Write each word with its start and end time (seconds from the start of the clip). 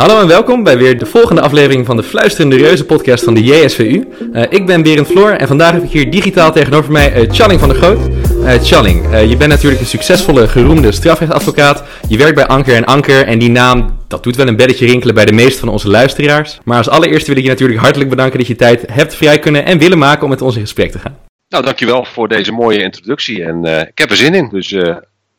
Hallo 0.00 0.20
en 0.20 0.26
welkom 0.26 0.62
bij 0.62 0.78
weer 0.78 0.98
de 0.98 1.06
volgende 1.06 1.40
aflevering 1.40 1.86
van 1.86 1.96
de 1.96 2.02
Fluisterende 2.02 2.56
Reuzen 2.56 2.86
podcast 2.86 3.24
van 3.24 3.34
de 3.34 3.42
JSVU. 3.42 4.08
Uh, 4.32 4.42
ik 4.48 4.66
ben 4.66 4.82
Berend 4.82 5.06
Floor 5.06 5.30
en 5.30 5.46
vandaag 5.46 5.72
heb 5.72 5.82
ik 5.82 5.90
hier 5.90 6.10
digitaal 6.10 6.52
tegenover 6.52 6.92
mij 6.92 7.16
uh, 7.16 7.30
Challing 7.30 7.60
van 7.60 7.68
der 7.68 7.78
Groot. 7.78 8.08
Uh, 8.08 8.52
Challing, 8.52 9.28
je 9.28 9.36
bent 9.36 9.50
natuurlijk 9.50 9.80
een 9.80 9.86
succesvolle, 9.86 10.48
geroemde 10.48 10.92
strafrechtadvocaat. 10.92 11.84
Je 12.08 12.16
werkt 12.16 12.34
bij 12.34 12.46
Anker 12.46 12.74
en 12.74 12.84
Anker 12.84 13.26
en 13.26 13.38
die 13.38 13.50
naam, 13.50 13.98
dat 14.08 14.22
doet 14.22 14.36
wel 14.36 14.48
een 14.48 14.56
belletje 14.56 14.86
rinkelen 14.86 15.14
bij 15.14 15.24
de 15.24 15.32
meeste 15.32 15.58
van 15.58 15.68
onze 15.68 15.88
luisteraars. 15.88 16.58
Maar 16.64 16.76
als 16.76 16.88
allereerste 16.88 17.28
wil 17.28 17.36
ik 17.36 17.44
je 17.44 17.50
natuurlijk 17.50 17.80
hartelijk 17.80 18.10
bedanken 18.10 18.38
dat 18.38 18.48
je 18.48 18.56
tijd 18.56 18.84
hebt 18.92 19.14
vrij 19.14 19.38
kunnen 19.38 19.64
en 19.64 19.78
willen 19.78 19.98
maken 19.98 20.22
om 20.22 20.30
met 20.30 20.42
ons 20.42 20.54
in 20.54 20.60
gesprek 20.60 20.90
te 20.90 20.98
gaan. 20.98 21.16
Nou, 21.48 21.64
dankjewel 21.64 22.04
voor 22.04 22.28
deze 22.28 22.52
mooie 22.52 22.82
introductie 22.82 23.44
en 23.44 23.64
ik 23.64 23.98
heb 23.98 24.10
er 24.10 24.16
zin 24.16 24.34
in, 24.34 24.48
dus 24.48 24.76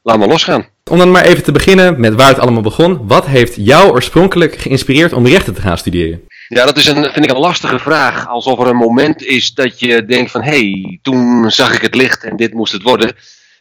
laten 0.02 0.22
we 0.22 0.28
losgaan. 0.28 0.66
Om 0.92 0.98
dan 0.98 1.12
maar 1.12 1.26
even 1.26 1.44
te 1.44 1.52
beginnen 1.52 2.00
met 2.00 2.16
waar 2.16 2.28
het 2.28 2.40
allemaal 2.40 2.62
begon. 2.62 3.08
Wat 3.08 3.26
heeft 3.26 3.56
jou 3.56 3.92
oorspronkelijk 3.92 4.56
geïnspireerd 4.56 5.14
om 5.14 5.28
rechten 5.28 5.54
te 5.54 5.62
gaan 5.62 5.78
studeren? 5.78 6.22
Ja, 6.48 6.66
dat 6.66 6.78
is 6.78 6.88
een, 6.88 7.04
vind 7.12 7.26
ik 7.26 7.32
een 7.32 7.38
lastige 7.38 7.80
vraag. 7.80 8.28
Alsof 8.28 8.60
er 8.60 8.68
een 8.68 8.76
moment 8.76 9.24
is 9.24 9.54
dat 9.54 9.80
je 9.80 10.06
denkt 10.06 10.32
van... 10.32 10.42
hé, 10.42 10.50
hey, 10.50 11.00
toen 11.02 11.52
zag 11.52 11.74
ik 11.74 11.82
het 11.82 11.96
licht 11.96 12.24
en 12.24 12.36
dit 12.36 12.54
moest 12.54 12.74
het 12.74 12.84
worden. 12.84 13.16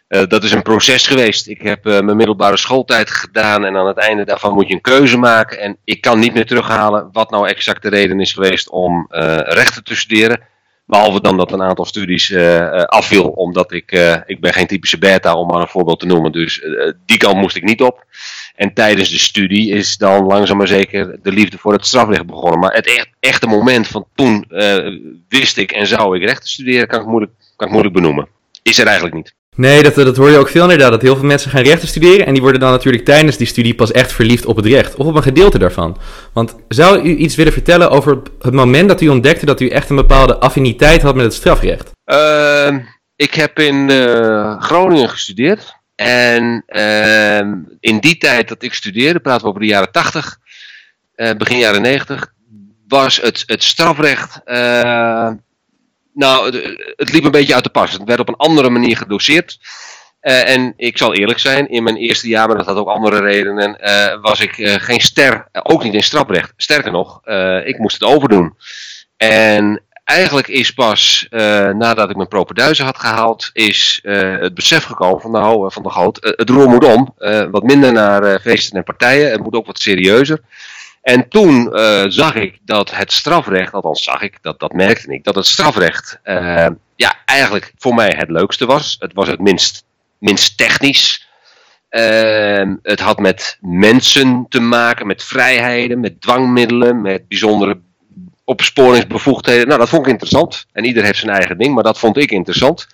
Uh, 0.08 0.22
dat 0.28 0.44
is 0.44 0.52
een 0.52 0.62
proces 0.62 1.06
geweest. 1.06 1.48
Ik 1.48 1.62
heb 1.62 1.86
uh, 1.86 2.00
mijn 2.00 2.16
middelbare 2.16 2.56
schooltijd 2.56 3.10
gedaan 3.10 3.64
en 3.64 3.76
aan 3.76 3.86
het 3.86 3.96
einde 3.96 4.24
daarvan 4.24 4.54
moet 4.54 4.68
je 4.68 4.74
een 4.74 4.80
keuze 4.80 5.16
maken. 5.16 5.60
En 5.60 5.76
ik 5.84 6.00
kan 6.00 6.18
niet 6.18 6.34
meer 6.34 6.46
terughalen 6.46 7.08
wat 7.12 7.30
nou 7.30 7.48
exact 7.48 7.82
de 7.82 7.88
reden 7.88 8.20
is 8.20 8.32
geweest 8.32 8.70
om 8.70 9.06
uh, 9.10 9.38
rechten 9.38 9.84
te 9.84 9.96
studeren. 9.96 10.40
Behalve 10.90 11.20
dan 11.20 11.36
dat 11.36 11.52
een 11.52 11.62
aantal 11.62 11.84
studies 11.84 12.30
uh, 12.30 12.82
afviel, 12.82 13.28
omdat 13.28 13.72
ik, 13.72 13.92
uh, 13.92 14.16
ik 14.26 14.40
ben 14.40 14.52
geen 14.52 14.66
typische 14.66 14.98
beta, 14.98 15.36
om 15.36 15.46
maar 15.46 15.60
een 15.60 15.68
voorbeeld 15.68 16.00
te 16.00 16.06
noemen. 16.06 16.32
Dus 16.32 16.64
die 17.06 17.18
kant 17.18 17.36
moest 17.36 17.56
ik 17.56 17.62
niet 17.62 17.82
op. 17.82 18.04
En 18.54 18.74
tijdens 18.74 19.10
de 19.10 19.18
studie 19.18 19.72
is 19.72 19.96
dan 19.96 20.26
langzaam 20.26 20.56
maar 20.56 20.66
zeker 20.66 21.18
de 21.22 21.32
liefde 21.32 21.58
voor 21.58 21.72
het 21.72 21.86
strafrecht 21.86 22.26
begonnen. 22.26 22.58
Maar 22.58 22.72
het 22.72 22.86
echt, 22.86 23.08
echte 23.20 23.46
moment 23.46 23.88
van 23.88 24.06
toen 24.14 24.44
wist 25.28 25.56
ik 25.56 25.72
en 25.72 25.86
zou 25.86 26.16
ik 26.16 26.24
rechten 26.24 26.48
studeren, 26.48 26.88
kan 26.88 27.00
ik, 27.00 27.06
moeilijk, 27.06 27.32
kan 27.56 27.66
ik 27.66 27.72
moeilijk 27.72 27.94
benoemen. 27.94 28.28
Is 28.62 28.78
er 28.78 28.86
eigenlijk 28.86 29.14
niet. 29.14 29.34
Nee, 29.56 29.82
dat, 29.82 29.94
dat 29.94 30.16
hoor 30.16 30.30
je 30.30 30.38
ook 30.38 30.48
veel 30.48 30.62
inderdaad. 30.62 30.90
Dat 30.90 31.02
heel 31.02 31.16
veel 31.16 31.24
mensen 31.24 31.50
gaan 31.50 31.62
rechten 31.62 31.88
studeren. 31.88 32.26
En 32.26 32.32
die 32.32 32.42
worden 32.42 32.60
dan 32.60 32.70
natuurlijk 32.70 33.04
tijdens 33.04 33.36
die 33.36 33.46
studie 33.46 33.74
pas 33.74 33.92
echt 33.92 34.12
verliefd 34.12 34.46
op 34.46 34.56
het 34.56 34.66
recht. 34.66 34.94
Of 34.94 35.06
op 35.06 35.14
een 35.14 35.22
gedeelte 35.22 35.58
daarvan. 35.58 35.96
Want 36.32 36.56
zou 36.68 37.02
u 37.02 37.16
iets 37.16 37.36
willen 37.36 37.52
vertellen 37.52 37.90
over 37.90 38.22
het 38.40 38.54
moment 38.54 38.88
dat 38.88 39.00
u 39.00 39.08
ontdekte 39.08 39.46
dat 39.46 39.60
u 39.60 39.68
echt 39.68 39.90
een 39.90 39.96
bepaalde 39.96 40.36
affiniteit 40.36 41.02
had 41.02 41.14
met 41.14 41.24
het 41.24 41.34
strafrecht? 41.34 41.90
Uh, 42.04 42.76
ik 43.16 43.34
heb 43.34 43.58
in 43.58 43.90
uh, 43.90 44.60
Groningen 44.60 45.08
gestudeerd. 45.08 45.78
En 45.94 46.64
uh, 46.68 47.38
in 47.80 47.98
die 47.98 48.16
tijd 48.18 48.48
dat 48.48 48.62
ik 48.62 48.74
studeerde, 48.74 49.20
praten 49.20 49.42
we 49.42 49.48
over 49.48 49.60
de 49.60 49.66
jaren 49.66 49.92
80, 49.92 50.38
uh, 51.16 51.32
begin 51.32 51.58
jaren 51.58 51.82
90, 51.82 52.32
was 52.88 53.20
het, 53.20 53.42
het 53.46 53.62
strafrecht 53.62 54.40
nou, 56.12 56.56
het 56.96 57.12
liep 57.12 57.24
een 57.24 57.30
beetje 57.30 57.54
uit 57.54 57.64
de 57.64 57.70
pas. 57.70 57.92
Het 57.92 58.04
werd 58.04 58.20
op 58.20 58.28
een 58.28 58.36
andere 58.36 58.70
manier 58.70 58.96
gedoseerd. 58.96 59.58
Uh, 60.22 60.48
en 60.48 60.74
ik 60.76 60.98
zal 60.98 61.14
eerlijk 61.14 61.38
zijn, 61.38 61.68
in 61.68 61.82
mijn 61.82 61.96
eerste 61.96 62.28
jaar, 62.28 62.46
maar 62.48 62.56
dat 62.56 62.66
had 62.66 62.76
ook 62.76 62.88
andere 62.88 63.20
redenen, 63.20 63.78
uh, 63.80 64.20
was 64.22 64.40
ik 64.40 64.58
uh, 64.58 64.74
geen 64.74 65.00
ster, 65.00 65.48
ook 65.52 65.82
niet 65.82 65.94
in 65.94 66.02
strafrecht. 66.02 66.52
Sterker 66.56 66.92
nog, 66.92 67.20
ik 67.64 67.78
moest 67.78 68.00
het 68.00 68.08
overdoen. 68.08 68.56
En 69.16 69.82
eigenlijk 70.04 70.48
is 70.48 70.70
pas 70.70 71.26
nadat 71.72 72.10
ik 72.10 72.16
mijn 72.16 72.28
propenduizen 72.28 72.84
had 72.84 72.98
gehaald, 72.98 73.50
is 73.52 74.00
het 74.02 74.54
besef 74.54 74.84
gekomen 74.84 75.20
van 75.20 75.30
nou, 75.30 75.72
van 75.72 75.82
de 75.82 75.90
goot, 75.90 76.18
het 76.20 76.50
roer 76.50 76.68
moet 76.68 76.84
om. 76.84 77.14
wat 77.50 77.62
minder 77.62 77.92
naar 77.92 78.40
feesten 78.40 78.76
en 78.76 78.84
partijen, 78.84 79.30
het 79.30 79.42
moet 79.42 79.54
ook 79.54 79.66
wat 79.66 79.80
serieuzer. 79.80 80.40
En 81.02 81.28
toen 81.28 81.68
uh, 81.72 82.04
zag 82.08 82.34
ik 82.34 82.58
dat 82.64 82.90
het 82.90 83.12
strafrecht, 83.12 83.72
althans 83.72 84.02
zag 84.02 84.22
ik, 84.22 84.38
dat, 84.42 84.60
dat 84.60 84.72
merkte 84.72 85.12
ik, 85.12 85.24
dat 85.24 85.34
het 85.34 85.46
strafrecht 85.46 86.20
uh, 86.24 86.66
ja, 86.96 87.14
eigenlijk 87.24 87.72
voor 87.76 87.94
mij 87.94 88.14
het 88.16 88.30
leukste 88.30 88.66
was. 88.66 88.96
Het 88.98 89.12
was 89.12 89.28
het 89.28 89.40
minst, 89.40 89.84
minst 90.18 90.56
technisch. 90.56 91.28
Uh, 91.90 92.72
het 92.82 93.00
had 93.00 93.18
met 93.18 93.58
mensen 93.60 94.46
te 94.48 94.60
maken, 94.60 95.06
met 95.06 95.24
vrijheden, 95.24 96.00
met 96.00 96.20
dwangmiddelen, 96.20 97.00
met 97.00 97.28
bijzondere 97.28 97.80
opsporingsbevoegdheden. 98.44 99.66
Nou, 99.66 99.78
dat 99.78 99.88
vond 99.88 100.06
ik 100.06 100.12
interessant. 100.12 100.66
En 100.72 100.84
ieder 100.84 101.04
heeft 101.04 101.18
zijn 101.18 101.32
eigen 101.32 101.58
ding, 101.58 101.74
maar 101.74 101.84
dat 101.84 101.98
vond 101.98 102.16
ik 102.16 102.30
interessant. 102.30 102.86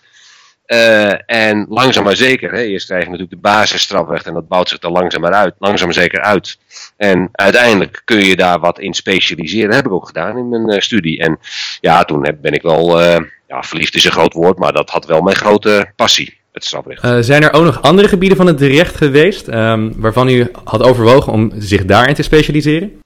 Uh, 0.67 1.31
en 1.31 1.67
langzaam 1.69 2.05
maar 2.05 2.17
zeker, 2.17 2.53
hè, 2.53 2.63
eerst 2.63 2.87
krijg 2.87 3.05
je 3.05 3.11
natuurlijk 3.11 3.43
de 3.43 3.49
basisstrafrecht 3.49 4.27
en 4.27 4.35
dat 4.35 4.49
bouwt 4.49 4.69
zich 4.69 4.79
dan 4.79 4.93
langzaam 4.93 5.21
maar 5.21 5.33
uit, 5.33 5.55
langzaam 5.59 5.87
maar 5.87 5.97
zeker 5.97 6.21
uit. 6.21 6.59
En 6.97 7.29
uiteindelijk 7.33 8.03
kun 8.05 8.25
je 8.25 8.37
daar 8.37 8.61
wat 8.61 8.79
in 8.79 8.95
specialiseren, 8.95 9.67
dat 9.67 9.77
heb 9.77 9.87
ik 9.87 9.93
ook 9.93 10.07
gedaan 10.07 10.39
in 10.39 10.49
mijn 10.49 10.71
uh, 10.71 10.81
studie. 10.81 11.19
En 11.19 11.39
ja, 11.81 12.05
toen 12.05 12.25
heb, 12.25 12.37
ben 12.41 12.53
ik 12.53 12.63
wel, 12.63 13.01
uh, 13.01 13.17
ja, 13.49 13.63
verliefd 13.63 13.95
is 13.95 14.05
een 14.05 14.11
groot 14.11 14.33
woord, 14.33 14.59
maar 14.59 14.73
dat 14.73 14.91
had 14.91 15.07
wel 15.07 15.21
mijn 15.21 15.37
grote 15.37 15.93
passie, 15.97 16.39
het 16.53 16.65
strafrecht. 16.65 17.25
zijn 17.25 17.43
er 17.43 17.53
ook 17.53 17.65
nog 17.65 17.83
andere 17.83 18.09
gebieden 18.09 18.37
van 18.37 18.47
het 18.47 18.61
recht 18.61 18.97
geweest, 18.97 19.49
um, 19.49 19.93
waarvan 19.97 20.29
u 20.29 20.51
had 20.65 20.83
overwogen 20.83 21.33
om 21.33 21.53
zich 21.57 21.85
daarin 21.85 22.15
te 22.15 22.23
specialiseren? 22.23 23.05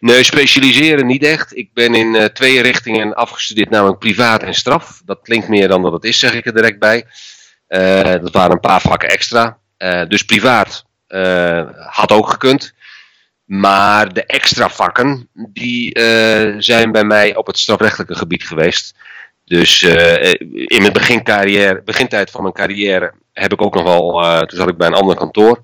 Nee, 0.00 0.22
specialiseren 0.22 1.06
niet 1.06 1.22
echt. 1.22 1.56
Ik 1.56 1.72
ben 1.72 1.94
in 1.94 2.14
uh, 2.14 2.24
twee 2.24 2.62
richtingen 2.62 3.14
afgestudeerd, 3.14 3.70
namelijk 3.70 3.98
privaat 3.98 4.42
en 4.42 4.54
straf. 4.54 5.02
Dat 5.04 5.18
klinkt 5.22 5.48
meer 5.48 5.68
dan 5.68 5.82
dat 5.82 5.92
het 5.92 6.04
is, 6.04 6.18
zeg 6.18 6.34
ik 6.34 6.46
er 6.46 6.54
direct 6.54 6.78
bij. 6.78 7.04
Uh, 7.68 8.02
dat 8.02 8.32
waren 8.32 8.52
een 8.52 8.60
paar 8.60 8.80
vakken 8.80 9.08
extra. 9.08 9.58
Uh, 9.78 10.02
dus 10.08 10.22
privaat 10.22 10.86
had 11.88 12.12
ook 12.12 12.30
gekund. 12.30 12.74
Maar 13.44 14.12
de 14.12 14.24
extra 14.24 14.68
vakken, 14.68 15.28
die 15.32 15.98
zijn 16.58 16.92
bij 16.92 17.04
mij 17.04 17.36
op 17.36 17.46
het 17.46 17.58
strafrechtelijke 17.58 18.14
gebied 18.14 18.46
geweest. 18.46 18.94
Dus 19.44 19.82
in 19.82 20.80
mijn 20.80 20.92
begincarrière, 20.92 21.82
begintijd 21.84 22.30
van 22.30 22.42
mijn 22.42 22.54
carrière 22.54 23.12
heb 23.32 23.52
ik 23.52 23.62
ook 23.62 23.74
nog 23.74 23.82
wel, 23.82 24.46
toen 24.46 24.58
zat 24.58 24.68
ik 24.68 24.76
bij 24.76 24.86
een 24.86 24.94
ander 24.94 25.16
kantoor. 25.16 25.62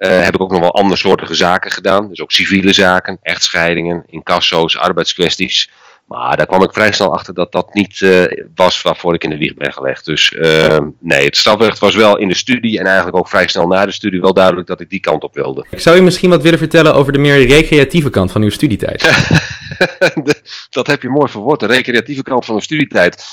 Uh, 0.00 0.22
heb 0.22 0.34
ik 0.34 0.40
ook 0.40 0.50
nog 0.50 0.60
wel 0.60 0.74
andere 0.74 0.96
soorten 0.96 1.36
zaken 1.36 1.70
gedaan. 1.70 2.08
Dus 2.08 2.20
ook 2.20 2.32
civiele 2.32 2.72
zaken, 2.72 3.18
echtscheidingen, 3.22 4.04
incasso's, 4.06 4.76
arbeidskwesties. 4.76 5.70
Maar 6.10 6.36
daar 6.36 6.46
kwam 6.46 6.62
ik 6.62 6.72
vrij 6.72 6.92
snel 6.92 7.14
achter 7.14 7.34
dat 7.34 7.52
dat 7.52 7.74
niet 7.74 8.00
uh, 8.00 8.24
was 8.54 8.82
waarvoor 8.82 9.14
ik 9.14 9.24
in 9.24 9.30
de 9.30 9.36
wieg 9.36 9.54
ben 9.54 9.72
gelegd. 9.72 10.04
Dus 10.04 10.32
uh, 10.32 10.78
nee, 11.00 11.24
het 11.24 11.36
strafrecht 11.36 11.78
was 11.78 11.94
wel 11.94 12.18
in 12.18 12.28
de 12.28 12.34
studie 12.34 12.78
en 12.78 12.86
eigenlijk 12.86 13.16
ook 13.16 13.28
vrij 13.28 13.48
snel 13.48 13.66
na 13.66 13.86
de 13.86 13.92
studie 13.92 14.20
wel 14.20 14.34
duidelijk 14.34 14.66
dat 14.66 14.80
ik 14.80 14.90
die 14.90 15.00
kant 15.00 15.22
op 15.22 15.34
wilde. 15.34 15.66
Ik 15.70 15.80
zou 15.80 15.96
je 15.96 16.02
misschien 16.02 16.30
wat 16.30 16.42
willen 16.42 16.58
vertellen 16.58 16.94
over 16.94 17.12
de 17.12 17.18
meer 17.18 17.46
recreatieve 17.46 18.10
kant 18.10 18.32
van 18.32 18.42
uw 18.42 18.50
studietijd. 18.50 19.02
dat 20.70 20.86
heb 20.86 21.02
je 21.02 21.08
mooi 21.08 21.30
verwoord, 21.30 21.60
de 21.60 21.66
recreatieve 21.66 22.22
kant 22.22 22.44
van 22.44 22.56
de 22.56 22.62
studietijd. 22.62 23.24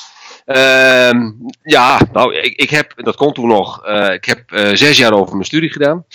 Uh, 0.46 1.12
ja, 1.64 2.00
nou, 2.14 2.36
ik, 2.36 2.56
ik 2.56 2.70
heb, 2.70 2.94
dat 2.96 3.16
kon 3.16 3.34
toen 3.34 3.48
nog, 3.48 3.88
uh, 3.88 4.14
ik 4.14 4.26
heb 4.26 4.42
zes 4.74 4.98
jaar 4.98 5.14
over 5.14 5.34
mijn 5.34 5.46
studie 5.46 5.72
gedaan. 5.72 6.06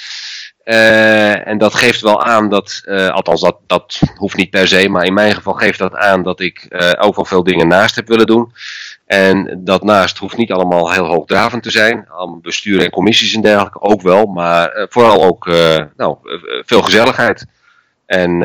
Uh, 0.64 1.46
en 1.46 1.58
dat 1.58 1.74
geeft 1.74 2.00
wel 2.00 2.22
aan 2.22 2.48
dat, 2.48 2.82
uh, 2.84 3.08
althans 3.08 3.40
dat, 3.40 3.56
dat 3.66 4.00
hoeft 4.16 4.36
niet 4.36 4.50
per 4.50 4.68
se, 4.68 4.88
maar 4.88 5.04
in 5.04 5.14
mijn 5.14 5.34
geval 5.34 5.52
geeft 5.52 5.78
dat 5.78 5.94
aan 5.94 6.22
dat 6.22 6.40
ik 6.40 6.66
uh, 6.68 6.92
ook 6.98 7.16
wel 7.16 7.24
veel 7.24 7.42
dingen 7.42 7.68
naast 7.68 7.96
heb 7.96 8.08
willen 8.08 8.26
doen. 8.26 8.52
En 9.06 9.60
dat 9.64 9.82
naast 9.82 10.18
hoeft 10.18 10.36
niet 10.36 10.52
allemaal 10.52 10.92
heel 10.92 11.06
hoogdravend 11.06 11.62
te 11.62 11.70
zijn. 11.70 12.06
Allemaal 12.08 12.38
bestuur 12.38 12.82
en 12.82 12.90
commissies 12.90 13.34
en 13.34 13.40
dergelijke 13.40 13.80
ook 13.80 14.02
wel, 14.02 14.26
maar 14.26 14.86
vooral 14.90 15.24
ook 15.24 15.46
nou, 15.96 16.16
veel 16.64 16.82
gezelligheid. 16.82 17.46
En 18.06 18.40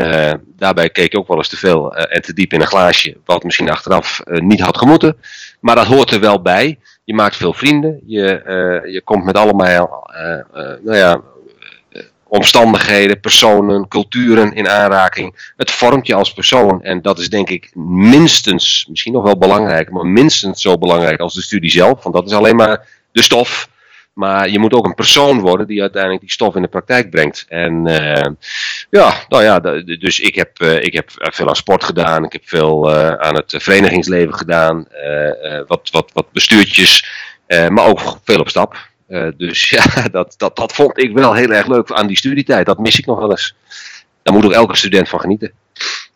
daarbij 0.55 0.89
keek 0.89 1.13
ik 1.13 1.19
ook 1.19 1.27
wel 1.27 1.37
eens 1.37 1.49
te 1.49 1.57
veel 1.57 1.95
en 1.95 2.21
te 2.21 2.33
diep 2.33 2.53
in 2.53 2.61
een 2.61 2.67
glaasje, 2.67 3.17
wat 3.25 3.43
misschien 3.43 3.69
achteraf 3.69 4.21
niet 4.25 4.61
had 4.61 4.77
gemoeten. 4.77 5.17
Maar 5.59 5.75
dat 5.75 5.85
hoort 5.85 6.11
er 6.11 6.19
wel 6.19 6.41
bij. 6.41 6.79
Je 7.03 7.13
maakt 7.13 7.35
veel 7.35 7.53
vrienden, 7.53 8.01
je, 8.05 8.41
je 8.91 9.01
komt 9.01 9.23
met 9.23 9.37
allemaal, 9.37 10.09
nou 10.81 10.97
ja, 10.97 11.21
omstandigheden, 12.27 13.19
personen, 13.19 13.87
culturen 13.87 14.53
in 14.53 14.69
aanraking. 14.69 15.51
Het 15.55 15.71
vormt 15.71 16.07
je 16.07 16.15
als 16.15 16.33
persoon 16.33 16.83
en 16.83 17.01
dat 17.01 17.19
is 17.19 17.29
denk 17.29 17.49
ik 17.49 17.75
minstens, 17.85 18.85
misschien 18.89 19.13
nog 19.13 19.23
wel 19.23 19.37
belangrijk, 19.37 19.89
maar 19.89 20.05
minstens 20.05 20.61
zo 20.61 20.77
belangrijk 20.77 21.19
als 21.19 21.33
de 21.33 21.41
studie 21.41 21.69
zelf. 21.69 22.03
Want 22.03 22.15
dat 22.15 22.25
is 22.25 22.33
alleen 22.33 22.55
maar 22.55 22.87
de 23.11 23.21
stof. 23.21 23.69
Maar 24.13 24.49
je 24.49 24.59
moet 24.59 24.73
ook 24.73 24.85
een 24.85 24.93
persoon 24.93 25.39
worden 25.39 25.67
die 25.67 25.81
uiteindelijk 25.81 26.21
die 26.21 26.31
stof 26.31 26.55
in 26.55 26.61
de 26.61 26.67
praktijk 26.67 27.09
brengt. 27.09 27.45
En 27.49 27.87
uh, 27.87 28.25
ja, 28.89 29.13
nou 29.29 29.43
ja, 29.43 29.59
dus 29.99 30.19
ik 30.19 30.35
heb, 30.35 30.61
uh, 30.61 30.83
ik 30.83 30.93
heb 30.93 31.09
veel 31.15 31.47
aan 31.47 31.55
sport 31.55 31.83
gedaan. 31.83 32.23
Ik 32.23 32.31
heb 32.31 32.41
veel 32.45 32.89
uh, 32.89 33.13
aan 33.13 33.35
het 33.35 33.53
verenigingsleven 33.57 34.33
gedaan. 34.33 34.87
wat, 35.67 35.89
wat, 35.91 36.09
wat 36.13 36.31
bestuurtjes. 36.31 37.05
maar 37.47 37.85
ook 37.85 38.17
veel 38.23 38.39
op 38.39 38.49
stap. 38.49 38.77
Uh, 39.07 39.27
dus 39.37 39.69
ja, 39.75 40.07
dat, 40.11 40.33
dat, 40.37 40.55
dat 40.55 40.73
vond 40.73 40.97
ik 40.97 41.13
wel 41.13 41.33
heel 41.33 41.51
erg 41.51 41.67
leuk 41.67 41.91
aan 41.91 42.07
die 42.07 42.17
studietijd. 42.17 42.65
Dat 42.65 42.79
mis 42.79 42.99
ik 42.99 43.05
nog 43.05 43.19
wel 43.19 43.31
eens. 43.31 43.55
Daar 44.21 44.33
moet 44.33 44.45
ook 44.45 44.51
elke 44.51 44.75
student 44.75 45.09
van 45.09 45.19
genieten. 45.19 45.51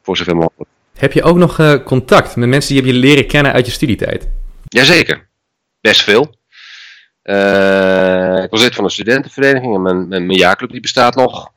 Voor 0.01 0.17
zover 0.17 0.35
mogelijk. 0.35 0.69
Heb 0.97 1.13
je 1.13 1.23
ook 1.23 1.37
nog 1.37 1.57
uh, 1.57 1.73
contact 1.83 2.35
met 2.35 2.49
mensen 2.49 2.73
die 2.73 2.83
heb 2.83 2.93
je 2.93 2.99
leren 2.99 3.27
kennen 3.27 3.53
uit 3.53 3.65
je 3.65 3.71
studietijd? 3.71 4.27
Jazeker. 4.63 5.27
Best 5.81 6.03
veel. 6.03 6.35
Uh, 7.23 8.43
ik 8.43 8.49
was 8.49 8.61
lid 8.61 8.75
van 8.75 8.83
een 8.83 8.89
studentenvereniging 8.89 9.75
en 9.75 9.81
mijn, 9.81 10.07
mijn, 10.07 10.25
mijn 10.25 10.39
jaarclub 10.39 10.71
die 10.71 10.81
bestaat 10.81 11.15
nog. 11.15 11.51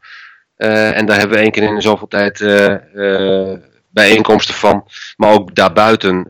en 0.57 1.07
daar 1.07 1.19
hebben 1.19 1.37
we 1.37 1.43
één 1.43 1.51
keer 1.51 1.63
in 1.63 1.83
zoveel 1.83 2.09
tijd 2.09 2.39
bijeenkomsten 3.91 4.55
van. 4.55 4.85
Maar 5.17 5.33
ook 5.33 5.55
daarbuiten 5.55 6.27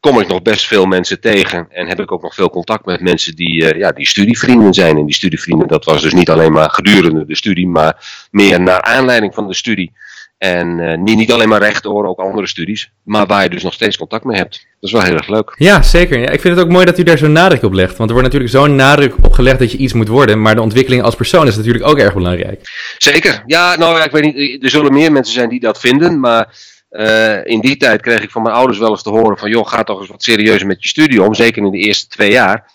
kom 0.00 0.20
ik 0.20 0.28
nog 0.28 0.42
best 0.42 0.66
veel 0.66 0.86
mensen 0.86 1.20
tegen. 1.20 1.66
En 1.70 1.86
heb 1.86 2.00
ik 2.00 2.12
ook 2.12 2.22
nog 2.22 2.34
veel 2.34 2.50
contact 2.50 2.84
met 2.86 3.00
mensen 3.00 3.34
die, 3.36 3.76
ja, 3.78 3.92
die 3.92 4.06
studievrienden 4.06 4.74
zijn. 4.74 4.96
En 4.96 5.04
die 5.04 5.14
studievrienden, 5.14 5.68
dat 5.68 5.84
was 5.84 6.02
dus 6.02 6.12
niet 6.12 6.30
alleen 6.30 6.52
maar 6.52 6.70
gedurende 6.70 7.26
de 7.26 7.36
studie, 7.36 7.68
maar 7.68 8.28
meer 8.30 8.60
naar 8.60 8.82
aanleiding 8.82 9.34
van 9.34 9.46
de 9.46 9.54
studie. 9.54 9.92
En 10.38 10.78
uh, 10.78 10.96
niet, 10.96 11.16
niet 11.16 11.32
alleen 11.32 11.48
maar 11.48 11.62
rechten 11.62 11.90
hoor, 11.90 12.06
ook 12.06 12.18
andere 12.18 12.46
studies. 12.46 12.90
Maar 13.02 13.26
waar 13.26 13.42
je 13.42 13.48
dus 13.48 13.62
nog 13.62 13.72
steeds 13.72 13.96
contact 13.96 14.24
mee 14.24 14.36
hebt. 14.36 14.52
Dat 14.52 14.90
is 14.90 14.92
wel 14.92 15.02
heel 15.02 15.16
erg 15.16 15.28
leuk. 15.28 15.54
Ja, 15.56 15.82
zeker. 15.82 16.18
Ja, 16.18 16.28
ik 16.30 16.40
vind 16.40 16.56
het 16.56 16.64
ook 16.64 16.72
mooi 16.72 16.84
dat 16.84 16.98
u 16.98 17.02
daar 17.02 17.18
zo'n 17.18 17.32
nadruk 17.32 17.62
op 17.62 17.72
legt. 17.72 17.96
Want 17.96 18.10
er 18.10 18.16
wordt 18.16 18.32
natuurlijk 18.32 18.50
zo'n 18.50 18.76
nadruk 18.76 19.14
op 19.22 19.32
gelegd 19.32 19.58
dat 19.58 19.72
je 19.72 19.78
iets 19.78 19.92
moet 19.92 20.08
worden. 20.08 20.42
Maar 20.42 20.54
de 20.54 20.60
ontwikkeling 20.60 21.02
als 21.02 21.14
persoon 21.14 21.46
is 21.46 21.56
natuurlijk 21.56 21.86
ook 21.86 21.98
erg 21.98 22.14
belangrijk. 22.14 22.60
Zeker. 22.98 23.42
Ja, 23.46 23.76
nou 23.76 23.98
ja, 23.98 24.04
ik 24.04 24.10
weet 24.10 24.34
niet. 24.34 24.64
Er 24.64 24.70
zullen 24.70 24.92
meer 24.92 25.12
mensen 25.12 25.34
zijn 25.34 25.48
die 25.48 25.60
dat 25.60 25.80
vinden. 25.80 26.20
Maar 26.20 26.54
uh, 26.90 27.44
in 27.44 27.60
die 27.60 27.76
tijd 27.76 28.00
kreeg 28.00 28.22
ik 28.22 28.30
van 28.30 28.42
mijn 28.42 28.54
ouders 28.54 28.78
wel 28.78 28.90
eens 28.90 29.02
te 29.02 29.10
horen 29.10 29.38
van... 29.38 29.50
joh, 29.50 29.66
ga 29.66 29.82
toch 29.82 30.00
eens 30.00 30.08
wat 30.08 30.22
serieuzer 30.22 30.66
met 30.66 30.82
je 30.82 30.88
studie 30.88 31.22
om. 31.22 31.34
Zeker 31.34 31.62
in 31.62 31.70
de 31.70 31.78
eerste 31.78 32.08
twee 32.08 32.30
jaar. 32.30 32.70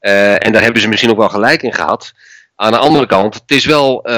Uh, 0.00 0.46
en 0.46 0.52
daar 0.52 0.62
hebben 0.62 0.80
ze 0.80 0.88
misschien 0.88 1.10
ook 1.10 1.16
wel 1.16 1.28
gelijk 1.28 1.62
in 1.62 1.74
gehad. 1.74 2.12
Aan 2.56 2.72
de 2.72 2.78
andere 2.78 3.06
kant, 3.06 3.34
het 3.34 3.50
is 3.50 3.64
wel, 3.64 4.10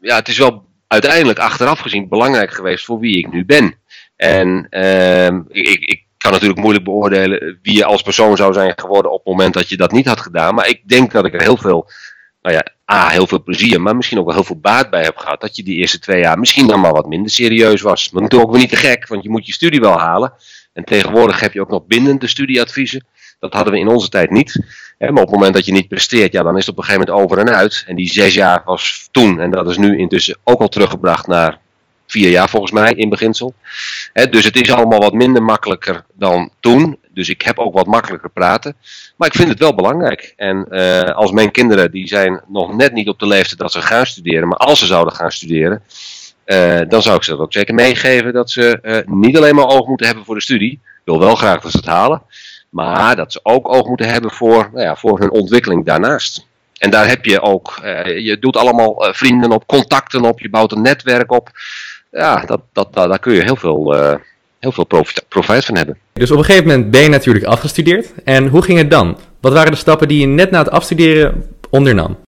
ja, 0.00 0.16
het 0.16 0.28
is 0.28 0.38
wel 0.38 0.64
uiteindelijk 0.88 1.38
achteraf 1.38 1.78
gezien 1.78 2.08
belangrijk 2.08 2.50
geweest 2.50 2.84
voor 2.84 2.98
wie 2.98 3.18
ik 3.18 3.32
nu 3.32 3.44
ben. 3.44 3.78
En 4.16 4.66
uh, 4.70 5.26
ik, 5.48 5.80
ik 5.80 6.04
kan 6.18 6.32
natuurlijk 6.32 6.60
moeilijk 6.60 6.84
beoordelen 6.84 7.58
wie 7.62 7.74
je 7.74 7.84
als 7.84 8.02
persoon 8.02 8.36
zou 8.36 8.52
zijn 8.52 8.72
geworden 8.76 9.12
op 9.12 9.18
het 9.18 9.26
moment 9.26 9.54
dat 9.54 9.68
je 9.68 9.76
dat 9.76 9.92
niet 9.92 10.06
had 10.06 10.20
gedaan. 10.20 10.54
Maar 10.54 10.68
ik 10.68 10.88
denk 10.88 11.12
dat 11.12 11.24
ik 11.24 11.34
er 11.34 11.42
heel 11.42 11.56
veel, 11.56 11.90
nou 12.46 12.58
ja, 12.58 12.94
A, 12.94 13.08
heel 13.08 13.26
veel 13.26 13.42
plezier, 13.42 13.80
maar 13.80 13.96
misschien 13.96 14.18
ook 14.18 14.24
wel 14.24 14.34
heel 14.34 14.44
veel 14.44 14.58
baat 14.60 14.90
bij 14.90 15.02
heb 15.02 15.16
gehad. 15.16 15.40
Dat 15.40 15.56
je 15.56 15.62
die 15.62 15.76
eerste 15.76 15.98
twee 15.98 16.20
jaar 16.20 16.38
misschien 16.38 16.66
dan 16.66 16.80
maar 16.80 16.92
wat 16.92 17.08
minder 17.08 17.30
serieus 17.30 17.80
was. 17.80 18.10
Maar 18.10 18.22
natuurlijk 18.22 18.50
ook 18.50 18.56
weer 18.56 18.66
niet 18.66 18.74
te 18.74 18.86
gek, 18.86 19.08
want 19.08 19.22
je 19.22 19.30
moet 19.30 19.46
je 19.46 19.52
studie 19.52 19.80
wel 19.80 19.98
halen. 19.98 20.32
En 20.72 20.84
tegenwoordig 20.84 21.40
heb 21.40 21.52
je 21.52 21.60
ook 21.60 21.70
nog 21.70 21.86
bindende 21.86 22.26
studieadviezen. 22.26 23.06
Dat 23.38 23.52
hadden 23.52 23.72
we 23.72 23.78
in 23.78 23.88
onze 23.88 24.08
tijd 24.08 24.30
niet. 24.30 24.64
maar 24.98 25.10
op 25.10 25.16
het 25.16 25.30
moment 25.30 25.54
dat 25.54 25.66
je 25.66 25.72
niet 25.72 25.88
presteert, 25.88 26.32
ja, 26.32 26.42
dan 26.42 26.56
is 26.56 26.66
het 26.66 26.74
op 26.74 26.78
een 26.78 26.84
gegeven 26.84 27.06
moment 27.06 27.24
over 27.24 27.38
en 27.38 27.54
uit. 27.54 27.84
En 27.86 27.96
die 27.96 28.08
zes 28.08 28.34
jaar 28.34 28.62
was 28.64 29.08
toen, 29.10 29.40
en 29.40 29.50
dat 29.50 29.70
is 29.70 29.76
nu 29.76 29.98
intussen 29.98 30.38
ook 30.44 30.60
al 30.60 30.68
teruggebracht 30.68 31.26
naar 31.26 31.58
vier 32.06 32.30
jaar 32.30 32.48
volgens 32.48 32.72
mij 32.72 32.92
in 32.92 33.08
beginsel. 33.08 33.54
dus 34.30 34.44
het 34.44 34.60
is 34.60 34.72
allemaal 34.72 35.00
wat 35.00 35.12
minder 35.12 35.42
makkelijker 35.42 36.04
dan 36.14 36.50
toen. 36.60 36.98
Dus 37.16 37.28
ik 37.28 37.42
heb 37.42 37.58
ook 37.58 37.74
wat 37.74 37.86
makkelijker 37.86 38.30
praten. 38.30 38.76
Maar 39.16 39.28
ik 39.28 39.34
vind 39.34 39.48
het 39.48 39.58
wel 39.58 39.74
belangrijk. 39.74 40.32
En 40.36 40.66
uh, 40.70 41.02
als 41.02 41.30
mijn 41.30 41.50
kinderen, 41.50 41.90
die 41.90 42.08
zijn 42.08 42.40
nog 42.48 42.76
net 42.76 42.92
niet 42.92 43.08
op 43.08 43.18
de 43.18 43.26
leeftijd 43.26 43.58
dat 43.58 43.72
ze 43.72 43.82
gaan 43.82 44.06
studeren. 44.06 44.48
Maar 44.48 44.58
als 44.58 44.78
ze 44.78 44.86
zouden 44.86 45.14
gaan 45.14 45.30
studeren, 45.30 45.82
uh, 46.46 46.80
dan 46.88 47.02
zou 47.02 47.16
ik 47.16 47.22
ze 47.22 47.30
dat 47.30 47.40
ook 47.40 47.52
zeker 47.52 47.74
meegeven. 47.74 48.32
Dat 48.32 48.50
ze 48.50 48.78
uh, 48.82 48.98
niet 49.16 49.36
alleen 49.36 49.54
maar 49.54 49.68
oog 49.68 49.86
moeten 49.86 50.06
hebben 50.06 50.24
voor 50.24 50.34
de 50.34 50.40
studie. 50.40 50.72
Ik 50.72 51.00
wil 51.04 51.18
wel 51.18 51.34
graag 51.34 51.60
dat 51.60 51.70
ze 51.70 51.76
het 51.76 51.86
halen. 51.86 52.22
Maar 52.70 53.16
dat 53.16 53.32
ze 53.32 53.40
ook 53.42 53.74
oog 53.74 53.86
moeten 53.86 54.08
hebben 54.08 54.30
voor, 54.30 54.70
nou 54.72 54.84
ja, 54.84 54.96
voor 54.96 55.18
hun 55.18 55.30
ontwikkeling 55.30 55.84
daarnaast. 55.84 56.46
En 56.78 56.90
daar 56.90 57.08
heb 57.08 57.24
je 57.24 57.40
ook, 57.40 57.80
je 58.04 58.36
doet 58.40 58.56
allemaal 58.56 59.08
vrienden 59.12 59.50
op, 59.50 59.66
contacten 59.66 60.22
op, 60.22 60.40
je 60.40 60.50
bouwt 60.50 60.72
een 60.72 60.82
netwerk 60.82 61.32
op. 61.32 61.50
Ja, 62.10 62.40
dat, 62.40 62.60
dat, 62.72 62.92
daar 62.92 63.18
kun 63.18 63.32
je 63.32 63.42
heel 63.42 63.56
veel, 63.56 64.18
heel 64.60 64.72
veel 64.72 64.84
profijt, 64.84 65.24
profijt 65.28 65.64
van 65.64 65.76
hebben. 65.76 65.98
Dus 66.12 66.30
op 66.30 66.38
een 66.38 66.44
gegeven 66.44 66.66
moment 66.66 66.90
ben 66.90 67.02
je 67.02 67.08
natuurlijk 67.08 67.44
afgestudeerd. 67.44 68.12
En 68.24 68.46
hoe 68.46 68.62
ging 68.62 68.78
het 68.78 68.90
dan? 68.90 69.18
Wat 69.40 69.52
waren 69.52 69.70
de 69.70 69.78
stappen 69.78 70.08
die 70.08 70.20
je 70.20 70.26
net 70.26 70.50
na 70.50 70.58
het 70.58 70.70
afstuderen 70.70 71.56
ondernam? 71.70 72.24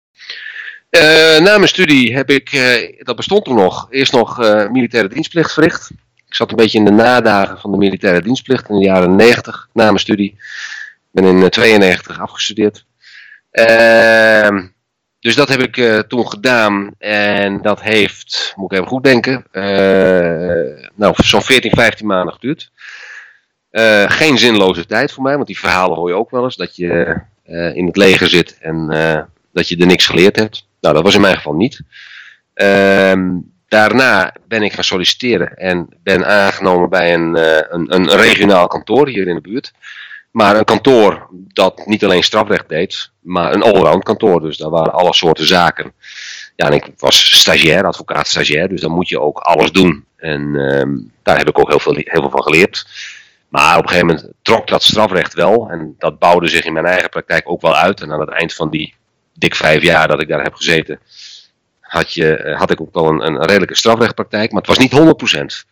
na 1.39 1.57
mijn 1.57 1.67
studie 1.67 2.15
heb 2.15 2.29
ik, 2.29 2.51
dat 2.99 3.15
bestond 3.15 3.45
toen 3.45 3.55
nog, 3.55 3.87
eerst 3.89 4.11
nog 4.11 4.37
militaire 4.71 5.09
dienstplicht 5.09 5.53
verricht. 5.53 5.89
Ik 6.27 6.35
zat 6.35 6.49
een 6.49 6.55
beetje 6.55 6.77
in 6.77 6.85
de 6.85 6.91
nadagen 6.91 7.59
van 7.59 7.71
de 7.71 7.77
militaire 7.77 8.21
dienstplicht 8.21 8.69
in 8.69 8.79
de 8.79 8.85
jaren 8.85 9.15
90 9.15 9.69
na 9.73 9.85
mijn 9.85 9.99
studie. 9.99 10.31
Ik 10.31 11.23
ben 11.23 11.23
in 11.23 11.49
92 11.49 12.19
afgestudeerd. 12.19 12.85
Dus 15.27 15.35
dat 15.35 15.49
heb 15.49 15.61
ik 15.61 15.77
uh, 15.77 15.99
toen 15.99 16.29
gedaan 16.29 16.91
en 16.97 17.61
dat 17.61 17.81
heeft, 17.81 18.53
moet 18.55 18.71
ik 18.71 18.77
even 18.77 18.89
goed 18.89 19.03
denken, 19.03 19.45
uh, 19.51 20.87
nou 20.95 21.13
zo'n 21.15 21.41
14, 21.41 21.71
15 21.71 22.07
maanden 22.07 22.33
geduurd. 22.33 22.71
Uh, 23.71 24.09
geen 24.09 24.37
zinloze 24.37 24.85
tijd 24.85 25.11
voor 25.11 25.23
mij, 25.23 25.35
want 25.35 25.47
die 25.47 25.59
verhalen 25.59 25.97
hoor 25.97 26.09
je 26.09 26.15
ook 26.15 26.31
wel 26.31 26.43
eens, 26.43 26.55
dat 26.55 26.75
je 26.75 27.21
in 27.73 27.85
het 27.85 27.97
leger 27.97 28.29
zit 28.29 28.57
en 28.59 28.87
dat 29.53 29.67
je 29.67 29.77
er 29.77 29.85
niks 29.85 30.05
geleerd 30.05 30.35
hebt. 30.35 30.67
Nou, 30.81 30.95
dat 30.95 31.03
was 31.03 31.15
in 31.15 31.21
mijn 31.21 31.35
geval 31.35 31.55
niet. 31.55 31.81
Ehm, 32.53 33.29
daarna 33.67 34.35
ben 34.47 34.61
ik 34.61 34.73
gaan 34.73 34.83
solliciteren 34.83 35.57
en 35.57 35.87
ben 36.03 36.25
aangenomen 36.25 36.89
bij 36.89 37.13
een, 37.13 37.37
een, 37.73 37.93
een 37.93 38.09
regionaal 38.09 38.67
kantoor 38.67 39.07
hier 39.07 39.27
in 39.27 39.35
de 39.35 39.41
buurt. 39.41 39.73
Maar 40.31 40.55
een 40.55 40.65
kantoor 40.65 41.27
dat 41.31 41.85
niet 41.85 42.03
alleen 42.03 42.23
strafrecht 42.23 42.69
deed, 42.69 43.11
maar 43.19 43.53
een 43.53 43.63
allround 43.63 44.03
kantoor. 44.03 44.41
Dus 44.41 44.57
daar 44.57 44.69
waren 44.69 44.93
alle 44.93 45.13
soorten 45.13 45.47
zaken. 45.47 45.93
Ja, 46.55 46.65
en 46.65 46.73
ik 46.73 46.89
was 46.97 47.39
stagiair, 47.39 47.85
advocaat 47.85 48.27
stagiair, 48.27 48.69
dus 48.69 48.81
dan 48.81 48.91
moet 48.91 49.09
je 49.09 49.21
ook 49.21 49.37
alles 49.37 49.71
doen. 49.71 50.05
En 50.17 50.41
uh, 50.41 51.07
daar 51.23 51.37
heb 51.37 51.47
ik 51.47 51.59
ook 51.59 51.69
heel 51.69 51.79
veel, 51.79 51.93
heel 51.93 52.21
veel 52.21 52.29
van 52.29 52.43
geleerd. 52.43 52.85
Maar 53.49 53.77
op 53.77 53.83
een 53.83 53.89
gegeven 53.89 54.07
moment 54.07 54.31
trok 54.41 54.67
dat 54.67 54.83
strafrecht 54.83 55.33
wel. 55.33 55.69
En 55.69 55.95
dat 55.97 56.19
bouwde 56.19 56.47
zich 56.47 56.65
in 56.65 56.73
mijn 56.73 56.85
eigen 56.85 57.09
praktijk 57.09 57.49
ook 57.49 57.61
wel 57.61 57.75
uit. 57.75 58.01
En 58.01 58.11
aan 58.11 58.19
het 58.19 58.29
eind 58.29 58.53
van 58.53 58.69
die 58.69 58.93
dik 59.33 59.55
vijf 59.55 59.81
jaar 59.81 60.07
dat 60.07 60.21
ik 60.21 60.27
daar 60.27 60.43
heb 60.43 60.53
gezeten, 60.53 60.99
had, 61.79 62.13
je, 62.13 62.35
eh, 62.35 62.59
had 62.59 62.71
ik 62.71 62.81
ook 62.81 62.93
wel 62.93 63.07
een, 63.07 63.21
een 63.21 63.45
redelijke 63.45 63.75
strafrechtpraktijk. 63.75 64.51
Maar 64.51 64.61
het 64.61 64.69
was 64.69 64.77
niet 64.77 64.91
100%. 64.91 65.65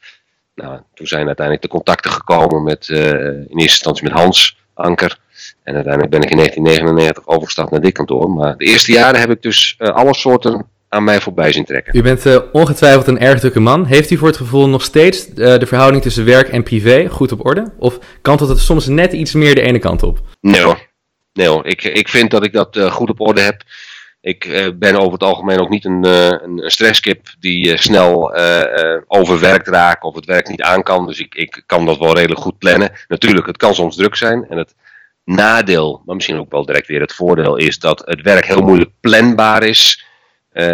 Nou, 0.55 0.79
toen 0.93 1.07
zijn 1.07 1.25
uiteindelijk 1.25 1.65
de 1.65 1.71
contacten 1.71 2.11
gekomen 2.11 2.63
met, 2.63 2.87
uh, 2.87 2.99
in 2.99 3.37
eerste 3.39 3.57
instantie 3.57 4.03
met 4.03 4.13
Hans 4.13 4.57
Anker. 4.73 5.17
En 5.63 5.73
uiteindelijk 5.73 6.11
ben 6.11 6.21
ik 6.21 6.29
in 6.29 6.37
1999 6.37 7.27
overgestapt 7.27 7.71
naar 7.71 7.81
dit 7.81 7.93
kantoor. 7.93 8.29
Maar 8.29 8.57
de 8.57 8.65
eerste 8.65 8.91
jaren 8.91 9.19
heb 9.19 9.29
ik 9.29 9.41
dus 9.41 9.75
uh, 9.79 9.89
alle 9.89 10.15
soorten 10.15 10.65
aan 10.89 11.03
mij 11.03 11.21
voorbij 11.21 11.51
zien 11.51 11.65
trekken. 11.65 11.97
U 11.97 12.01
bent 12.01 12.25
uh, 12.25 12.37
ongetwijfeld 12.51 13.07
een 13.07 13.19
erg 13.19 13.39
drukke 13.39 13.59
man. 13.59 13.85
Heeft 13.85 14.11
u 14.11 14.17
voor 14.17 14.27
het 14.27 14.37
gevoel 14.37 14.69
nog 14.69 14.83
steeds 14.83 15.27
de 15.27 15.65
verhouding 15.65 16.03
tussen 16.03 16.25
werk 16.25 16.47
en 16.47 16.63
privé 16.63 17.07
goed 17.09 17.31
op 17.31 17.45
orde? 17.45 17.73
Of 17.79 17.99
kantelt 18.21 18.49
het 18.49 18.59
soms 18.59 18.87
net 18.87 19.13
iets 19.13 19.33
meer 19.33 19.55
de 19.55 19.61
ene 19.61 19.79
kant 19.79 20.03
op? 20.03 20.19
Nee 20.41 20.61
hoor. 20.61 20.87
Nee 21.33 21.47
hoor. 21.47 21.65
Ik, 21.65 21.83
ik 21.83 22.09
vind 22.09 22.31
dat 22.31 22.43
ik 22.43 22.53
dat 22.53 22.79
goed 22.91 23.09
op 23.09 23.19
orde 23.19 23.41
heb. 23.41 23.63
Ik 24.25 24.45
uh, 24.45 24.67
ben 24.75 24.95
over 24.95 25.11
het 25.11 25.23
algemeen 25.23 25.59
ook 25.59 25.69
niet 25.69 25.85
een, 25.85 26.05
uh, 26.05 26.27
een 26.29 26.61
stresskip 26.65 27.27
die 27.39 27.67
uh, 27.67 27.77
snel 27.77 28.35
overwerkt 29.07 29.67
raakt 29.67 30.03
of 30.03 30.15
het 30.15 30.25
werk 30.25 30.47
niet 30.49 30.61
aan 30.61 30.83
kan. 30.83 31.07
Dus 31.07 31.19
ik, 31.19 31.35
ik 31.35 31.63
kan 31.65 31.85
dat 31.85 31.97
wel 31.97 32.15
redelijk 32.15 32.41
goed 32.41 32.57
plannen. 32.57 32.91
Natuurlijk, 33.07 33.47
het 33.47 33.57
kan 33.57 33.75
soms 33.75 33.95
druk 33.95 34.15
zijn. 34.15 34.45
En 34.49 34.57
het 34.57 34.75
nadeel, 35.23 36.01
maar 36.05 36.15
misschien 36.15 36.39
ook 36.39 36.51
wel 36.51 36.65
direct 36.65 36.87
weer 36.87 37.01
het 37.01 37.13
voordeel, 37.13 37.55
is 37.55 37.79
dat 37.79 38.01
het 38.05 38.21
werk 38.21 38.45
heel 38.45 38.61
moeilijk 38.61 38.91
planbaar 38.99 39.63
is. 39.63 40.05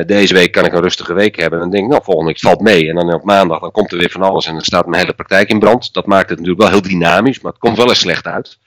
deze 0.05 0.33
week 0.33 0.51
kan 0.51 0.65
ik 0.65 0.73
een 0.73 0.81
rustige 0.81 1.13
week 1.13 1.35
hebben. 1.35 1.59
En 1.59 1.63
dan 1.63 1.73
denk 1.73 1.83
ik, 1.83 1.89
nou, 1.89 2.03
volgende 2.03 2.31
week 2.31 2.41
valt 2.41 2.61
mee. 2.61 2.89
En 2.89 2.95
dan 2.95 3.13
op 3.13 3.23
maandag 3.23 3.59
dan 3.59 3.71
komt 3.71 3.91
er 3.91 3.97
weer 3.97 4.11
van 4.11 4.21
alles 4.21 4.47
en 4.47 4.53
dan 4.53 4.61
staat 4.61 4.85
mijn 4.85 5.01
hele 5.01 5.13
praktijk 5.13 5.49
in 5.49 5.59
brand. 5.59 5.93
Dat 5.93 6.05
maakt 6.05 6.29
het 6.29 6.39
natuurlijk 6.39 6.69
wel 6.69 6.71
heel 6.71 6.89
dynamisch, 6.89 7.39
maar 7.41 7.51
het 7.51 7.61
komt 7.61 7.77
wel 7.77 7.89
eens 7.89 7.99
slecht 7.99 8.25
uit. 8.27 8.57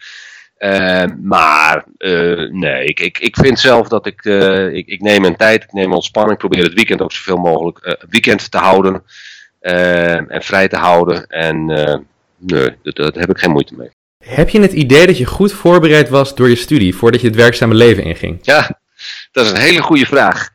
Uh, 0.58 1.04
maar 1.22 1.84
uh, 1.98 2.50
nee, 2.50 2.84
ik, 2.84 3.00
ik, 3.00 3.18
ik 3.18 3.36
vind 3.36 3.60
zelf 3.60 3.88
dat 3.88 4.06
ik, 4.06 4.24
uh, 4.24 4.72
ik, 4.72 4.86
ik 4.86 5.00
neem 5.00 5.20
mijn 5.20 5.36
tijd, 5.36 5.62
ik 5.62 5.72
neem 5.72 5.84
mijn 5.84 5.96
ontspanning, 5.96 6.38
probeer 6.38 6.62
het 6.62 6.74
weekend 6.74 7.02
ook 7.02 7.12
zoveel 7.12 7.36
mogelijk 7.36 8.04
weekend 8.08 8.50
te 8.50 8.58
houden 8.58 9.02
en 9.60 10.42
vrij 10.42 10.68
te 10.68 10.76
houden. 10.76 11.26
En 11.26 11.64
nee, 12.38 12.76
dat, 12.82 12.96
daar 12.96 13.12
heb 13.12 13.30
ik 13.30 13.38
geen 13.38 13.50
moeite 13.50 13.74
mee. 13.74 13.90
Heb 14.18 14.48
je 14.48 14.60
het 14.60 14.72
idee 14.72 15.06
dat 15.06 15.18
je 15.18 15.24
goed 15.24 15.52
voorbereid 15.52 16.08
was 16.08 16.34
door 16.34 16.48
je 16.48 16.56
studie 16.56 16.94
voordat 16.94 17.20
je 17.20 17.26
het 17.26 17.36
werkzame 17.36 17.74
leven 17.74 18.04
inging? 18.04 18.38
Ja, 18.42 18.80
dat 19.32 19.46
is 19.46 19.50
een 19.50 19.58
hele 19.58 19.82
goede 19.82 20.06
vraag. 20.06 20.48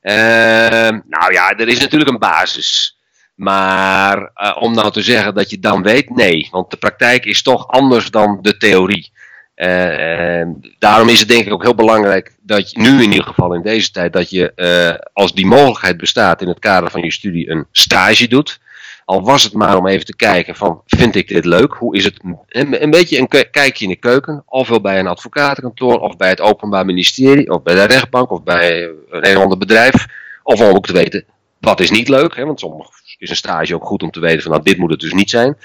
Ehm, 0.00 1.00
nou 1.08 1.32
ja, 1.32 1.52
er 1.56 1.68
is 1.68 1.80
natuurlijk 1.80 2.10
een 2.10 2.18
basis. 2.18 2.98
Maar 3.34 4.32
om 4.58 4.74
nou 4.74 4.92
te 4.92 5.02
zeggen 5.02 5.34
dat 5.34 5.50
je 5.50 5.58
dan 5.58 5.82
weet, 5.82 6.10
nee. 6.10 6.48
Want 6.50 6.70
de 6.70 6.76
praktijk 6.76 7.24
is 7.24 7.42
toch 7.42 7.68
anders 7.68 8.10
dan 8.10 8.38
de 8.42 8.56
theorie. 8.56 9.12
Uh, 9.60 10.46
daarom 10.78 11.08
is 11.08 11.18
het 11.18 11.28
denk 11.28 11.46
ik 11.46 11.52
ook 11.52 11.62
heel 11.62 11.74
belangrijk 11.74 12.34
dat 12.42 12.70
je 12.70 12.80
nu 12.80 13.02
in 13.02 13.10
ieder 13.10 13.26
geval 13.26 13.54
in 13.54 13.62
deze 13.62 13.90
tijd 13.90 14.12
dat 14.12 14.30
je 14.30 14.52
uh, 14.56 15.06
als 15.12 15.32
die 15.32 15.46
mogelijkheid 15.46 15.96
bestaat 15.96 16.42
in 16.42 16.48
het 16.48 16.58
kader 16.58 16.90
van 16.90 17.02
je 17.02 17.12
studie 17.12 17.50
een 17.50 17.66
stage 17.72 18.28
doet. 18.28 18.60
Al 19.04 19.22
was 19.22 19.42
het 19.42 19.52
maar 19.52 19.76
om 19.76 19.86
even 19.86 20.06
te 20.06 20.16
kijken 20.16 20.56
van 20.56 20.82
vind 20.86 21.14
ik 21.14 21.28
dit 21.28 21.44
leuk? 21.44 21.72
Hoe 21.72 21.96
is 21.96 22.04
het? 22.04 22.20
Een, 22.48 22.90
beetje 22.90 23.18
een 23.18 23.28
kijkje 23.50 23.84
in 23.84 23.90
de 23.90 23.96
keuken. 23.96 24.42
Ofwel 24.46 24.80
bij 24.80 24.98
een 24.98 25.06
advocatenkantoor 25.06 26.00
of 26.00 26.16
bij 26.16 26.28
het 26.28 26.40
openbaar 26.40 26.84
ministerie 26.84 27.50
of 27.50 27.62
bij 27.62 27.74
de 27.74 27.84
rechtbank 27.84 28.30
of 28.30 28.42
bij 28.42 28.90
een 29.10 29.24
heel 29.24 29.42
ander 29.42 29.58
bedrijf. 29.58 30.06
Of 30.42 30.60
om 30.60 30.76
ook 30.76 30.86
te 30.86 30.92
weten 30.92 31.24
wat 31.60 31.80
is 31.80 31.90
niet 31.90 32.08
leuk. 32.08 32.36
Hè? 32.36 32.44
Want 32.44 32.60
soms 32.60 33.16
is 33.18 33.30
een 33.30 33.36
stage 33.36 33.74
ook 33.74 33.86
goed 33.86 34.02
om 34.02 34.10
te 34.10 34.20
weten 34.20 34.42
van 34.42 34.50
nou 34.50 34.62
dit 34.62 34.78
moet 34.78 34.90
het 34.90 35.00
dus 35.00 35.12
niet 35.12 35.30
zijn. 35.30 35.56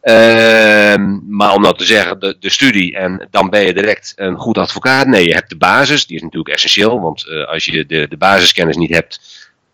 Ehm, 0.00 1.18
maar 1.28 1.54
om 1.54 1.62
nou 1.62 1.76
te 1.76 1.84
zeggen, 1.84 2.20
de, 2.20 2.36
de, 2.40 2.50
studie 2.50 2.96
en 2.96 3.28
dan 3.30 3.50
ben 3.50 3.66
je 3.66 3.74
direct 3.74 4.12
een 4.16 4.36
goed 4.36 4.58
advocaat. 4.58 5.06
Nee, 5.06 5.28
je 5.28 5.34
hebt 5.34 5.50
de 5.50 5.56
basis, 5.56 6.06
die 6.06 6.16
is 6.16 6.22
natuurlijk 6.22 6.54
essentieel. 6.54 7.00
Want 7.00 7.26
uh, 7.26 7.48
als 7.48 7.64
je 7.64 7.86
de, 7.86 8.08
de 8.08 8.16
basiskennis 8.16 8.76
niet 8.76 8.94
hebt, 8.94 9.20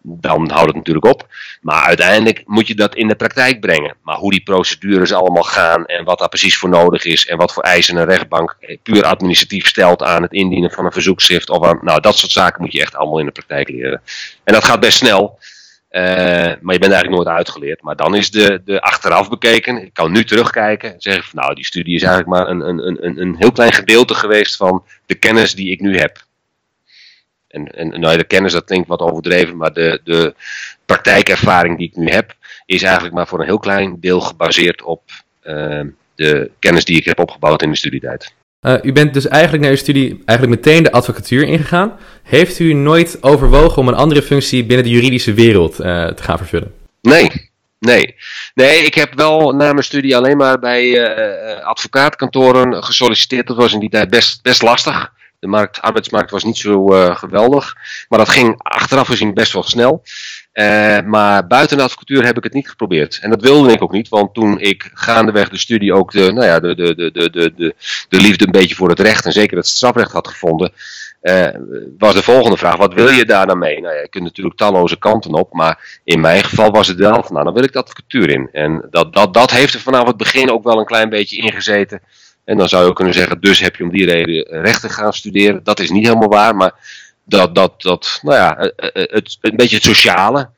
dan 0.07 0.51
houdt 0.51 0.67
het 0.67 0.77
natuurlijk 0.77 1.07
op. 1.07 1.27
Maar 1.61 1.83
uiteindelijk 1.83 2.43
moet 2.47 2.67
je 2.67 2.75
dat 2.75 2.95
in 2.95 3.09
de 3.09 3.15
praktijk 3.15 3.61
brengen. 3.61 3.97
Maar 4.03 4.17
hoe 4.17 4.31
die 4.31 4.43
procedures 4.43 5.13
allemaal 5.13 5.43
gaan 5.43 5.87
en 5.87 6.05
wat 6.05 6.19
daar 6.19 6.29
precies 6.29 6.59
voor 6.59 6.69
nodig 6.69 7.05
is 7.05 7.27
en 7.27 7.37
wat 7.37 7.53
voor 7.53 7.63
eisen 7.63 7.97
een 7.97 8.05
rechtbank 8.05 8.57
eh, 8.61 8.77
puur 8.83 9.05
administratief 9.05 9.67
stelt 9.67 10.03
aan 10.03 10.23
het 10.23 10.33
indienen 10.33 10.71
van 10.71 10.85
een 10.85 10.93
verzoekschrift 10.93 11.51
of 11.51 11.67
aan, 11.67 11.79
nou 11.83 12.01
dat 12.01 12.19
soort 12.19 12.33
zaken 12.33 12.63
moet 12.63 12.73
je 12.73 12.81
echt 12.81 12.97
allemaal 12.97 13.19
in 13.19 13.27
de 13.27 13.33
praktijk 13.33 13.69
leren. 13.69 14.03
En 14.45 14.53
dat 14.53 14.65
gaat 14.65 14.81
best 14.81 14.97
snel. 14.97 15.39
Uh, 15.95 16.01
maar 16.61 16.75
je 16.75 16.79
bent 16.79 16.93
eigenlijk 16.93 17.11
nooit 17.11 17.37
uitgeleerd. 17.37 17.83
Maar 17.83 17.97
dan 17.97 18.15
is 18.15 18.31
de, 18.31 18.63
de 18.65 18.81
achteraf 18.81 19.29
bekeken. 19.29 19.85
Ik 19.85 19.95
kan 19.95 20.13
nu 20.13 20.25
terugkijken 20.25 20.93
en 20.93 21.01
zeggen 21.01 21.25
van 21.25 21.41
nou, 21.41 21.55
die 21.55 21.65
studie 21.65 21.95
is 21.95 22.03
eigenlijk 22.03 22.37
maar 22.37 22.49
een, 22.49 22.61
een, 22.61 23.05
een, 23.07 23.21
een 23.21 23.37
heel 23.39 23.53
klein 23.53 23.73
gedeelte 23.73 24.15
geweest 24.15 24.57
van 24.57 24.85
de 25.07 25.15
kennis 25.15 25.55
die 25.55 25.71
ik 25.71 25.81
nu 25.81 25.99
heb. 25.99 26.25
En, 27.49 27.67
en 27.67 28.01
nou, 28.01 28.17
de 28.17 28.25
kennis, 28.25 28.53
dat 28.53 28.65
klinkt 28.65 28.89
wat 28.89 29.01
overdreven, 29.01 29.57
maar 29.57 29.73
de, 29.73 30.01
de 30.05 30.35
praktijkervaring 30.87 31.79
die 31.79 31.89
ik 31.89 31.97
nu 31.97 32.11
heb, 32.11 32.35
is 32.67 32.83
eigenlijk 32.83 33.15
maar 33.15 33.27
voor 33.27 33.41
een 33.41 33.47
heel 33.47 33.59
klein 33.59 34.01
deel 34.01 34.21
gebaseerd 34.21 34.83
op 34.83 35.03
uh, 35.45 35.81
de 36.15 36.51
kennis 36.59 36.85
die 36.85 36.97
ik 36.97 37.05
heb 37.05 37.19
opgebouwd 37.19 37.63
in 37.63 37.71
de 37.71 37.77
studietijd. 37.77 38.35
Uh, 38.67 38.75
u 38.83 38.93
bent 38.93 39.15
dus 39.15 39.29
eigenlijk 39.29 39.63
naar 39.63 39.73
uw 39.73 39.77
studie 39.77 40.23
eigenlijk 40.25 40.61
meteen 40.65 40.83
de 40.83 40.93
advocatuur 40.93 41.43
ingegaan. 41.43 41.97
Heeft 42.23 42.59
u 42.59 42.73
nooit 42.73 43.19
overwogen 43.21 43.77
om 43.79 43.89
een 43.89 43.95
andere 43.95 44.23
functie 44.23 44.65
binnen 44.65 44.85
de 44.85 44.93
juridische 44.93 45.33
wereld 45.33 45.81
uh, 45.81 46.07
te 46.07 46.23
gaan 46.23 46.39
vervullen? 46.39 46.73
Nee, 47.01 47.51
nee. 47.79 48.15
Nee, 48.55 48.85
ik 48.85 48.95
heb 48.95 49.15
wel 49.15 49.53
na 49.53 49.73
mijn 49.73 49.85
studie 49.85 50.17
alleen 50.17 50.37
maar 50.37 50.59
bij 50.59 50.85
uh, 50.85 51.67
advocaatkantoren 51.67 52.85
gesolliciteerd. 52.85 53.47
Dat 53.47 53.57
was 53.57 53.73
in 53.73 53.81
die 53.81 53.91
tijd 53.91 54.11
best, 54.11 54.43
best 54.43 54.63
lastig. 54.63 55.13
De 55.45 55.51
markt, 55.51 55.81
arbeidsmarkt 55.81 56.31
was 56.31 56.45
niet 56.45 56.57
zo 56.57 56.95
uh, 56.95 57.17
geweldig. 57.17 57.77
Maar 58.09 58.19
dat 58.19 58.29
ging 58.29 58.55
achteraf 58.63 59.07
gezien 59.07 59.35
best 59.35 59.53
wel 59.53 59.63
snel. 59.63 60.03
Uh, 60.55 61.01
maar 61.01 61.47
buiten 61.47 61.77
de 61.77 61.83
advocatuur 61.83 62.25
heb 62.25 62.37
ik 62.37 62.45
het 62.45 62.53
niet 62.53 62.69
geprobeerd. 62.69 63.19
En 63.23 63.31
dat 63.31 63.43
wilde 63.43 63.73
ik 63.73 63.83
ook 63.83 63.93
niet, 63.93 64.09
want 64.09 64.35
toen 64.35 64.61
ik 64.61 64.91
gaandeweg 64.95 65.49
de 65.49 65.59
studie 65.59 65.95
ook 65.95 66.13
de, 66.13 66.33
nou 66.33 66.47
ja, 66.47 66.61
de, 66.61 66.75
de, 66.75 66.95
de, 66.95 67.11
de, 67.13 67.53
de, 67.57 67.75
de 68.09 68.21
liefde 68.21 68.45
een 68.45 68.53
beetje 68.53 68.75
voor 68.75 68.89
het 68.89 69.01
recht 69.01 69.25
en 69.25 69.33
zeker 69.33 69.57
het 69.57 69.67
strafrecht 69.67 70.13
had 70.13 70.29
gevonden, 70.29 70.73
uh, 71.23 71.49
was 71.99 72.15
de 72.15 72.23
volgende 72.23 72.57
vraag: 72.57 72.77
wat 72.77 72.95
wil 72.95 73.09
je 73.09 73.25
daar 73.25 73.47
dan 73.47 73.59
mee? 73.59 73.81
Nou 73.81 73.95
ja, 73.95 74.01
je 74.01 74.09
kunt 74.09 74.25
natuurlijk 74.25 74.57
talloze 74.57 74.99
kanten 74.99 75.35
op, 75.35 75.53
maar 75.53 76.01
in 76.05 76.21
mijn 76.21 76.45
geval 76.45 76.71
was 76.71 76.89
het 76.89 76.99
wel 76.99 77.23
van, 77.23 77.33
nou, 77.33 77.45
dan 77.45 77.55
wil 77.55 77.63
ik 77.63 77.73
de 77.73 77.79
advocatuur 77.79 78.31
in. 78.31 78.49
En 78.53 78.87
dat, 78.91 79.13
dat, 79.13 79.35
dat 79.35 79.51
heeft 79.51 79.75
er 79.75 79.81
vanaf 79.81 80.07
het 80.07 80.17
begin 80.17 80.51
ook 80.51 80.65
wel 80.65 80.79
een 80.79 80.85
klein 80.85 81.09
beetje 81.09 81.37
ingezeten. 81.37 82.01
En 82.45 82.57
dan 82.57 82.69
zou 82.69 82.83
je 82.83 82.89
ook 82.89 82.97
kunnen 82.97 83.15
zeggen, 83.15 83.41
dus 83.41 83.61
heb 83.61 83.77
je 83.77 83.85
om 83.85 83.91
die 83.91 84.07
reden 84.07 84.63
rechten 84.63 84.91
gaan 84.91 85.13
studeren. 85.13 85.61
Dat 85.65 85.81
is 85.81 85.91
niet 85.91 86.07
helemaal 86.07 86.29
waar, 86.29 86.57
maar 86.57 86.73
dat, 87.25 87.55
dat, 87.55 87.83
dat 87.83 88.19
nou 88.23 88.37
ja, 88.37 88.73
het, 88.93 89.39
een 89.41 89.57
beetje 89.57 89.77
het 89.77 89.85
sociale. 89.85 90.51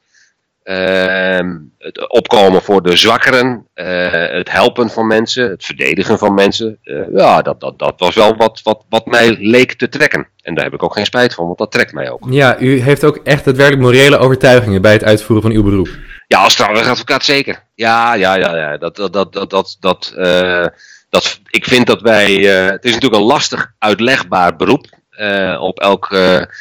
Uh, 0.65 1.41
het 1.79 2.09
opkomen 2.09 2.63
voor 2.63 2.83
de 2.83 2.97
zwakkeren, 2.97 3.67
uh, 3.75 4.11
het 4.11 4.51
helpen 4.51 4.91
van 4.91 5.07
mensen, 5.07 5.51
het 5.51 5.65
verdedigen 5.65 6.19
van 6.19 6.35
mensen. 6.35 6.79
Uh, 6.85 7.01
ja, 7.15 7.43
dat, 7.43 7.61
dat, 7.61 7.79
dat 7.79 7.95
was 7.97 8.15
wel 8.15 8.37
wat, 8.37 8.61
wat, 8.63 8.85
wat 8.89 9.07
mij 9.07 9.37
leek 9.39 9.73
te 9.73 9.89
trekken. 9.89 10.29
En 10.43 10.55
daar 10.55 10.65
heb 10.65 10.75
ik 10.75 10.83
ook 10.83 10.93
geen 10.93 11.05
spijt 11.05 11.35
van, 11.35 11.47
want 11.47 11.59
dat 11.59 11.73
trekt 11.73 11.93
mij 11.93 12.11
ook. 12.11 12.27
Ja, 12.31 12.59
u 12.59 12.81
heeft 12.81 13.05
ook 13.05 13.17
echt 13.17 13.45
daadwerkelijk 13.45 13.83
morele 13.83 14.19
overtuigingen 14.19 14.83
bij 14.83 14.93
het 14.93 15.05
uitvoeren 15.05 15.43
van 15.43 15.57
uw 15.57 15.63
beroep. 15.63 15.89
Ja, 16.27 16.39
als 16.39 16.53
strafrechtadvocaat 16.53 17.25
zeker. 17.25 17.63
Ja, 17.75 18.15
ja, 18.15 18.35
ja, 18.35 18.57
ja. 18.57 18.77
Dat, 18.77 18.97
dat, 18.97 19.13
dat, 19.13 19.51
dat, 19.51 19.77
dat, 19.81 20.13
dat 21.09 21.41
ik 21.51 21.65
vind 21.65 21.87
dat 21.87 22.01
wij. 22.01 22.39
Uh, 22.39 22.71
het 22.71 22.85
is 22.85 22.93
natuurlijk 22.93 23.23
een 23.23 23.29
lastig 23.29 23.73
uitlegbaar 23.79 24.57
beroep. 24.57 24.87
Uh, 25.19 25.57
op 25.61 25.81
elke 25.81 26.55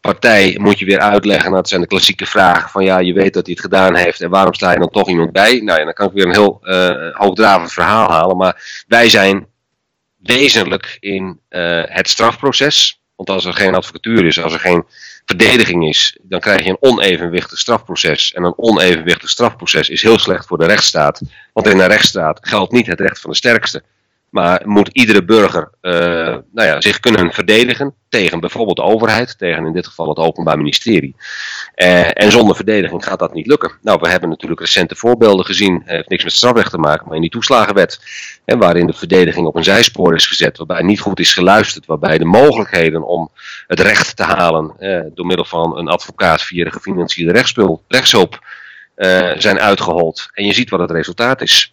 partij 0.00 0.56
moet 0.60 0.78
je 0.78 0.84
weer 0.84 1.00
uitleggen. 1.00 1.44
Nou, 1.44 1.56
dat 1.56 1.68
zijn 1.68 1.80
de 1.80 1.86
klassieke 1.86 2.26
vragen: 2.26 2.70
van 2.70 2.84
ja, 2.84 2.98
je 2.98 3.12
weet 3.12 3.34
dat 3.34 3.46
hij 3.46 3.54
het 3.54 3.64
gedaan 3.64 3.96
heeft 3.96 4.20
en 4.20 4.30
waarom 4.30 4.54
sta 4.54 4.72
je 4.72 4.78
dan 4.78 4.90
toch 4.90 5.08
iemand 5.08 5.32
bij? 5.32 5.60
Nou 5.60 5.78
ja, 5.78 5.84
dan 5.84 5.94
kan 5.94 6.06
ik 6.06 6.12
weer 6.12 6.26
een 6.26 6.32
heel 6.32 6.60
uh, 6.62 7.16
hoogdravend 7.16 7.72
verhaal 7.72 8.10
halen. 8.10 8.36
Maar 8.36 8.84
wij 8.88 9.08
zijn 9.08 9.46
wezenlijk 10.16 10.96
in 11.00 11.40
het 11.88 12.08
strafproces. 12.08 13.00
Want 13.16 13.30
als 13.30 13.44
er 13.44 13.54
geen 13.54 13.74
advocatuur 13.74 14.26
is, 14.26 14.42
als 14.42 14.52
er 14.52 14.60
geen 14.60 14.84
verdediging 15.24 15.88
is, 15.88 16.16
dan 16.22 16.40
krijg 16.40 16.64
je 16.64 16.70
een 16.70 16.76
onevenwichtig 16.80 17.58
strafproces. 17.58 18.32
En 18.32 18.44
een 18.44 18.58
onevenwichtig 18.58 19.30
strafproces 19.30 19.88
is 19.88 20.02
heel 20.02 20.18
slecht 20.18 20.46
voor 20.46 20.58
de 20.58 20.66
rechtsstaat. 20.66 21.20
Want 21.52 21.66
in 21.66 21.78
een 21.78 21.86
rechtsstaat 21.86 22.38
geldt 22.42 22.72
niet 22.72 22.86
het 22.86 23.00
recht 23.00 23.20
van 23.20 23.30
de 23.30 23.36
sterkste. 23.36 23.82
Maar 24.32 24.62
moet 24.64 24.88
iedere 24.92 25.24
burger 25.24 25.70
uh, 25.82 25.92
nou 26.52 26.68
ja, 26.68 26.80
zich 26.80 27.00
kunnen 27.00 27.32
verdedigen 27.32 27.94
tegen 28.08 28.40
bijvoorbeeld 28.40 28.76
de 28.76 28.82
overheid, 28.82 29.38
tegen 29.38 29.66
in 29.66 29.72
dit 29.72 29.86
geval 29.86 30.08
het 30.08 30.18
Openbaar 30.18 30.56
Ministerie. 30.56 31.16
Uh, 31.76 32.22
en 32.22 32.30
zonder 32.30 32.56
verdediging 32.56 33.04
gaat 33.04 33.18
dat 33.18 33.34
niet 33.34 33.46
lukken. 33.46 33.72
Nou, 33.82 33.98
we 34.00 34.08
hebben 34.08 34.28
natuurlijk 34.28 34.60
recente 34.60 34.96
voorbeelden 34.96 35.44
gezien, 35.44 35.82
heeft 35.84 36.08
niks 36.08 36.24
met 36.24 36.32
strafrecht 36.32 36.70
te 36.70 36.78
maken, 36.78 37.06
maar 37.06 37.14
in 37.14 37.20
die 37.20 37.30
toeslagenwet, 37.30 38.00
waarin 38.44 38.86
de 38.86 38.92
verdediging 38.92 39.46
op 39.46 39.56
een 39.56 39.64
zijspoor 39.64 40.14
is 40.14 40.26
gezet, 40.26 40.56
waarbij 40.56 40.82
niet 40.82 41.00
goed 41.00 41.20
is 41.20 41.32
geluisterd, 41.32 41.86
waarbij 41.86 42.18
de 42.18 42.24
mogelijkheden 42.24 43.06
om 43.06 43.30
het 43.66 43.80
recht 43.80 44.16
te 44.16 44.22
halen 44.22 44.74
uh, 44.78 45.00
door 45.14 45.26
middel 45.26 45.46
van 45.46 45.78
een 45.78 45.88
advocaat 45.88 46.42
via 46.42 46.64
de 46.64 46.72
gefinancierde 46.72 47.32
rechtshulp 47.88 48.44
zijn 49.36 49.60
uitgehold. 49.60 50.28
En 50.32 50.46
je 50.46 50.52
ziet 50.52 50.70
wat 50.70 50.80
het 50.80 50.90
resultaat 50.90 51.40
is. 51.40 51.72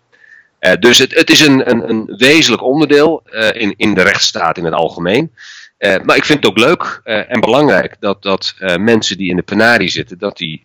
Uh, 0.59 0.71
dus 0.79 0.97
het, 0.97 1.15
het 1.15 1.29
is 1.29 1.39
een, 1.39 1.69
een, 1.69 1.89
een 1.89 2.13
wezenlijk 2.17 2.63
onderdeel 2.63 3.23
uh, 3.31 3.47
in, 3.53 3.73
in 3.77 3.93
de 3.93 4.01
rechtsstaat 4.01 4.57
in 4.57 4.65
het 4.65 4.73
algemeen. 4.73 5.31
Uh, 5.79 5.95
maar 6.03 6.15
ik 6.15 6.25
vind 6.25 6.43
het 6.43 6.51
ook 6.51 6.57
leuk 6.57 7.01
en 7.03 7.39
belangrijk 7.39 7.95
dat, 7.99 8.23
dat 8.23 8.53
mensen 8.77 9.17
die 9.17 9.29
in 9.29 9.35
de 9.35 9.41
penarie 9.41 9.89
zitten, 9.89 10.17
dat 10.17 10.37
die 10.37 10.61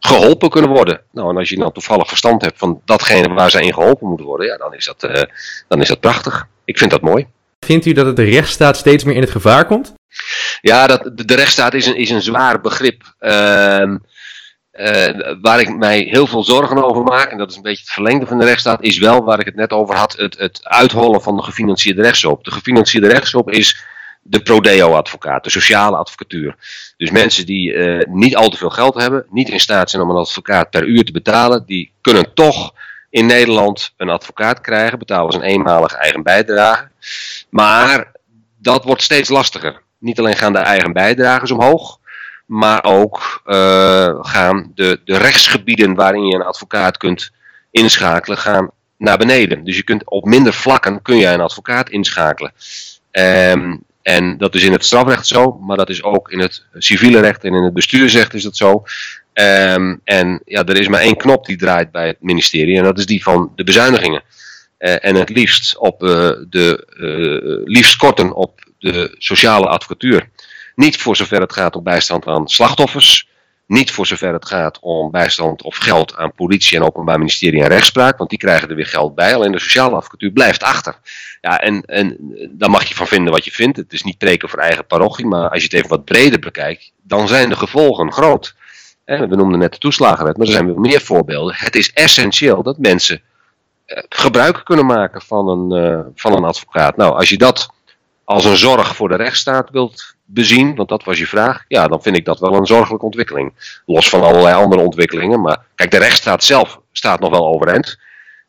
geholpen 0.00 0.50
kunnen 0.50 0.70
worden. 0.70 1.00
Nou, 1.12 1.30
en 1.30 1.36
als 1.36 1.48
je 1.48 1.56
dan 1.56 1.72
toevallig 1.72 2.08
verstand 2.08 2.42
hebt 2.42 2.58
van 2.58 2.80
datgene 2.84 3.34
waar 3.34 3.50
ze 3.50 3.62
in 3.62 3.74
geholpen 3.74 4.08
moeten 4.08 4.26
worden, 4.26 4.46
ja, 4.46 4.56
dan 4.56 4.74
is 4.74 4.84
dat, 4.84 5.28
dan 5.68 5.80
is 5.80 5.88
dat 5.88 6.00
prachtig. 6.00 6.46
Ik 6.64 6.78
vind 6.78 6.90
dat 6.90 7.00
mooi. 7.00 7.26
Vindt 7.60 7.86
u 7.86 7.92
dat 7.92 8.06
het 8.06 8.16
de 8.16 8.24
rechtsstaat 8.24 8.76
steeds 8.76 9.04
meer 9.04 9.14
in 9.14 9.20
het 9.20 9.30
gevaar 9.30 9.64
komt? 9.64 9.94
Ja, 10.60 10.86
dat, 10.86 11.10
de, 11.14 11.24
de 11.24 11.34
rechtsstaat 11.34 11.74
is 11.74 11.86
een, 11.86 11.96
is 11.96 12.10
een 12.10 12.22
zwaar 12.22 12.60
begrip. 12.60 13.14
Ehm, 13.18 13.96
uh, 14.80 15.34
waar 15.42 15.60
ik 15.60 15.76
mij 15.76 16.00
heel 16.00 16.26
veel 16.26 16.44
zorgen 16.44 16.84
over 16.84 17.02
maak, 17.02 17.30
en 17.30 17.38
dat 17.38 17.50
is 17.50 17.56
een 17.56 17.62
beetje 17.62 17.82
het 17.82 17.92
verlengde 17.92 18.26
van 18.26 18.38
de 18.38 18.44
rechtsstaat, 18.44 18.82
is 18.82 18.98
wel 18.98 19.24
waar 19.24 19.40
ik 19.40 19.46
het 19.46 19.54
net 19.54 19.70
over 19.70 19.94
had, 19.94 20.16
het, 20.16 20.38
het 20.38 20.60
uithollen 20.62 21.22
van 21.22 21.36
de 21.36 21.42
gefinancierde 21.42 22.02
rechtshulp. 22.02 22.44
De 22.44 22.50
gefinancierde 22.50 23.08
rechtshulp 23.08 23.50
is 23.50 23.84
de 24.22 24.40
prodeo-advocaat, 24.42 25.44
de 25.44 25.50
sociale 25.50 25.96
advocatuur. 25.96 26.54
Dus 26.96 27.10
mensen 27.10 27.46
die 27.46 27.72
uh, 27.72 28.04
niet 28.08 28.36
al 28.36 28.48
te 28.48 28.56
veel 28.56 28.70
geld 28.70 28.94
hebben, 28.94 29.26
niet 29.30 29.48
in 29.48 29.60
staat 29.60 29.90
zijn 29.90 30.02
om 30.02 30.10
een 30.10 30.16
advocaat 30.16 30.70
per 30.70 30.84
uur 30.84 31.04
te 31.04 31.12
betalen, 31.12 31.62
die 31.66 31.92
kunnen 32.00 32.34
toch 32.34 32.72
in 33.10 33.26
Nederland 33.26 33.92
een 33.96 34.08
advocaat 34.08 34.60
krijgen, 34.60 34.98
betalen 34.98 35.32
ze 35.32 35.38
een 35.38 35.44
eenmalige 35.44 35.96
eigen 35.96 36.22
bijdrage. 36.22 36.88
Maar 37.50 38.12
dat 38.56 38.84
wordt 38.84 39.02
steeds 39.02 39.28
lastiger. 39.28 39.82
Niet 39.98 40.18
alleen 40.18 40.36
gaan 40.36 40.52
de 40.52 40.58
eigen 40.58 40.92
bijdrages 40.92 41.50
omhoog, 41.50 41.98
maar 42.50 42.84
ook 42.84 43.42
uh, 43.46 44.14
gaan 44.20 44.72
de, 44.74 45.00
de 45.04 45.16
rechtsgebieden 45.16 45.94
waarin 45.94 46.26
je 46.26 46.34
een 46.34 46.42
advocaat 46.42 46.96
kunt 46.96 47.30
inschakelen, 47.70 48.38
gaan 48.38 48.70
naar 48.96 49.18
beneden. 49.18 49.64
Dus 49.64 49.76
je 49.76 49.82
kunt 49.82 50.10
op 50.10 50.24
minder 50.24 50.52
vlakken 50.52 51.02
kun 51.02 51.16
je 51.16 51.26
een 51.26 51.40
advocaat 51.40 51.90
inschakelen. 51.90 52.52
Um, 53.12 53.82
en 54.02 54.38
dat 54.38 54.54
is 54.54 54.62
in 54.62 54.72
het 54.72 54.84
strafrecht 54.84 55.26
zo, 55.26 55.52
maar 55.52 55.76
dat 55.76 55.88
is 55.88 56.02
ook 56.02 56.30
in 56.30 56.38
het 56.38 56.64
civiele 56.74 57.20
recht 57.20 57.44
en 57.44 57.54
in 57.54 57.62
het 57.62 57.74
bestuursrecht 57.74 58.34
is 58.34 58.42
dat 58.42 58.56
zo. 58.56 58.82
Um, 59.34 60.00
en 60.04 60.42
ja, 60.44 60.64
er 60.64 60.80
is 60.80 60.88
maar 60.88 61.00
één 61.00 61.16
knop 61.16 61.46
die 61.46 61.56
draait 61.56 61.90
bij 61.90 62.06
het 62.06 62.16
ministerie 62.20 62.76
en 62.76 62.84
dat 62.84 62.98
is 62.98 63.06
die 63.06 63.22
van 63.22 63.52
de 63.56 63.64
bezuinigingen. 63.64 64.22
Uh, 64.78 65.04
en 65.04 65.14
het 65.14 65.28
liefst 65.28 65.78
op 65.78 66.02
uh, 66.02 66.08
de 66.48 66.86
liefst 67.64 67.96
korten 67.96 68.34
op 68.34 68.60
de 68.78 69.14
sociale 69.18 69.66
advocatuur. 69.66 70.28
Niet 70.80 70.96
voor 70.96 71.16
zover 71.16 71.40
het 71.40 71.52
gaat 71.52 71.76
om 71.76 71.82
bijstand 71.82 72.26
aan 72.26 72.48
slachtoffers. 72.48 73.28
Niet 73.66 73.90
voor 73.90 74.06
zover 74.06 74.32
het 74.32 74.46
gaat 74.46 74.78
om 74.80 75.10
bijstand 75.10 75.62
of 75.62 75.76
geld 75.76 76.16
aan 76.16 76.32
politie 76.32 76.78
en 76.78 76.84
openbaar 76.84 77.18
ministerie 77.18 77.62
en 77.62 77.68
rechtspraak. 77.68 78.18
Want 78.18 78.30
die 78.30 78.38
krijgen 78.38 78.68
er 78.68 78.74
weer 78.74 78.86
geld 78.86 79.14
bij. 79.14 79.34
Alleen 79.34 79.52
de 79.52 79.60
sociale 79.60 79.96
advocatuur 79.96 80.30
blijft 80.30 80.62
achter. 80.62 80.98
Ja, 81.40 81.60
en, 81.60 81.84
en 81.84 82.16
daar 82.50 82.70
mag 82.70 82.84
je 82.84 82.94
van 82.94 83.06
vinden 83.06 83.32
wat 83.32 83.44
je 83.44 83.50
vindt. 83.50 83.76
Het 83.76 83.92
is 83.92 84.02
niet 84.02 84.18
preken 84.18 84.48
voor 84.48 84.58
eigen 84.58 84.86
parochie. 84.86 85.26
Maar 85.26 85.50
als 85.50 85.58
je 85.58 85.64
het 85.64 85.72
even 85.72 85.88
wat 85.88 86.04
breder 86.04 86.38
bekijkt. 86.38 86.92
Dan 87.02 87.28
zijn 87.28 87.48
de 87.48 87.56
gevolgen 87.56 88.12
groot. 88.12 88.54
We 89.04 89.36
noemden 89.36 89.58
net 89.58 89.72
de 89.72 89.78
toeslagenwet. 89.78 90.36
Maar 90.36 90.46
er 90.46 90.52
zijn 90.52 90.66
weer 90.66 90.80
meer 90.80 91.00
voorbeelden. 91.00 91.54
Het 91.56 91.76
is 91.76 91.92
essentieel 91.92 92.62
dat 92.62 92.78
mensen 92.78 93.22
eh, 93.86 94.02
gebruik 94.08 94.60
kunnen 94.64 94.86
maken 94.86 95.22
van 95.22 95.48
een, 95.48 96.04
van 96.14 96.32
een 96.32 96.44
advocaat. 96.44 96.96
Nou, 96.96 97.14
als 97.14 97.28
je 97.28 97.38
dat 97.38 97.68
als 98.24 98.44
een 98.44 98.56
zorg 98.56 98.96
voor 98.96 99.08
de 99.08 99.16
rechtsstaat 99.16 99.70
wilt 99.70 100.18
bezien, 100.32 100.74
want 100.74 100.88
dat 100.88 101.04
was 101.04 101.18
je 101.18 101.26
vraag, 101.26 101.64
ja, 101.68 101.88
dan 101.88 102.02
vind 102.02 102.16
ik 102.16 102.24
dat 102.24 102.40
wel 102.40 102.54
een 102.54 102.66
zorgelijke 102.66 103.04
ontwikkeling. 103.04 103.80
Los 103.86 104.08
van 104.08 104.22
allerlei 104.22 104.54
andere 104.54 104.82
ontwikkelingen. 104.82 105.40
Maar 105.40 105.64
kijk, 105.74 105.90
de 105.90 105.98
rechtsstaat 105.98 106.44
zelf 106.44 106.80
staat 106.92 107.20
nog 107.20 107.30
wel 107.30 107.46
overeind. 107.46 107.98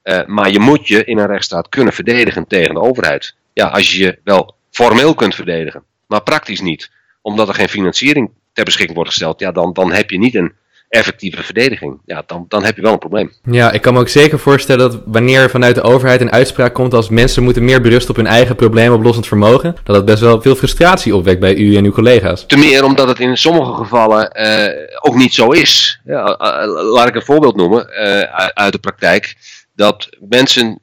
Uh, 0.03 0.25
maar 0.25 0.51
je 0.51 0.59
moet 0.59 0.87
je 0.87 1.03
in 1.05 1.17
een 1.17 1.27
rechtsstaat 1.27 1.69
kunnen 1.69 1.93
verdedigen 1.93 2.47
tegen 2.47 2.73
de 2.73 2.81
overheid. 2.81 3.35
Ja, 3.53 3.67
als 3.67 3.91
je 3.91 4.03
je 4.03 4.19
wel 4.23 4.55
formeel 4.71 5.13
kunt 5.13 5.35
verdedigen, 5.35 5.83
maar 6.07 6.23
praktisch 6.23 6.61
niet. 6.61 6.91
Omdat 7.21 7.47
er 7.47 7.53
geen 7.53 7.69
financiering 7.69 8.31
ter 8.53 8.63
beschikking 8.63 8.95
wordt 8.95 9.11
gesteld, 9.11 9.39
ja, 9.39 9.51
dan, 9.51 9.73
dan 9.73 9.91
heb 9.91 10.09
je 10.09 10.17
niet 10.17 10.35
een 10.35 10.53
effectieve 10.91 11.43
verdediging, 11.43 11.99
ja, 12.05 12.23
dan, 12.25 12.45
dan 12.47 12.63
heb 12.63 12.75
je 12.75 12.81
wel 12.81 12.91
een 12.91 12.99
probleem. 12.99 13.31
Ja, 13.43 13.71
ik 13.71 13.81
kan 13.81 13.93
me 13.93 13.99
ook 13.99 14.09
zeker 14.09 14.39
voorstellen 14.39 14.91
dat 14.91 15.01
wanneer 15.05 15.49
vanuit 15.49 15.75
de 15.75 15.81
overheid 15.81 16.21
een 16.21 16.31
uitspraak 16.31 16.73
komt 16.73 16.93
als 16.93 17.09
mensen 17.09 17.43
moeten 17.43 17.63
meer 17.63 17.81
berusten 17.81 18.09
op 18.09 18.15
hun 18.15 18.27
eigen 18.27 18.55
probleemoplossend 18.55 19.27
vermogen, 19.27 19.75
dat 19.83 19.95
het 19.95 20.05
best 20.05 20.21
wel 20.21 20.41
veel 20.41 20.55
frustratie 20.55 21.15
opwekt 21.15 21.39
bij 21.39 21.55
u 21.55 21.75
en 21.75 21.85
uw 21.85 21.91
collega's. 21.91 22.45
Te 22.45 22.57
meer 22.57 22.83
omdat 22.83 23.07
het 23.07 23.19
in 23.19 23.37
sommige 23.37 23.73
gevallen 23.73 24.31
uh, 24.33 24.87
ook 25.01 25.15
niet 25.15 25.33
zo 25.33 25.51
is. 25.51 25.99
Ja, 26.05 26.39
uh, 26.41 26.91
laat 26.93 27.07
ik 27.07 27.15
een 27.15 27.21
voorbeeld 27.21 27.55
noemen 27.55 27.87
uh, 27.89 28.21
uit 28.53 28.71
de 28.71 28.79
praktijk. 28.79 29.35
Dat 29.75 30.09
mensen 30.19 30.77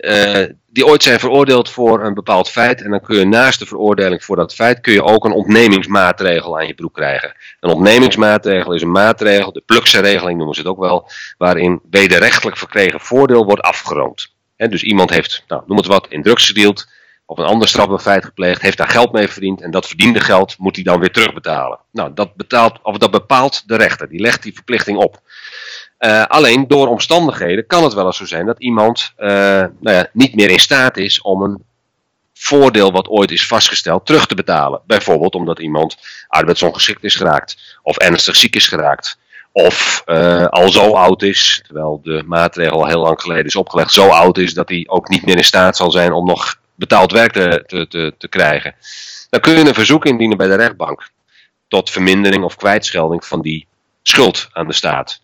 die 0.78 0.86
ooit 0.86 1.02
zijn 1.02 1.20
veroordeeld 1.20 1.70
voor 1.70 2.04
een 2.04 2.14
bepaald 2.14 2.50
feit. 2.50 2.82
En 2.82 2.90
dan 2.90 3.00
kun 3.00 3.18
je 3.18 3.24
naast 3.24 3.58
de 3.58 3.66
veroordeling 3.66 4.24
voor 4.24 4.36
dat 4.36 4.54
feit 4.54 4.80
kun 4.80 4.92
je 4.92 5.02
ook 5.02 5.24
een 5.24 5.32
ontnemingsmaatregel 5.32 6.58
aan 6.58 6.66
je 6.66 6.74
broek 6.74 6.94
krijgen. 6.94 7.34
Een 7.60 7.70
ontnemingsmaatregel 7.70 8.72
is 8.72 8.82
een 8.82 8.90
maatregel, 8.90 9.52
de 9.52 9.62
plukse 9.66 10.00
regeling 10.00 10.36
noemen 10.36 10.54
ze 10.54 10.60
het 10.60 10.70
ook 10.70 10.78
wel, 10.78 11.10
waarin 11.38 11.80
wederrechtelijk 11.90 12.56
verkregen 12.56 13.00
voordeel 13.00 13.44
wordt 13.44 13.62
afgeroomd. 13.62 14.34
dus 14.56 14.82
iemand 14.82 15.10
heeft, 15.10 15.44
nou, 15.48 15.62
noem 15.66 15.76
het 15.76 15.86
wat, 15.86 16.06
in 16.08 16.22
drugs 16.22 16.46
gedeeld 16.46 16.88
of 17.26 17.38
een 17.38 17.44
ander 17.44 17.68
strafbaar 17.68 17.98
feit 17.98 18.24
gepleegd, 18.24 18.62
heeft 18.62 18.76
daar 18.76 18.88
geld 18.88 19.12
mee 19.12 19.28
verdiend 19.28 19.60
en 19.60 19.70
dat 19.70 19.86
verdiende 19.86 20.20
geld 20.20 20.58
moet 20.58 20.74
hij 20.74 20.84
dan 20.84 21.00
weer 21.00 21.12
terugbetalen. 21.12 21.78
Nou, 21.92 22.10
dat, 22.14 22.34
betaalt, 22.34 22.78
of 22.82 22.98
dat 22.98 23.10
bepaalt 23.10 23.68
de 23.68 23.76
rechter, 23.76 24.08
die 24.08 24.20
legt 24.20 24.42
die 24.42 24.54
verplichting 24.54 24.98
op. 24.98 25.20
Uh, 25.98 26.24
alleen 26.24 26.68
door 26.68 26.88
omstandigheden 26.88 27.66
kan 27.66 27.84
het 27.84 27.94
wel 27.94 28.06
eens 28.06 28.16
zo 28.16 28.24
zijn 28.24 28.46
dat 28.46 28.58
iemand 28.58 29.12
uh, 29.18 29.28
nou 29.28 29.70
ja, 29.80 30.06
niet 30.12 30.34
meer 30.34 30.50
in 30.50 30.58
staat 30.58 30.96
is 30.96 31.20
om 31.20 31.42
een 31.42 31.64
voordeel 32.34 32.92
wat 32.92 33.08
ooit 33.08 33.30
is 33.30 33.46
vastgesteld 33.46 34.06
terug 34.06 34.26
te 34.26 34.34
betalen. 34.34 34.80
Bijvoorbeeld 34.86 35.34
omdat 35.34 35.58
iemand 35.58 35.96
arbeidsongeschikt 36.28 37.04
is 37.04 37.16
geraakt 37.16 37.78
of 37.82 37.96
ernstig 37.96 38.36
ziek 38.36 38.54
is 38.54 38.68
geraakt. 38.68 39.18
Of 39.52 40.02
uh, 40.06 40.46
al 40.46 40.68
zo 40.68 40.92
oud 40.92 41.22
is, 41.22 41.62
terwijl 41.66 42.00
de 42.02 42.22
maatregel 42.26 42.80
al 42.80 42.86
heel 42.86 43.00
lang 43.00 43.20
geleden 43.20 43.44
is 43.44 43.56
opgelegd, 43.56 43.92
zo 43.92 44.08
oud 44.08 44.38
is 44.38 44.54
dat 44.54 44.68
hij 44.68 44.84
ook 44.88 45.08
niet 45.08 45.24
meer 45.24 45.36
in 45.36 45.44
staat 45.44 45.76
zal 45.76 45.90
zijn 45.90 46.12
om 46.12 46.26
nog 46.26 46.56
betaald 46.74 47.12
werk 47.12 47.32
te, 47.32 47.64
te, 47.66 47.88
te, 47.88 48.14
te 48.18 48.28
krijgen. 48.28 48.74
Dan 49.30 49.40
kun 49.40 49.52
je 49.52 49.66
een 49.68 49.74
verzoek 49.74 50.04
indienen 50.04 50.36
bij 50.36 50.46
de 50.46 50.54
rechtbank 50.54 51.10
tot 51.68 51.90
vermindering 51.90 52.44
of 52.44 52.56
kwijtschelding 52.56 53.24
van 53.24 53.40
die 53.40 53.66
schuld 54.02 54.48
aan 54.52 54.66
de 54.66 54.72
staat. 54.72 55.20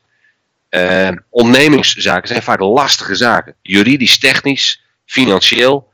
Uh, 0.75 1.09
ondernemingszaken 1.31 2.28
zijn 2.28 2.43
vaak 2.43 2.61
lastige 2.61 3.14
zaken. 3.14 3.54
Juridisch, 3.62 4.19
technisch, 4.19 4.83
financieel 5.04 5.88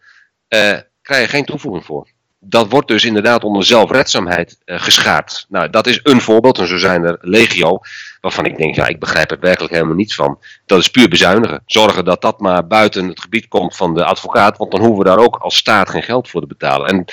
uh, 0.48 0.78
krijg 1.02 1.22
je 1.22 1.28
geen 1.28 1.44
toevoeging 1.44 1.84
voor. 1.84 2.08
Dat 2.38 2.70
wordt 2.70 2.88
dus 2.88 3.04
inderdaad 3.04 3.44
onder 3.44 3.64
zelfredzaamheid 3.64 4.58
uh, 4.64 4.80
geschaard. 4.80 5.46
Nou, 5.48 5.70
dat 5.70 5.86
is 5.86 6.00
een 6.02 6.20
voorbeeld, 6.20 6.58
en 6.58 6.66
zo 6.66 6.76
zijn 6.76 7.04
er 7.04 7.18
legio, 7.20 7.80
waarvan 8.20 8.44
ik 8.44 8.56
denk, 8.56 8.74
ja, 8.74 8.86
ik 8.86 8.98
begrijp 8.98 9.30
er 9.30 9.40
werkelijk 9.40 9.72
helemaal 9.72 9.94
niets 9.94 10.14
van. 10.14 10.38
Dat 10.66 10.78
is 10.78 10.90
puur 10.90 11.08
bezuinigen. 11.08 11.62
Zorgen 11.66 12.04
dat 12.04 12.22
dat 12.22 12.40
maar 12.40 12.66
buiten 12.66 13.08
het 13.08 13.20
gebied 13.20 13.48
komt 13.48 13.76
van 13.76 13.94
de 13.94 14.04
advocaat, 14.04 14.58
want 14.58 14.70
dan 14.70 14.80
hoeven 14.80 14.98
we 14.98 15.04
daar 15.04 15.18
ook 15.18 15.36
als 15.36 15.56
staat 15.56 15.90
geen 15.90 16.02
geld 16.02 16.28
voor 16.28 16.40
te 16.40 16.46
betalen. 16.46 16.88
En 16.88 17.04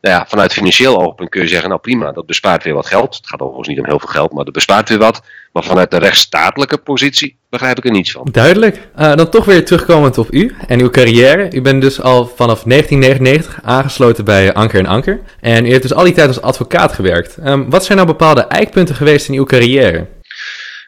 nou 0.00 0.18
ja, 0.18 0.26
vanuit 0.28 0.52
financieel 0.52 1.02
oogpunt 1.02 1.28
kun 1.28 1.42
je 1.42 1.48
zeggen, 1.48 1.68
nou 1.68 1.80
prima, 1.80 2.12
dat 2.12 2.26
bespaart 2.26 2.64
weer 2.64 2.74
wat 2.74 2.86
geld. 2.86 3.16
Het 3.16 3.28
gaat 3.28 3.40
overigens 3.40 3.68
niet 3.68 3.78
om 3.78 3.86
heel 3.86 3.98
veel 3.98 4.08
geld, 4.08 4.32
maar 4.32 4.44
dat 4.44 4.54
bespaart 4.54 4.88
weer 4.88 4.98
wat. 4.98 5.22
Maar 5.52 5.64
vanuit 5.64 5.90
de 5.90 5.98
rechtsstatelijke 5.98 6.78
positie 6.78 7.38
begrijp 7.50 7.78
ik 7.78 7.84
er 7.84 7.90
niets 7.90 8.10
van. 8.10 8.28
Duidelijk. 8.32 8.88
Uh, 8.98 9.14
dan 9.14 9.28
toch 9.28 9.44
weer 9.44 9.64
terugkomend 9.64 10.18
op 10.18 10.32
u 10.32 10.54
en 10.66 10.80
uw 10.80 10.90
carrière. 10.90 11.48
U 11.52 11.62
bent 11.62 11.82
dus 11.82 12.00
al 12.00 12.26
vanaf 12.26 12.62
1999 12.62 13.60
aangesloten 13.62 14.24
bij 14.24 14.52
Anker 14.54 14.78
en 14.78 14.86
Anker. 14.86 15.20
En 15.40 15.66
u 15.66 15.68
heeft 15.68 15.82
dus 15.82 15.94
al 15.94 16.04
die 16.04 16.14
tijd 16.14 16.28
als 16.28 16.42
advocaat 16.42 16.92
gewerkt. 16.92 17.36
Um, 17.44 17.70
wat 17.70 17.84
zijn 17.84 17.98
nou 17.98 18.10
bepaalde 18.10 18.40
eikpunten 18.40 18.94
geweest 18.94 19.28
in 19.28 19.34
uw 19.34 19.44
carrière? 19.44 20.06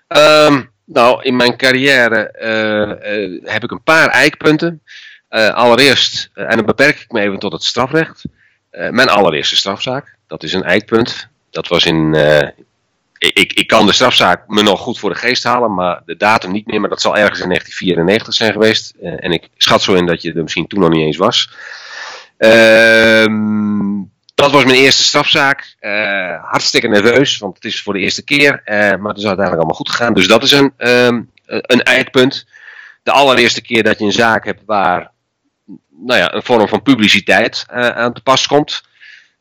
Um, 0.08 0.70
nou, 0.84 1.22
in 1.22 1.36
mijn 1.36 1.56
carrière 1.56 2.34
uh, 2.42 3.18
uh, 3.18 3.40
heb 3.44 3.64
ik 3.64 3.70
een 3.70 3.82
paar 3.82 4.08
eikpunten. 4.08 4.82
allereerst, 5.54 6.30
en 6.34 6.56
dan 6.56 6.66
beperk 6.66 7.00
ik 7.00 7.12
me 7.12 7.20
even 7.20 7.38
tot 7.38 7.52
het 7.52 7.64
strafrecht. 7.64 8.24
Uh, 8.72 8.90
mijn 8.90 9.08
allereerste 9.08 9.56
strafzaak. 9.56 10.16
Dat 10.26 10.42
is 10.42 10.52
een 10.52 10.62
eikpunt. 10.62 11.28
Dat 11.50 11.68
was 11.68 11.84
in. 11.84 12.14
Uh, 12.14 12.48
ik, 13.18 13.52
ik 13.52 13.66
kan 13.66 13.86
de 13.86 13.92
strafzaak 13.92 14.48
me 14.48 14.62
nog 14.62 14.80
goed 14.80 14.98
voor 14.98 15.10
de 15.10 15.16
geest 15.16 15.44
halen, 15.44 15.74
maar 15.74 16.02
de 16.06 16.16
datum 16.16 16.52
niet 16.52 16.66
meer. 16.66 16.80
Maar 16.80 16.88
dat 16.88 17.00
zal 17.00 17.16
ergens 17.16 17.40
in 17.40 17.48
1994 17.48 18.34
zijn 18.34 18.52
geweest. 18.52 18.94
Uh, 19.02 19.24
en 19.24 19.32
ik 19.32 19.48
schat 19.56 19.82
zo 19.82 19.94
in 19.94 20.06
dat 20.06 20.22
je 20.22 20.32
er 20.32 20.42
misschien 20.42 20.66
toen 20.66 20.80
nog 20.80 20.90
niet 20.90 21.06
eens 21.06 21.16
was. 21.16 21.50
Ehm, 22.36 24.00
dat 24.38 24.50
was 24.50 24.64
mijn 24.64 24.76
eerste 24.76 25.02
strafzaak. 25.02 25.76
hartstikke 26.42 26.88
nerveus, 26.88 27.38
want 27.38 27.54
het 27.54 27.64
is 27.64 27.82
voor 27.82 27.92
de 27.92 28.00
eerste 28.00 28.24
keer. 28.24 28.62
maar 28.66 29.08
het 29.08 29.18
is 29.18 29.26
uiteindelijk 29.26 29.56
allemaal 29.56 29.74
goed 29.74 29.90
gegaan. 29.90 30.14
Dus 30.14 30.28
dat 30.28 30.42
is 30.42 30.52
een, 30.52 30.72
um, 30.78 31.30
een 31.44 31.82
eikpunt. 31.82 32.46
De 33.02 33.10
allereerste 33.10 33.62
keer 33.62 33.82
dat 33.82 33.98
je 33.98 34.04
een 34.04 34.12
zaak 34.12 34.44
hebt 34.44 34.62
waar 34.66 35.10
nou 35.90 36.18
ja, 36.18 36.34
een 36.34 36.42
vorm 36.42 36.68
van 36.68 36.82
publiciteit 36.82 37.66
uh, 37.70 37.88
aan 37.88 38.12
te 38.12 38.20
pas 38.20 38.46
komt. 38.46 38.86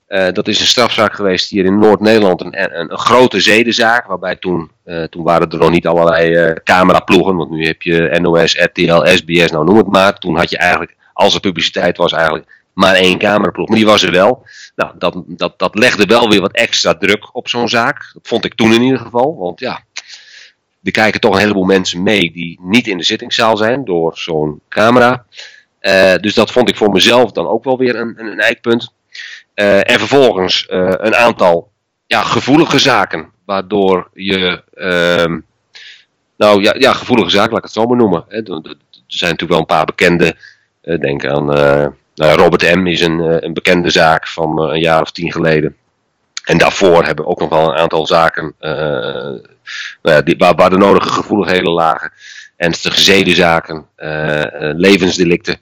Dat 0.08 0.48
is 0.48 0.60
een 0.60 0.66
strafzaak 0.66 1.14
geweest 1.14 1.50
hier 1.50 1.66
in 1.66 1.80
Noord-Nederland, 1.80 2.42
een, 2.42 2.62
een, 2.62 2.92
een, 2.92 2.98
grote 2.98 3.40
zedenzaak, 3.40 4.08
waarbij 4.08 4.36
toen, 4.36 4.72
toen 5.10 5.24
waren 5.24 5.50
er 5.50 5.58
nog 5.58 5.70
niet 5.70 5.88
allerlei 5.88 6.54
cameraploegen, 6.64 7.36
want 7.36 7.50
nu 7.50 7.66
heb 7.66 7.82
je 7.82 8.20
NOS, 8.22 8.56
RTL, 8.56 9.06
SBS, 9.06 9.52
nou 9.52 9.66
noem 9.66 9.78
het 9.78 9.88
maar. 9.88 10.18
Toen 10.18 10.38
had 10.38 10.50
je 10.50 10.58
eigenlijk, 10.58 10.96
als 11.14 11.34
er 11.34 11.40
publiciteit 11.40 11.98
was, 11.98 12.12
eigenlijk 12.12 12.57
maar 12.78 12.96
één 12.96 13.18
cameraploeg, 13.18 13.68
maar 13.68 13.78
die 13.78 13.86
was 13.86 14.04
er 14.04 14.12
wel. 14.12 14.46
Nou, 14.76 14.92
dat, 14.98 15.24
dat, 15.28 15.60
dat 15.60 15.76
legde 15.76 16.06
wel 16.06 16.30
weer 16.30 16.42
wat 16.42 16.52
extra 16.52 16.96
druk 16.96 17.36
op 17.36 17.48
zo'n 17.48 17.70
zaak. 17.70 18.10
Dat 18.13 18.28
vond 18.28 18.46
ik 18.46 18.56
toen 18.56 18.74
in 18.74 18.82
ieder 18.82 19.00
geval, 19.00 19.38
want 19.38 19.60
ja, 19.60 19.84
er 20.84 20.92
kijken 20.92 21.20
toch 21.20 21.34
een 21.34 21.40
heleboel 21.40 21.63
mensen 21.63 22.04
mee 22.04 22.32
die 22.32 22.60
niet 22.62 22.88
in 22.88 22.98
de 22.98 23.04
zittingszaal 23.04 23.58
zijn 23.58 23.86
door 23.86 24.18
zo'n 24.18 24.62
camera. 24.70 25.26
Uh, 25.82 26.16
dus 26.16 26.34
dat 26.34 26.52
vond 26.52 26.70
ik 26.70 26.76
voor 26.76 26.90
mezelf 26.90 27.32
dan 27.32 27.48
ook 27.48 27.63
wel 27.63 27.78
weer 27.78 27.96
een, 27.96 28.13
een, 28.18 28.26
een 28.26 28.40
eikpunt. 28.40 28.94
Uh, 29.56 29.92
en 29.92 30.00
vervolgens 30.00 30.68
uh, 30.70 30.94
een 30.98 31.16
aantal 31.16 31.72
ja, 32.06 32.22
gevoelige 32.22 32.80
zaken, 32.80 33.30
waardoor 33.46 34.10
je. 34.13 34.63
Uh, 34.76 35.38
nou 36.38 36.62
ja, 36.62 36.76
ja, 36.78 36.94
gevoelige 36.94 37.30
zaken, 37.30 37.50
laat 37.50 37.58
ik 37.58 37.63
het 37.63 37.74
zo 37.74 37.86
maar 37.86 37.98
noemen. 37.98 38.26
Hè. 38.28 38.38
Er 38.38 38.76
zijn 39.08 39.32
natuurlijk 39.32 39.50
wel 39.50 39.60
een 39.60 39.66
paar 39.66 39.86
bekende. 39.86 40.36
denk 40.82 41.26
aan. 41.26 41.96
Nou, 42.18 42.38
Robert 42.38 42.76
M. 42.76 42.88
is 42.88 43.02
een, 43.02 43.46
een 43.46 43.54
bekende 43.54 43.90
zaak 43.90 44.28
van 44.28 44.60
een 44.60 44.80
jaar 44.80 45.02
of 45.02 45.12
tien 45.12 45.32
geleden. 45.32 45.76
En 46.44 46.58
daarvoor 46.58 47.06
hebben 47.06 47.26
we 47.26 47.32
ook 47.32 47.40
nog 47.40 47.50
wel 47.50 47.70
een 47.70 47.78
aantal 47.78 48.08
zaken 48.08 48.56
nou 50.02 50.24
die, 50.24 50.36
waar, 50.38 50.70
de 50.70 50.78
nodige 50.78 51.10
gevoeligheden 51.10 51.72
lagen 51.72 52.12
ernstige 52.56 53.02
zedenzaken, 53.02 53.86
uh, 53.98 54.44
levensdelicten. 54.60 55.58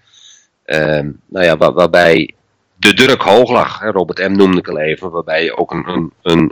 Uh, 0.66 1.00
nou 1.26 1.46
ja, 1.46 1.58
waar, 1.58 1.74
waarbij 1.74 2.34
de 2.76 2.94
druk 2.94 3.22
hoog 3.22 3.52
lag. 3.52 3.80
Hè, 3.80 3.92
Robert 3.92 4.30
M. 4.30 4.36
noemde 4.36 4.58
ik 4.58 4.68
al 4.68 4.80
even, 4.80 5.12
waarbij 5.12 5.44
je 5.44 5.58
ook 5.58 5.72
een, 5.72 5.88
een, 5.88 6.14
een, 6.22 6.52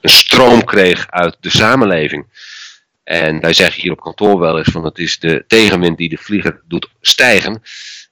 een 0.00 0.10
stroom 0.10 0.64
kreeg 0.64 1.10
uit 1.10 1.36
de 1.40 1.50
samenleving. 1.50 2.26
En 3.04 3.40
wij 3.40 3.52
zeggen 3.52 3.82
hier 3.82 3.92
op 3.92 4.00
kantoor 4.00 4.38
wel 4.38 4.58
eens 4.58 4.70
van 4.70 4.84
het 4.84 4.98
is 4.98 5.18
de 5.18 5.44
tegenwind 5.46 5.98
die 5.98 6.08
de 6.08 6.18
vlieger 6.18 6.60
doet 6.68 6.88
stijgen. 7.00 7.62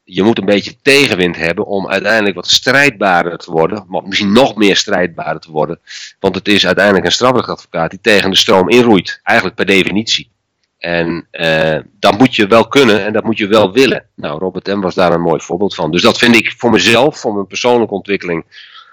Je 0.05 0.23
moet 0.23 0.39
een 0.39 0.45
beetje 0.45 0.77
tegenwind 0.83 1.37
hebben 1.37 1.67
om 1.67 1.89
uiteindelijk 1.89 2.35
wat 2.35 2.49
strijdbaarder 2.49 3.39
te 3.39 3.51
worden. 3.51 3.87
Misschien 4.05 4.33
nog 4.33 4.55
meer 4.55 4.77
strijdbaarder 4.77 5.43
te 5.43 5.51
worden. 5.51 5.81
Want 6.21 6.35
het 6.35 6.49
is 6.49 6.67
uiteindelijk 6.67 7.05
een 7.05 7.13
strafrechtadvocaat 7.13 7.91
die 7.91 8.01
tegen 8.03 8.31
de 8.31 8.37
stroom 8.37 8.69
inroeit. 8.69 9.21
Eigenlijk 9.23 9.57
per 9.57 9.67
definitie. 9.67 10.31
En 10.79 11.27
uh, 11.33 11.79
dat 11.99 12.19
moet 12.19 12.35
je 12.35 12.47
wel 12.47 12.69
kunnen 12.69 13.05
en 13.05 13.13
dat 13.13 13.25
moet 13.25 13.39
je 13.39 13.47
wel 13.47 13.73
willen. 13.73 14.07
Nou, 14.15 14.39
Robert 14.39 14.67
M. 14.67 14.81
was 14.81 14.95
daar 14.95 15.13
een 15.13 15.21
mooi 15.21 15.41
voorbeeld 15.41 15.75
van. 15.75 15.91
Dus 15.91 16.03
dat 16.03 16.19
vind 16.19 16.35
ik 16.35 16.55
voor 16.57 16.71
mezelf, 16.71 17.19
voor 17.19 17.35
mijn 17.35 17.47
persoonlijke 17.47 17.95
ontwikkeling, 17.95 18.45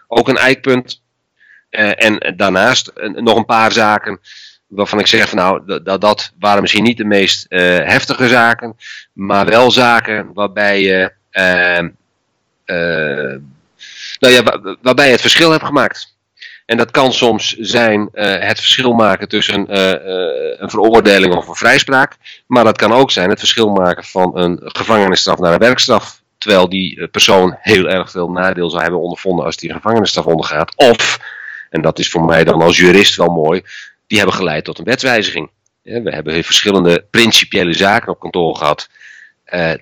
ook 0.08 0.28
een 0.28 0.38
eikpunt. 0.38 1.02
Uh, 1.70 2.04
en 2.04 2.36
daarnaast 2.38 2.92
uh, 2.96 3.10
nog 3.10 3.38
een 3.38 3.46
paar 3.46 3.72
zaken 3.72 4.20
waarvan 4.70 5.00
ik 5.00 5.08
zeg 5.08 5.30
van 5.30 5.38
nou, 5.38 5.82
dat, 5.84 6.02
dat 6.02 6.32
waren 6.40 6.62
misschien 6.62 6.84
niet 6.84 6.98
de 6.98 7.06
meest 7.06 7.46
heftige 7.50 8.28
zaken, 8.28 8.76
maar 9.14 9.46
wel 9.46 9.72
zaken 9.72 10.34
waarbij 10.34 10.82
je, 10.82 11.12
nou 14.20 14.34
ja, 14.34 14.44
waar, 14.44 14.76
waarbij 14.82 15.06
je 15.06 15.12
het 15.12 15.22
verschil 15.22 15.52
hebt 15.52 15.66
gemaakt. 15.66 16.18
En 16.66 16.78
dat 16.78 16.92
kan 16.92 17.14
soms 17.14 17.56
zijn 17.58 18.10
uh, 18.14 18.40
het 18.40 18.60
verschil 18.60 18.94
maken 18.94 19.28
tussen 19.28 19.66
een 20.64 20.70
veroordeling 20.70 21.36
of 21.36 21.48
een 21.48 21.56
vrijspraak. 21.56 22.18
Maar 22.48 22.64
dat 22.64 22.78
kan 22.78 22.92
ook 22.94 23.12
zijn 23.12 23.30
het 23.30 23.40
verschil 23.40 23.70
maken 23.70 24.04
van 24.04 24.38
een 24.38 24.60
gevangenisstraf 24.64 25.40
naar 25.40 25.54
een 25.54 25.60
werkstraf. 25.60 26.22
Terwijl 26.38 26.70
die 26.70 27.08
persoon 27.08 27.58
heel 27.62 27.90
erg 27.90 28.12
veel 28.12 28.30
nadeel 28.30 28.70
zou 28.70 28.82
hebben 28.82 29.02
ondervonden 29.02 29.46
als 29.46 29.58
die 29.58 29.74
gevangenisstraf 29.74 30.26
ondergaat. 30.26 30.76
Of, 30.76 31.20
en 31.70 31.82
dat 31.82 32.00
is 32.00 32.10
voor 32.10 32.26
mij 32.26 32.44
dan 32.44 32.62
als 32.62 32.78
jurist 32.78 33.16
wel 33.16 33.30
mooi, 33.30 33.62
die 34.10 34.18
hebben 34.18 34.36
geleid 34.36 34.64
tot 34.64 34.80
een 34.80 34.86
wetswijziging. 34.86 35.50
We 35.84 36.10
hebben 36.10 36.44
verschillende 36.44 37.06
principiële 37.12 37.74
zaken 37.74 38.12
op 38.12 38.20
kantoor 38.20 38.56
gehad. 38.56 38.90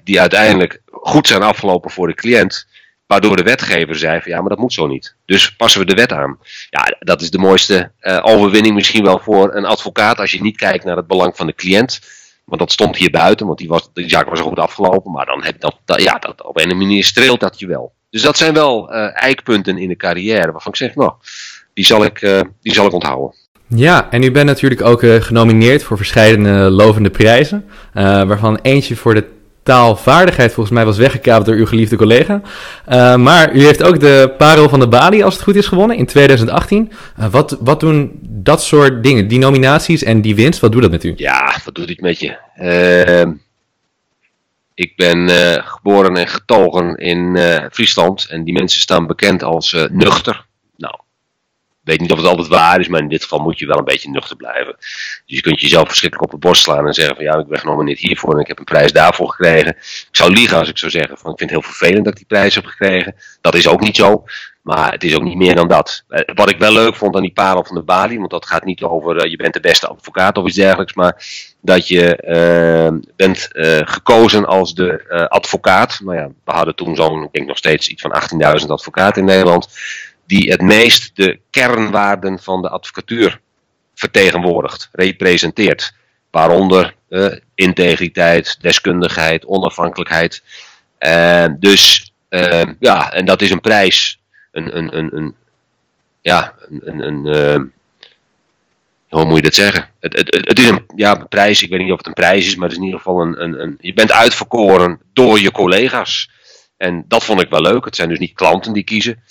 die 0.03 0.19
uiteindelijk 0.19 0.81
goed 0.91 1.27
zijn 1.27 1.41
afgelopen 1.41 1.91
voor 1.91 2.07
de 2.07 2.13
cliënt. 2.13 2.67
Waardoor 3.07 3.35
de 3.35 3.43
wetgever 3.43 3.95
zei 3.95 4.21
van 4.21 4.31
ja, 4.31 4.39
maar 4.39 4.49
dat 4.49 4.57
moet 4.57 4.73
zo 4.73 4.87
niet. 4.87 5.15
Dus 5.25 5.55
passen 5.55 5.81
we 5.81 5.87
de 5.87 5.95
wet 5.95 6.11
aan. 6.11 6.39
Ja, 6.69 6.95
dat 6.99 7.21
is 7.21 7.31
de 7.31 7.37
mooiste 7.37 7.91
uh, 8.01 8.19
overwinning 8.21 8.75
misschien 8.75 9.03
wel 9.03 9.19
voor 9.19 9.55
een 9.55 9.65
advocaat 9.65 10.19
als 10.19 10.31
je 10.31 10.41
niet 10.41 10.57
kijkt 10.57 10.83
naar 10.83 10.95
het 10.95 11.07
belang 11.07 11.35
van 11.35 11.47
de 11.47 11.55
cliënt. 11.55 11.99
Want 12.45 12.61
dat 12.61 12.71
stond 12.71 12.95
hier 12.97 13.09
buiten, 13.09 13.45
want 13.45 13.57
die, 13.57 13.67
was, 13.67 13.89
die 13.93 14.09
zaak 14.09 14.29
was 14.29 14.39
goed 14.39 14.59
afgelopen. 14.59 15.11
Maar 15.11 15.25
dan 15.25 15.43
heb 15.43 15.59
dat, 15.59 15.79
dat, 15.85 16.01
ja, 16.01 16.13
dat, 16.13 16.43
op 16.43 16.57
een 16.57 16.77
manier 16.77 17.03
streelt 17.03 17.39
dat 17.39 17.59
je 17.59 17.67
wel. 17.67 17.93
Dus 18.09 18.21
dat 18.21 18.37
zijn 18.37 18.53
wel 18.53 18.93
uh, 18.93 19.21
eikpunten 19.23 19.77
in 19.77 19.87
de 19.87 19.95
carrière 19.95 20.51
waarvan 20.51 20.71
ik 20.71 20.77
zeg, 20.77 20.95
nou, 20.95 21.13
die 21.73 21.85
zal 21.85 22.05
ik, 22.05 22.19
die 22.61 22.73
zal 22.73 22.85
ik 22.85 22.93
onthouden. 22.93 23.35
Ja, 23.67 24.11
en 24.11 24.23
u 24.23 24.31
bent 24.31 24.45
natuurlijk 24.45 24.81
ook 24.81 25.03
uh, 25.03 25.21
genomineerd 25.21 25.83
voor 25.83 25.97
verschillende 25.97 26.69
lovende 26.69 27.09
prijzen. 27.09 27.65
waarvan 27.93 28.59
eentje 28.61 28.95
voor 28.95 29.13
de 29.13 29.23
taalvaardigheid 29.67 30.53
volgens 30.53 30.75
mij 30.75 30.85
was 30.85 30.97
weggekaapt 30.97 31.45
door 31.45 31.55
uw 31.55 31.65
geliefde 31.65 31.95
collega. 31.95 32.41
Uh, 32.89 33.15
maar 33.15 33.53
u 33.55 33.65
heeft 33.65 33.83
ook 33.83 33.99
de 33.99 34.33
Parel 34.37 34.69
van 34.69 34.79
de 34.79 34.87
Bali, 34.87 35.23
als 35.23 35.33
het 35.33 35.43
goed 35.43 35.55
is, 35.55 35.67
gewonnen 35.67 35.97
in 35.97 36.05
2018. 36.05 36.91
Uh, 37.19 37.25
wat, 37.25 37.57
wat 37.59 37.79
doen 37.79 38.19
dat 38.21 38.63
soort 38.63 39.03
dingen, 39.03 39.27
die 39.27 39.39
nominaties 39.39 40.03
en 40.03 40.21
die 40.21 40.35
winst, 40.35 40.59
wat 40.59 40.71
doet 40.71 40.81
dat 40.81 40.91
met 40.91 41.03
u? 41.03 41.13
Ja, 41.15 41.59
wat 41.65 41.75
doet 41.75 41.89
het 41.89 42.01
met 42.01 42.19
je? 42.19 42.37
Uh, 42.61 43.33
ik 44.73 44.93
ben 44.95 45.29
geboren 45.63 46.17
en 46.17 46.27
getogen 46.27 46.95
in 46.95 47.37
Friesland 47.71 48.27
en 48.29 48.43
die 48.43 48.53
mensen 48.53 48.81
staan 48.81 49.07
bekend 49.07 49.43
als 49.43 49.75
nuchter. 49.91 50.45
Weet 51.87 51.99
niet 51.99 52.11
of 52.11 52.17
het 52.17 52.27
altijd 52.27 52.47
waar 52.47 52.79
is, 52.79 52.87
maar 52.87 52.99
in 52.99 53.07
dit 53.07 53.23
geval 53.23 53.39
moet 53.39 53.59
je 53.59 53.65
wel 53.65 53.77
een 53.77 53.83
beetje 53.83 54.09
nuchter 54.09 54.35
blijven. 54.35 54.75
Dus 55.25 55.35
je 55.35 55.41
kunt 55.41 55.61
jezelf 55.61 55.87
verschrikkelijk 55.87 56.33
op 56.33 56.39
de 56.39 56.47
borst 56.47 56.61
slaan 56.61 56.87
en 56.87 56.93
zeggen 56.93 57.15
van 57.15 57.23
ja, 57.25 57.37
ik 57.37 57.47
ben 57.47 57.59
genomineerd 57.59 57.99
hiervoor 57.99 58.33
en 58.33 58.39
ik 58.39 58.47
heb 58.47 58.59
een 58.59 58.63
prijs 58.63 58.91
daarvoor 58.91 59.29
gekregen. 59.29 59.67
Ik 59.77 60.07
zou 60.11 60.33
liegen 60.33 60.57
als 60.57 60.69
ik 60.69 60.77
zou 60.77 60.91
zeggen 60.91 61.17
van 61.17 61.31
ik 61.31 61.37
vind 61.37 61.51
het 61.51 61.59
heel 61.59 61.71
vervelend 61.71 62.03
dat 62.03 62.13
ik 62.13 62.19
die 62.19 62.37
prijs 62.37 62.55
heb 62.55 62.65
gekregen. 62.65 63.15
Dat 63.41 63.55
is 63.55 63.67
ook 63.67 63.79
niet 63.79 63.95
zo, 63.95 64.23
maar 64.61 64.91
het 64.91 65.03
is 65.03 65.15
ook 65.15 65.23
niet 65.23 65.37
meer 65.37 65.55
dan 65.55 65.67
dat. 65.67 66.03
Eh, 66.07 66.35
wat 66.35 66.49
ik 66.49 66.57
wel 66.57 66.73
leuk 66.73 66.95
vond 66.95 67.15
aan 67.15 67.21
die 67.21 67.33
parel 67.33 67.63
van 67.63 67.75
de 67.75 67.83
Bali, 67.83 68.17
want 68.17 68.31
dat 68.31 68.45
gaat 68.45 68.65
niet 68.65 68.83
over 68.83 69.25
uh, 69.25 69.31
je 69.31 69.37
bent 69.37 69.53
de 69.53 69.59
beste 69.59 69.87
advocaat 69.87 70.37
of 70.37 70.45
iets 70.45 70.55
dergelijks, 70.55 70.93
maar 70.93 71.25
dat 71.61 71.87
je 71.87 72.23
uh, 72.27 72.99
bent 73.15 73.47
gekozen 73.89 74.45
als 74.45 74.73
de 74.73 75.27
advocaat. 75.29 75.99
Nou 76.03 76.17
ja, 76.17 76.27
we 76.45 76.51
hadden 76.51 76.75
toen 76.75 76.95
zo'n, 76.95 77.23
ik 77.23 77.31
denk 77.31 77.47
nog 77.47 77.57
steeds 77.57 77.87
iets 77.87 78.01
van 78.01 78.21
18.000 78.61 78.67
advocaten 78.67 79.21
in 79.21 79.27
Nederland 79.27 79.67
die 80.27 80.51
het 80.51 80.61
meest 80.61 81.15
de 81.15 81.39
kernwaarden 81.49 82.39
van 82.39 82.61
de 82.61 82.69
advocatuur 82.69 83.39
vertegenwoordigt, 83.95 84.89
representeert. 84.91 85.95
Waaronder 86.31 86.95
uh, 87.09 87.35
integriteit, 87.55 88.61
deskundigheid, 88.61 89.45
onafhankelijkheid. 89.45 90.43
Uh, 90.99 91.45
dus 91.59 92.13
uh, 92.29 92.63
ja, 92.79 93.11
en 93.11 93.25
dat 93.25 93.41
is 93.41 93.51
een 93.51 93.61
prijs. 93.61 94.19
Een, 94.51 94.77
een, 94.77 94.97
een, 94.97 95.17
een 95.17 95.35
ja, 96.21 96.53
een, 96.69 96.99
een, 97.07 97.71
hoe 99.09 99.25
moet 99.25 99.35
je 99.35 99.43
dat 99.43 99.53
zeggen? 99.53 99.89
Het, 99.99 100.17
het, 100.17 100.35
het, 100.47 100.59
is 100.59 100.69
een 100.69 100.85
ja, 100.95 101.15
prijs, 101.15 101.63
ik 101.63 101.69
weet 101.69 101.79
niet 101.79 101.91
of 101.91 101.97
het 101.97 102.07
een 102.07 102.13
prijs 102.13 102.47
is, 102.47 102.55
maar 102.55 102.69
het 102.69 102.71
is 102.71 102.77
in 102.77 102.85
ieder 102.85 102.99
geval 102.99 103.21
een, 103.21 103.43
een, 103.43 103.61
een. 103.61 103.77
Je 103.79 103.93
bent 103.93 104.11
uitverkoren 104.11 105.01
door 105.13 105.39
je 105.39 105.51
collega's. 105.51 106.29
En 106.77 107.05
dat 107.07 107.23
vond 107.23 107.41
ik 107.41 107.49
wel 107.49 107.61
leuk. 107.61 107.85
Het 107.85 107.95
zijn 107.95 108.09
dus 108.09 108.19
niet 108.19 108.33
klanten 108.33 108.73
die 108.73 108.83
kiezen. 108.83 109.23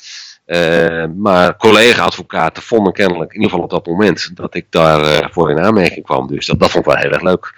Uh, 0.46 1.04
maar 1.16 1.56
collega-advocaten 1.56 2.62
vonden 2.62 2.92
kennelijk, 2.92 3.30
in 3.30 3.34
ieder 3.34 3.50
geval 3.50 3.64
op 3.64 3.70
dat 3.70 3.86
moment, 3.86 4.30
dat 4.34 4.54
ik 4.54 4.66
daarvoor 4.70 5.22
uh, 5.22 5.28
voor 5.30 5.50
in 5.50 5.58
aanmerking 5.58 6.04
kwam. 6.04 6.26
Dus 6.26 6.46
dat, 6.46 6.58
dat 6.58 6.70
vond 6.70 6.86
ik 6.86 6.92
wel 6.92 7.02
heel 7.02 7.10
erg 7.10 7.22
leuk. 7.22 7.52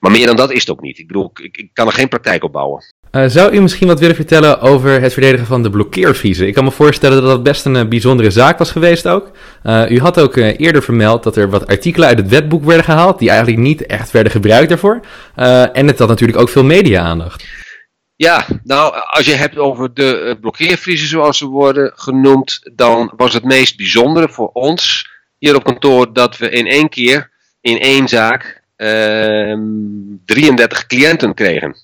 Maar 0.00 0.10
meer 0.10 0.26
dan 0.26 0.36
dat 0.36 0.52
is 0.52 0.60
het 0.60 0.70
ook 0.70 0.80
niet. 0.80 0.98
Ik 0.98 1.06
bedoel, 1.06 1.30
ik, 1.42 1.56
ik 1.56 1.68
kan 1.72 1.86
er 1.86 1.92
geen 1.92 2.08
praktijk 2.08 2.44
op 2.44 2.52
bouwen. 2.52 2.84
Uh, 3.12 3.24
zou 3.26 3.52
u 3.52 3.60
misschien 3.60 3.86
wat 3.86 4.00
willen 4.00 4.16
vertellen 4.16 4.60
over 4.60 5.00
het 5.00 5.12
verdedigen 5.12 5.46
van 5.46 5.62
de 5.62 5.70
blokkeerviezen? 5.70 6.46
Ik 6.46 6.54
kan 6.54 6.64
me 6.64 6.70
voorstellen 6.70 7.22
dat 7.22 7.30
dat 7.30 7.42
best 7.42 7.64
een 7.64 7.88
bijzondere 7.88 8.30
zaak 8.30 8.58
was 8.58 8.70
geweest 8.70 9.08
ook. 9.08 9.30
u 9.88 10.00
had 10.00 10.20
ook 10.20 10.36
eerder 10.36 10.82
vermeld 10.82 11.22
dat 11.22 11.36
er 11.36 11.50
wat 11.50 11.66
artikelen 11.66 12.08
uit 12.08 12.18
het 12.18 12.28
wetboek 12.28 12.64
werden 12.64 12.84
gehaald, 12.84 13.18
die 13.18 13.28
eigenlijk 13.28 13.60
niet 13.60 13.86
echt 13.86 14.10
werden 14.10 14.32
gebruikt 14.32 14.68
daarvoor. 14.68 15.00
en 15.72 15.86
het 15.86 15.98
had 15.98 16.08
natuurlijk 16.08 16.38
ook 16.38 16.48
veel 16.48 16.64
media-aandacht. 16.64 17.61
Ja, 18.22 18.46
nou, 18.64 18.94
als 19.06 19.26
je 19.26 19.34
hebt 19.34 19.58
over 19.58 19.94
de 19.94 20.22
uh, 20.24 20.40
blokkeervriezen 20.40 21.08
zoals 21.08 21.38
ze 21.38 21.46
worden 21.46 21.92
genoemd, 21.94 22.70
dan 22.72 23.12
was 23.16 23.34
het 23.34 23.44
meest 23.44 23.76
bijzondere 23.76 24.28
voor 24.28 24.50
ons 24.52 25.10
hier 25.38 25.54
op 25.54 25.64
kantoor 25.64 26.12
dat 26.12 26.38
we 26.38 26.50
in 26.50 26.66
één 26.66 26.88
keer, 26.88 27.30
in 27.60 27.78
één 27.80 28.08
zaak, 28.08 28.62
uh, 28.76 29.56
33 30.24 30.86
cliënten 30.86 31.34
kregen. 31.34 31.76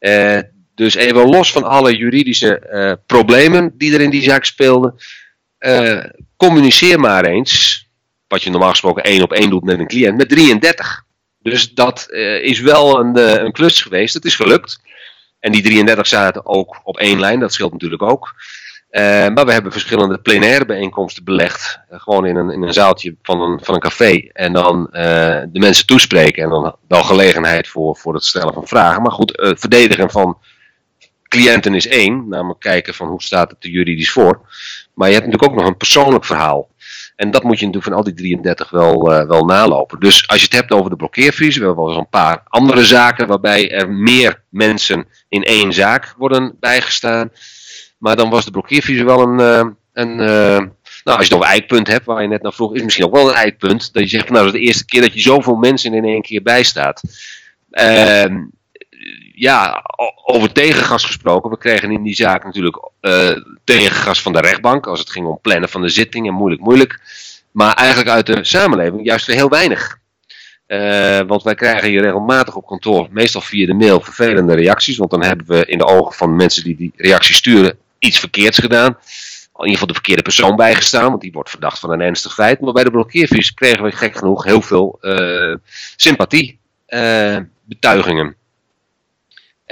Uh, 0.00 0.38
dus 0.74 0.94
even 0.94 1.28
los 1.28 1.52
van 1.52 1.64
alle 1.64 1.96
juridische 1.96 2.68
uh, 2.72 2.92
problemen 3.06 3.74
die 3.76 3.94
er 3.94 4.00
in 4.00 4.10
die 4.10 4.22
zaak 4.22 4.44
speelden, 4.44 4.94
communiceer 6.36 7.00
maar 7.00 7.24
eens, 7.24 7.86
wat 8.28 8.42
je 8.42 8.50
normaal 8.50 8.70
gesproken 8.70 9.04
één 9.04 9.22
op 9.22 9.32
één 9.32 9.50
doet 9.50 9.64
met 9.64 9.78
een 9.78 9.86
cliënt, 9.86 10.16
met 10.16 10.28
33. 10.28 11.04
Dus 11.38 11.72
dat 11.74 12.06
is 12.42 12.60
wel 12.60 13.00
een, 13.00 13.44
een 13.44 13.52
klus 13.52 13.82
geweest, 13.82 14.14
het 14.14 14.24
is 14.24 14.36
gelukt. 14.36 14.80
En 15.42 15.52
die 15.52 15.62
33 15.62 16.06
zaten 16.06 16.46
ook 16.46 16.80
op 16.84 16.98
één 16.98 17.20
lijn, 17.20 17.40
dat 17.40 17.52
scheelt 17.52 17.72
natuurlijk 17.72 18.02
ook. 18.02 18.34
Uh, 18.90 19.00
maar 19.02 19.44
we 19.44 19.52
hebben 19.52 19.72
verschillende 19.72 20.18
plenaire 20.18 20.66
bijeenkomsten 20.66 21.24
belegd. 21.24 21.80
Uh, 21.92 22.00
gewoon 22.00 22.26
in 22.26 22.36
een, 22.36 22.50
in 22.50 22.62
een 22.62 22.72
zaaltje 22.72 23.14
van 23.22 23.40
een, 23.40 23.60
van 23.62 23.74
een 23.74 23.80
café. 23.80 24.28
En 24.32 24.52
dan 24.52 24.88
uh, 24.92 25.02
de 25.48 25.58
mensen 25.58 25.86
toespreken. 25.86 26.42
En 26.42 26.48
dan 26.48 26.76
wel 26.88 27.02
gelegenheid 27.02 27.68
voor, 27.68 27.96
voor 27.96 28.14
het 28.14 28.24
stellen 28.24 28.54
van 28.54 28.66
vragen. 28.66 29.02
Maar 29.02 29.12
goed, 29.12 29.54
verdedigen 29.58 30.10
van 30.10 30.38
cliënten 31.28 31.74
is 31.74 31.86
één. 31.86 32.28
Namelijk 32.28 32.60
kijken 32.60 32.94
van 32.94 33.08
hoe 33.08 33.22
staat 33.22 33.50
het 33.50 33.64
er 33.64 33.70
juridisch 33.70 34.12
voor. 34.12 34.40
Maar 34.94 35.08
je 35.08 35.14
hebt 35.14 35.26
natuurlijk 35.26 35.52
ook 35.52 35.58
nog 35.58 35.68
een 35.68 35.76
persoonlijk 35.76 36.24
verhaal. 36.24 36.68
En 37.22 37.30
dat 37.30 37.42
moet 37.42 37.58
je 37.58 37.66
natuurlijk 37.66 37.92
van 37.92 38.02
al 38.02 38.04
die 38.04 38.14
33 38.14 38.70
wel, 38.70 39.12
uh, 39.12 39.26
wel 39.26 39.44
nalopen. 39.44 40.00
Dus 40.00 40.28
als 40.28 40.38
je 40.38 40.44
het 40.44 40.54
hebt 40.54 40.72
over 40.72 40.90
de 40.90 40.96
blokkeervriezen, 40.96 41.60
we 41.60 41.66
hebben 41.66 41.84
wel 41.84 41.92
eens 41.92 42.02
een 42.02 42.08
paar 42.10 42.42
andere 42.48 42.84
zaken 42.84 43.26
waarbij 43.26 43.70
er 43.70 43.90
meer 43.90 44.42
mensen 44.48 45.06
in 45.28 45.42
één 45.42 45.72
zaak 45.72 46.14
worden 46.18 46.56
bijgestaan. 46.60 47.30
Maar 47.98 48.16
dan 48.16 48.30
was 48.30 48.44
de 48.44 48.50
blokkeervriezen 48.50 49.06
wel 49.06 49.20
een, 49.20 49.40
uh, 49.40 49.70
een 49.92 50.10
uh, 50.10 50.66
nou, 51.04 51.18
als 51.18 51.26
je 51.26 51.34
nog 51.34 51.42
een 51.42 51.50
eikpunt 51.50 51.86
hebt, 51.86 52.04
waar 52.04 52.22
je 52.22 52.28
net 52.28 52.42
naar 52.42 52.52
vroeg, 52.52 52.74
is 52.74 52.82
misschien 52.82 53.04
ook 53.04 53.14
wel 53.14 53.28
een 53.28 53.34
eikpunt. 53.34 53.92
Dat 53.92 54.02
je 54.02 54.08
zegt, 54.08 54.30
nou, 54.30 54.44
dat 54.44 54.54
is 54.54 54.60
de 54.60 54.66
eerste 54.66 54.84
keer 54.84 55.00
dat 55.00 55.14
je 55.14 55.20
zoveel 55.20 55.56
mensen 55.56 55.94
in 55.94 56.04
één 56.04 56.22
keer 56.22 56.42
bijstaat. 56.42 57.02
Uh, 57.70 58.24
ja, 59.34 59.82
over 60.24 60.52
tegengas 60.52 61.04
gesproken. 61.04 61.50
We 61.50 61.58
kregen 61.58 61.90
in 61.90 62.02
die 62.02 62.14
zaak 62.14 62.44
natuurlijk 62.44 62.90
uh, 63.00 63.30
tegengas 63.64 64.22
van 64.22 64.32
de 64.32 64.40
rechtbank. 64.40 64.86
Als 64.86 64.98
het 64.98 65.10
ging 65.10 65.26
om 65.26 65.38
plannen 65.42 65.68
van 65.68 65.82
de 65.82 65.88
zittingen. 65.88 66.34
Moeilijk, 66.34 66.62
moeilijk. 66.62 67.00
Maar 67.50 67.74
eigenlijk 67.74 68.10
uit 68.10 68.26
de 68.26 68.44
samenleving 68.44 69.04
juist 69.04 69.26
heel 69.26 69.48
weinig. 69.48 70.00
Uh, 70.66 71.20
want 71.26 71.42
wij 71.42 71.54
krijgen 71.54 71.88
hier 71.88 72.02
regelmatig 72.02 72.54
op 72.56 72.66
kantoor, 72.66 73.08
meestal 73.10 73.40
via 73.40 73.66
de 73.66 73.74
mail, 73.74 74.00
vervelende 74.00 74.54
reacties. 74.54 74.96
Want 74.96 75.10
dan 75.10 75.22
hebben 75.22 75.46
we 75.46 75.66
in 75.66 75.78
de 75.78 75.86
ogen 75.86 76.14
van 76.14 76.36
mensen 76.36 76.64
die 76.64 76.76
die 76.76 76.92
reacties 76.96 77.36
sturen 77.36 77.78
iets 77.98 78.18
verkeerds 78.18 78.58
gedaan. 78.58 78.96
In 79.56 79.68
ieder 79.68 79.72
geval 79.72 79.86
de 79.86 79.94
verkeerde 79.94 80.22
persoon 80.22 80.56
bijgestaan, 80.56 81.08
want 81.08 81.20
die 81.20 81.32
wordt 81.32 81.50
verdacht 81.50 81.78
van 81.78 81.90
een 81.90 82.00
ernstig 82.00 82.34
feit. 82.34 82.60
Maar 82.60 82.72
bij 82.72 82.84
de 82.84 82.90
blokkeervies 82.90 83.54
kregen 83.54 83.82
we 83.82 83.92
gek 83.92 84.16
genoeg 84.16 84.44
heel 84.44 84.62
veel 84.62 84.98
uh, 85.00 85.56
sympathie, 85.96 86.58
betuigingen. 87.64 88.36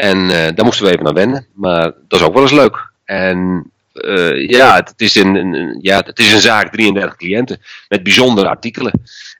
En 0.01 0.19
uh, 0.19 0.31
daar 0.31 0.65
moesten 0.65 0.85
we 0.87 0.93
even 0.93 1.05
naar 1.05 1.15
wennen. 1.15 1.47
Maar 1.55 1.83
dat 2.09 2.21
is 2.21 2.27
ook 2.27 2.33
wel 2.33 2.43
eens 2.43 2.53
leuk. 2.53 2.91
En 3.05 3.71
uh, 3.93 4.49
ja, 4.49 4.75
het 4.75 4.95
is 4.97 5.15
een, 5.15 5.35
een, 5.35 5.79
ja, 5.83 6.03
het 6.05 6.19
is 6.19 6.33
een 6.33 6.41
zaak, 6.41 6.73
33 6.73 7.17
cliënten, 7.17 7.61
met 7.89 8.03
bijzondere 8.03 8.49
artikelen. 8.49 8.93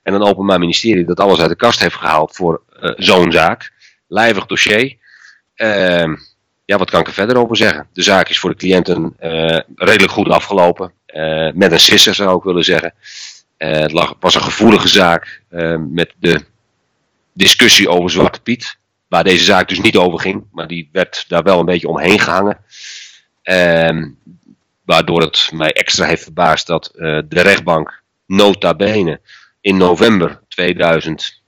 En 0.03 0.13
een 0.13 0.23
openbaar 0.23 0.59
ministerie 0.59 1.05
dat 1.05 1.19
alles 1.19 1.39
uit 1.39 1.49
de 1.49 1.55
kast 1.55 1.79
heeft 1.79 1.95
gehaald 1.95 2.35
voor 2.35 2.61
uh, 2.81 2.91
zo'n 2.95 3.31
zaak. 3.31 3.71
Lijvig 4.07 4.45
dossier. 4.45 4.97
Uh, 5.55 6.15
ja, 6.65 6.77
wat 6.77 6.89
kan 6.89 6.99
ik 6.99 7.07
er 7.07 7.13
verder 7.13 7.37
over 7.37 7.57
zeggen? 7.57 7.87
De 7.93 8.01
zaak 8.01 8.29
is 8.29 8.39
voor 8.39 8.49
de 8.49 8.55
cliënten 8.55 9.15
redelijk 9.75 10.11
goed 10.11 10.29
afgelopen. 10.29 10.91
met 11.53 11.71
een 11.71 11.79
sisser 11.79 12.15
zou 12.15 12.37
ik 12.37 12.43
willen 12.43 12.63
zeggen. 12.63 12.93
het 13.57 13.91
lag, 13.91 14.15
was 14.19 14.35
een 14.35 14.41
gevoelige 14.41 14.87
zaak 14.87 15.41
met 15.89 16.13
de 16.19 16.41
discussie 17.33 17.89
over 17.89 18.09
Zwarte 18.09 18.41
Piet. 18.41 18.79
Waar 19.11 19.23
deze 19.23 19.43
zaak 19.43 19.67
dus 19.67 19.81
niet 19.81 19.97
over 19.97 20.19
ging, 20.19 20.43
maar 20.51 20.67
die 20.67 20.89
werd 20.91 21.25
daar 21.27 21.43
wel 21.43 21.59
een 21.59 21.65
beetje 21.65 21.87
omheen 21.87 22.19
gehangen. 22.19 22.57
Um, 23.43 24.17
waardoor 24.85 25.21
het 25.21 25.49
mij 25.53 25.73
extra 25.73 26.05
heeft 26.05 26.23
verbaasd 26.23 26.67
dat 26.67 26.91
uh, 26.95 27.19
de 27.27 27.41
rechtbank 27.41 28.03
nota 28.25 28.73
bene 28.73 29.21
in 29.61 29.77
november 29.77 30.41
2000, 30.47 31.41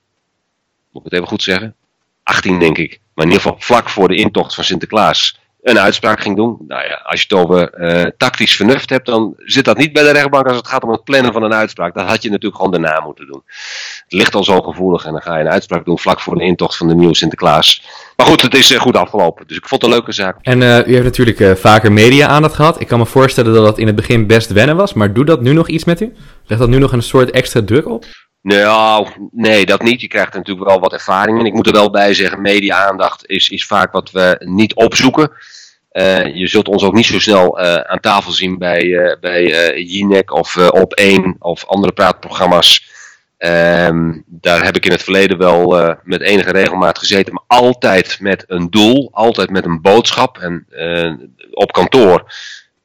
moet 0.92 1.06
ik 1.06 1.12
het 1.12 1.14
even 1.14 1.28
goed 1.28 1.44
zeggen? 1.44 1.76
18 2.24 2.60
denk 2.60 2.78
ik, 2.78 3.00
maar 3.14 3.26
in 3.26 3.32
ieder 3.32 3.44
geval 3.44 3.62
vlak 3.62 3.90
voor 3.90 4.08
de 4.08 4.16
intocht 4.16 4.56
van 4.56 4.64
Sinterklaas 4.64 5.40
een 5.64 5.80
uitspraak 5.80 6.22
ging 6.22 6.36
doen. 6.36 6.58
Nou 6.68 6.84
ja, 6.88 7.02
als 7.04 7.22
je 7.22 7.26
het 7.30 7.44
over 7.44 7.80
uh, 7.80 8.06
tactisch 8.18 8.56
vernuft 8.56 8.90
hebt, 8.90 9.06
dan 9.06 9.34
zit 9.38 9.66
dat 9.66 9.78
niet 9.78 9.94
bij 9.94 10.04
de 10.04 10.12
rechtbank 10.12 10.48
als 10.48 10.58
het 10.58 10.68
gaat 10.68 10.84
om 10.84 10.92
het 10.92 11.04
plannen 11.04 11.34
van 11.34 11.44
een 11.44 11.54
uitspraak. 11.54 11.94
Dat 11.94 12.08
had 12.08 12.24
je 12.24 12.30
natuurlijk 12.30 12.56
gewoon 12.56 12.82
daarna 12.82 13.00
moeten 13.00 13.28
doen. 13.28 13.42
Het 14.04 14.14
ligt 14.14 14.36
al 14.36 14.44
zo 14.44 14.62
gevoelig 14.62 15.06
en 15.06 15.12
dan 15.12 15.22
ga 15.22 15.38
je 15.38 15.44
een 15.44 15.52
uitspraak 15.52 15.86
doen 15.86 16.00
vlak 16.00 16.20
voor 16.20 16.36
de 16.36 16.44
intocht 16.44 16.78
van 16.78 16.88
de 16.88 16.96
nieuwe 16.96 17.16
Sinterklaas. 17.16 17.84
Maar 18.16 18.26
goed, 18.26 18.42
het 18.42 18.54
is 18.54 18.72
uh, 18.72 18.80
goed 18.80 18.98
afgelopen, 18.98 19.48
dus 19.48 19.58
ik 19.58 19.68
vond 19.68 19.82
het 19.82 19.92
een 19.92 19.98
leuke 19.98 20.12
zaak. 20.12 20.38
En 20.42 20.62
uh, 20.62 20.88
u 20.88 20.92
heeft 20.92 21.04
natuurlijk 21.04 21.60
vaker 21.60 21.92
media-aandacht 21.92 22.56
gehad. 22.56 22.82
Ik 22.82 22.88
kan 22.88 23.00
me 23.00 23.06
voorstellen 23.06 23.54
dat 23.54 23.66
dat 23.66 23.78
in 23.78 23.88
het 23.88 23.96
begin 23.96 24.28
best 24.28 24.52
wennen 24.52 24.76
was, 24.76 24.94
maar 24.94 25.14
doet 25.14 25.28
dat 25.28 25.42
nu 25.42 25.54
nog 25.54 25.68
iets 25.68 25.84
met 25.84 26.02
u? 26.02 26.14
Legt 26.46 26.62
dat 26.62 26.70
nu 26.70 26.78
nog 26.78 26.92
een 26.92 27.04
soort 27.04 27.32
extra 27.32 27.62
druk 27.66 27.88
op? 27.88 28.06
Nou, 28.44 29.08
nee, 29.32 29.66
dat 29.66 29.82
niet. 29.82 30.02
Je 30.02 30.08
krijgt 30.08 30.34
natuurlijk 30.34 30.68
wel 30.68 30.80
wat 30.80 30.94
ervaring. 30.94 31.40
En 31.40 31.46
ik 31.46 31.54
moet 31.54 31.68
er 31.68 31.74
wel 31.74 31.90
bij 31.90 32.14
zeggen, 32.14 32.42
media-aandacht 32.42 33.28
is, 33.28 33.50
is 33.50 33.66
vaak 33.66 33.92
wat 33.92 34.12
we 34.12 34.36
niet 34.40 34.76
opzoeken. 34.76 35.32
Uh, 35.92 36.36
je 36.36 36.48
zult 36.48 36.68
ons 36.68 36.84
ook 36.84 36.94
niet 36.94 37.06
zo 37.06 37.20
snel 37.20 37.62
uh, 37.62 37.76
aan 37.76 38.00
tafel 38.00 38.32
zien 38.32 38.58
bij, 38.58 38.84
uh, 38.84 39.16
bij 39.20 39.44
Jinek 39.84 40.32
of 40.32 40.58
Op1 40.60 41.38
of 41.40 41.66
andere 41.66 41.94
praatprogramma's. 41.94 42.92
Um, 43.38 44.24
daar 44.26 44.64
heb 44.64 44.76
ik 44.76 44.86
in 44.86 44.92
het 44.92 45.04
verleden 45.04 45.38
wel 45.38 45.96
met 46.04 46.22
enige 46.22 46.52
regelmaat 46.52 46.98
gezeten, 46.98 47.34
maar 47.34 47.60
altijd 47.60 48.20
met 48.20 48.44
een 48.48 48.70
doel, 48.70 49.10
altijd 49.12 49.50
met 49.50 49.66
een 49.66 49.82
boodschap. 49.82 50.38
En 50.38 50.68
op 51.52 51.72
kantoor 51.72 52.32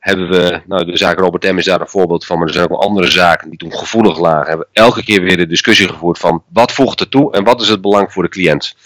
hebben 0.08 0.28
we, 0.28 0.60
nou 0.66 0.84
de 0.84 0.96
zaak 0.96 1.18
Robert 1.18 1.52
M 1.52 1.58
is 1.58 1.64
daar 1.64 1.80
een 1.80 1.88
voorbeeld 1.88 2.26
van, 2.26 2.38
maar 2.38 2.46
er 2.46 2.52
zijn 2.52 2.70
ook 2.70 2.80
andere 2.80 3.10
zaken 3.10 3.48
die 3.48 3.58
toen 3.58 3.72
gevoelig 3.72 4.18
lagen. 4.18 4.48
Hebben 4.48 4.68
elke 4.72 5.04
keer 5.04 5.22
weer 5.22 5.36
de 5.36 5.46
discussie 5.46 5.88
gevoerd 5.88 6.18
van 6.18 6.42
wat 6.52 6.72
voegt 6.72 7.00
er 7.00 7.08
toe 7.08 7.32
en 7.32 7.44
wat 7.44 7.60
is 7.60 7.68
het 7.68 7.80
belang 7.80 8.12
voor 8.12 8.22
de 8.22 8.28
cliënt. 8.28 8.76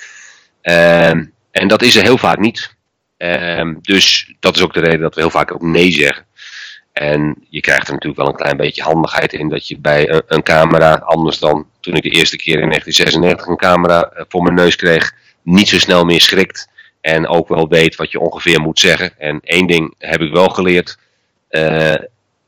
Um, 0.62 1.32
en 1.50 1.68
dat 1.68 1.82
is 1.82 1.96
er 1.96 2.02
heel 2.02 2.18
vaak 2.18 2.38
niet. 2.38 2.76
Um, 3.16 3.78
dus 3.82 4.34
dat 4.40 4.56
is 4.56 4.62
ook 4.62 4.74
de 4.74 4.80
reden 4.80 5.00
dat 5.00 5.14
we 5.14 5.20
heel 5.20 5.30
vaak 5.30 5.52
ook 5.52 5.62
nee 5.62 5.92
zeggen. 5.92 6.24
En 6.92 7.46
je 7.50 7.60
krijgt 7.60 7.86
er 7.86 7.92
natuurlijk 7.92 8.20
wel 8.20 8.28
een 8.28 8.40
klein 8.40 8.56
beetje 8.56 8.82
handigheid 8.82 9.32
in 9.32 9.48
dat 9.48 9.68
je 9.68 9.78
bij 9.78 10.10
een, 10.10 10.22
een 10.26 10.42
camera, 10.42 10.94
anders 10.94 11.38
dan 11.38 11.66
toen 11.80 11.94
ik 11.94 12.02
de 12.02 12.10
eerste 12.10 12.36
keer 12.36 12.60
in 12.60 12.68
1996 12.68 13.46
een 13.46 13.56
camera 13.56 14.02
eh, 14.02 14.24
voor 14.28 14.42
mijn 14.42 14.54
neus 14.54 14.76
kreeg, 14.76 15.14
niet 15.42 15.68
zo 15.68 15.78
snel 15.78 16.04
meer 16.04 16.20
schrikt. 16.20 16.68
En 17.00 17.28
ook 17.28 17.48
wel 17.48 17.68
weet 17.68 17.96
wat 17.96 18.10
je 18.10 18.20
ongeveer 18.20 18.60
moet 18.60 18.78
zeggen. 18.78 19.18
En 19.18 19.40
één 19.44 19.66
ding 19.66 19.94
heb 19.98 20.20
ik 20.20 20.32
wel 20.32 20.48
geleerd. 20.48 20.98
Uh, 21.56 21.94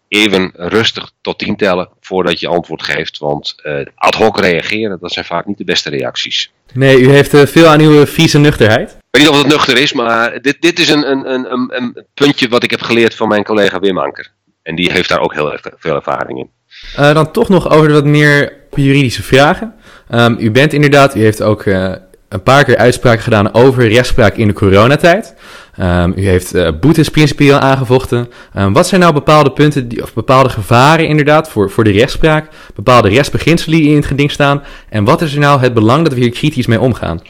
even 0.09 0.53
rustig 0.55 1.11
tot 1.21 1.39
tien 1.39 1.57
tellen 1.57 1.89
voordat 2.01 2.41
je 2.41 2.49
antwoord 2.49 2.83
geeft. 2.83 3.19
Want 3.19 3.55
uh, 3.63 3.87
ad 3.95 4.15
hoc 4.15 4.41
reageren, 4.41 4.99
dat 5.01 5.13
zijn 5.13 5.25
vaak 5.25 5.47
niet 5.47 5.59
de 5.59 5.65
beste 5.65 5.91
reacties. 5.91 6.53
Nee, 6.73 7.01
u 7.01 7.11
heeft 7.11 7.35
uh, 7.35 7.47
veel 7.47 7.67
aan 7.67 7.81
uw 7.81 8.07
vieze 8.07 8.39
nuchterheid. 8.39 8.91
Ik 8.91 8.97
weet 9.11 9.23
niet 9.23 9.31
of 9.31 9.39
het 9.39 9.53
nuchter 9.53 9.79
is, 9.79 9.93
maar 9.93 10.43
dit, 10.43 10.57
dit 10.61 10.79
is 10.79 10.89
een, 10.89 11.11
een, 11.11 11.53
een, 11.53 11.77
een 11.77 12.07
puntje 12.15 12.49
wat 12.49 12.63
ik 12.63 12.71
heb 12.71 12.81
geleerd 12.81 13.15
van 13.15 13.29
mijn 13.29 13.45
collega 13.45 13.79
Wim 13.79 13.99
Anker. 13.99 14.33
En 14.63 14.75
die 14.75 14.93
heeft 14.93 15.09
daar 15.09 15.21
ook 15.21 15.35
heel 15.35 15.53
erg 15.53 15.63
veel 15.77 15.95
ervaring 15.95 16.39
in. 16.39 16.51
Uh, 16.99 17.15
dan 17.15 17.33
toch 17.33 17.49
nog 17.49 17.71
over 17.71 17.93
wat 17.93 18.05
meer 18.05 18.53
juridische 18.75 19.23
vragen. 19.23 19.75
Um, 20.11 20.37
u 20.39 20.51
bent 20.51 20.73
inderdaad, 20.73 21.15
u 21.15 21.21
heeft 21.21 21.43
ook 21.43 21.65
een 21.65 22.43
paar 22.43 22.65
keer 22.65 22.77
uitspraken 22.77 23.23
gedaan 23.23 23.55
over 23.55 23.89
rechtspraak 23.89 24.37
in 24.37 24.47
de 24.47 24.53
coronatijd. 24.53 25.35
Um, 25.81 26.13
u 26.17 26.27
heeft 26.27 26.55
uh, 26.55 26.69
boetes 26.81 27.09
principieel 27.09 27.59
aangevochten. 27.59 28.31
Um, 28.57 28.73
wat 28.73 28.89
zijn 28.89 29.01
nou 29.01 29.13
bepaalde 29.13 29.53
punten, 29.53 29.89
die, 29.89 30.03
of 30.03 30.15
bepaalde 30.15 30.49
gevaren 30.49 31.09
inderdaad 31.09 31.49
voor, 31.49 31.71
voor 31.71 31.85
de 31.85 31.91
rechtspraak? 31.91 32.49
Bepaalde 32.75 33.09
rechtsbeginselen 33.09 33.79
die 33.79 33.89
in 33.89 33.97
het 33.97 34.07
geding 34.07 34.31
staan? 34.31 34.63
En 34.89 35.05
wat 35.05 35.23
is 35.23 35.33
er 35.33 35.41
nou 35.41 35.61
het 35.61 35.75
belang 35.75 36.05
dat 36.05 36.13
we 36.13 36.21
hier 36.21 36.31
kritisch 36.31 36.67
mee 36.67 36.81
omgaan? 36.81 37.21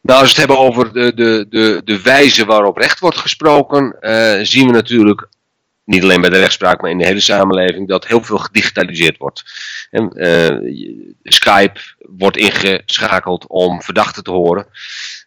Nou, 0.00 0.20
als 0.20 0.34
we 0.34 0.40
het 0.40 0.48
hebben 0.48 0.58
over 0.58 0.92
de, 0.92 1.14
de, 1.14 1.46
de, 1.48 1.80
de 1.84 2.02
wijze 2.02 2.44
waarop 2.44 2.76
recht 2.76 2.98
wordt 2.98 3.16
gesproken, 3.16 3.96
uh, 4.00 4.34
zien 4.42 4.66
we 4.66 4.72
natuurlijk 4.72 5.28
niet 5.84 6.02
alleen 6.02 6.20
bij 6.20 6.30
de 6.30 6.38
rechtspraak, 6.38 6.80
maar 6.80 6.90
in 6.90 6.98
de 6.98 7.06
hele 7.06 7.20
samenleving, 7.20 7.88
dat 7.88 8.06
heel 8.06 8.22
veel 8.22 8.38
gedigitaliseerd 8.38 9.18
wordt. 9.18 9.42
En, 9.90 10.10
uh, 10.14 11.04
Skype 11.22 11.80
wordt 11.98 12.36
ingeschakeld 12.36 13.44
om 13.48 13.82
verdachten 13.82 14.22
te 14.22 14.30
horen. 14.30 14.66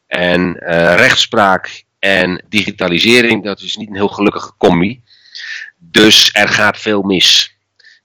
En 0.08 0.54
rechtspraak 0.96 1.86
en 2.08 2.43
digitalisering, 2.50 3.43
dat 3.43 3.60
is 3.62 3.76
niet 3.76 3.89
een 3.89 3.96
heel 3.96 4.08
gelukkige 4.08 4.52
combi. 4.58 5.02
Dus 5.78 6.30
er 6.34 6.48
gaat 6.48 6.78
veel 6.78 7.02
mis. 7.02 7.56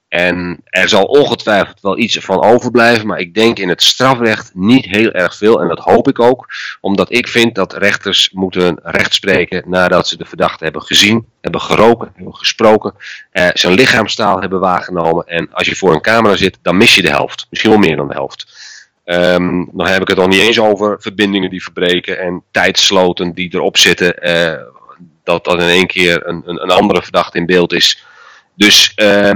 En 0.07 0.61
er 0.63 0.89
zal 0.89 1.03
ongetwijfeld 1.03 1.81
wel 1.81 1.97
iets 1.97 2.17
van 2.17 2.43
overblijven, 2.43 3.07
maar 3.07 3.19
ik 3.19 3.33
denk 3.33 3.59
in 3.59 3.69
het 3.69 3.83
strafrecht 3.83 4.51
niet 4.53 4.85
heel 4.85 5.11
erg 5.11 5.35
veel. 5.35 5.61
En 5.61 5.67
dat 5.67 5.79
hoop 5.79 6.07
ik 6.07 6.19
ook, 6.19 6.47
omdat 6.81 7.11
ik 7.11 7.27
vind 7.27 7.55
dat 7.55 7.73
rechters 7.73 8.29
moeten 8.31 8.79
rechtspreken 8.83 9.63
nadat 9.69 10.07
ze 10.07 10.17
de 10.17 10.25
verdachte 10.25 10.63
hebben 10.63 10.81
gezien, 10.81 11.25
hebben 11.41 11.61
geroken, 11.61 12.11
hebben 12.15 12.35
gesproken, 12.35 12.93
eh, 13.31 13.47
zijn 13.53 13.73
lichaamstaal 13.73 14.41
hebben 14.41 14.59
waargenomen. 14.59 15.25
En 15.25 15.49
als 15.51 15.67
je 15.67 15.75
voor 15.75 15.93
een 15.93 16.01
camera 16.01 16.35
zit, 16.35 16.57
dan 16.61 16.77
mis 16.77 16.95
je 16.95 17.01
de 17.01 17.09
helft, 17.09 17.47
misschien 17.49 17.71
wel 17.71 17.79
meer 17.79 17.95
dan 17.95 18.07
de 18.07 18.13
helft. 18.13 18.62
Um, 19.05 19.69
dan 19.73 19.87
heb 19.87 20.01
ik 20.01 20.07
het 20.07 20.17
nog 20.17 20.27
niet 20.27 20.39
eens 20.39 20.59
over 20.59 21.01
verbindingen 21.01 21.49
die 21.49 21.63
verbreken 21.63 22.19
en 22.19 22.43
tijdsloten 22.51 23.33
die 23.33 23.49
erop 23.53 23.77
zitten. 23.77 24.29
Uh, 24.29 24.61
dat 25.23 25.45
dan 25.45 25.61
in 25.61 25.67
één 25.67 25.87
keer 25.87 26.27
een, 26.27 26.41
een, 26.45 26.63
een 26.63 26.71
andere 26.71 27.01
verdachte 27.01 27.37
in 27.37 27.45
beeld 27.45 27.73
is. 27.73 28.05
Dus 28.55 28.93
uh, 28.95 29.31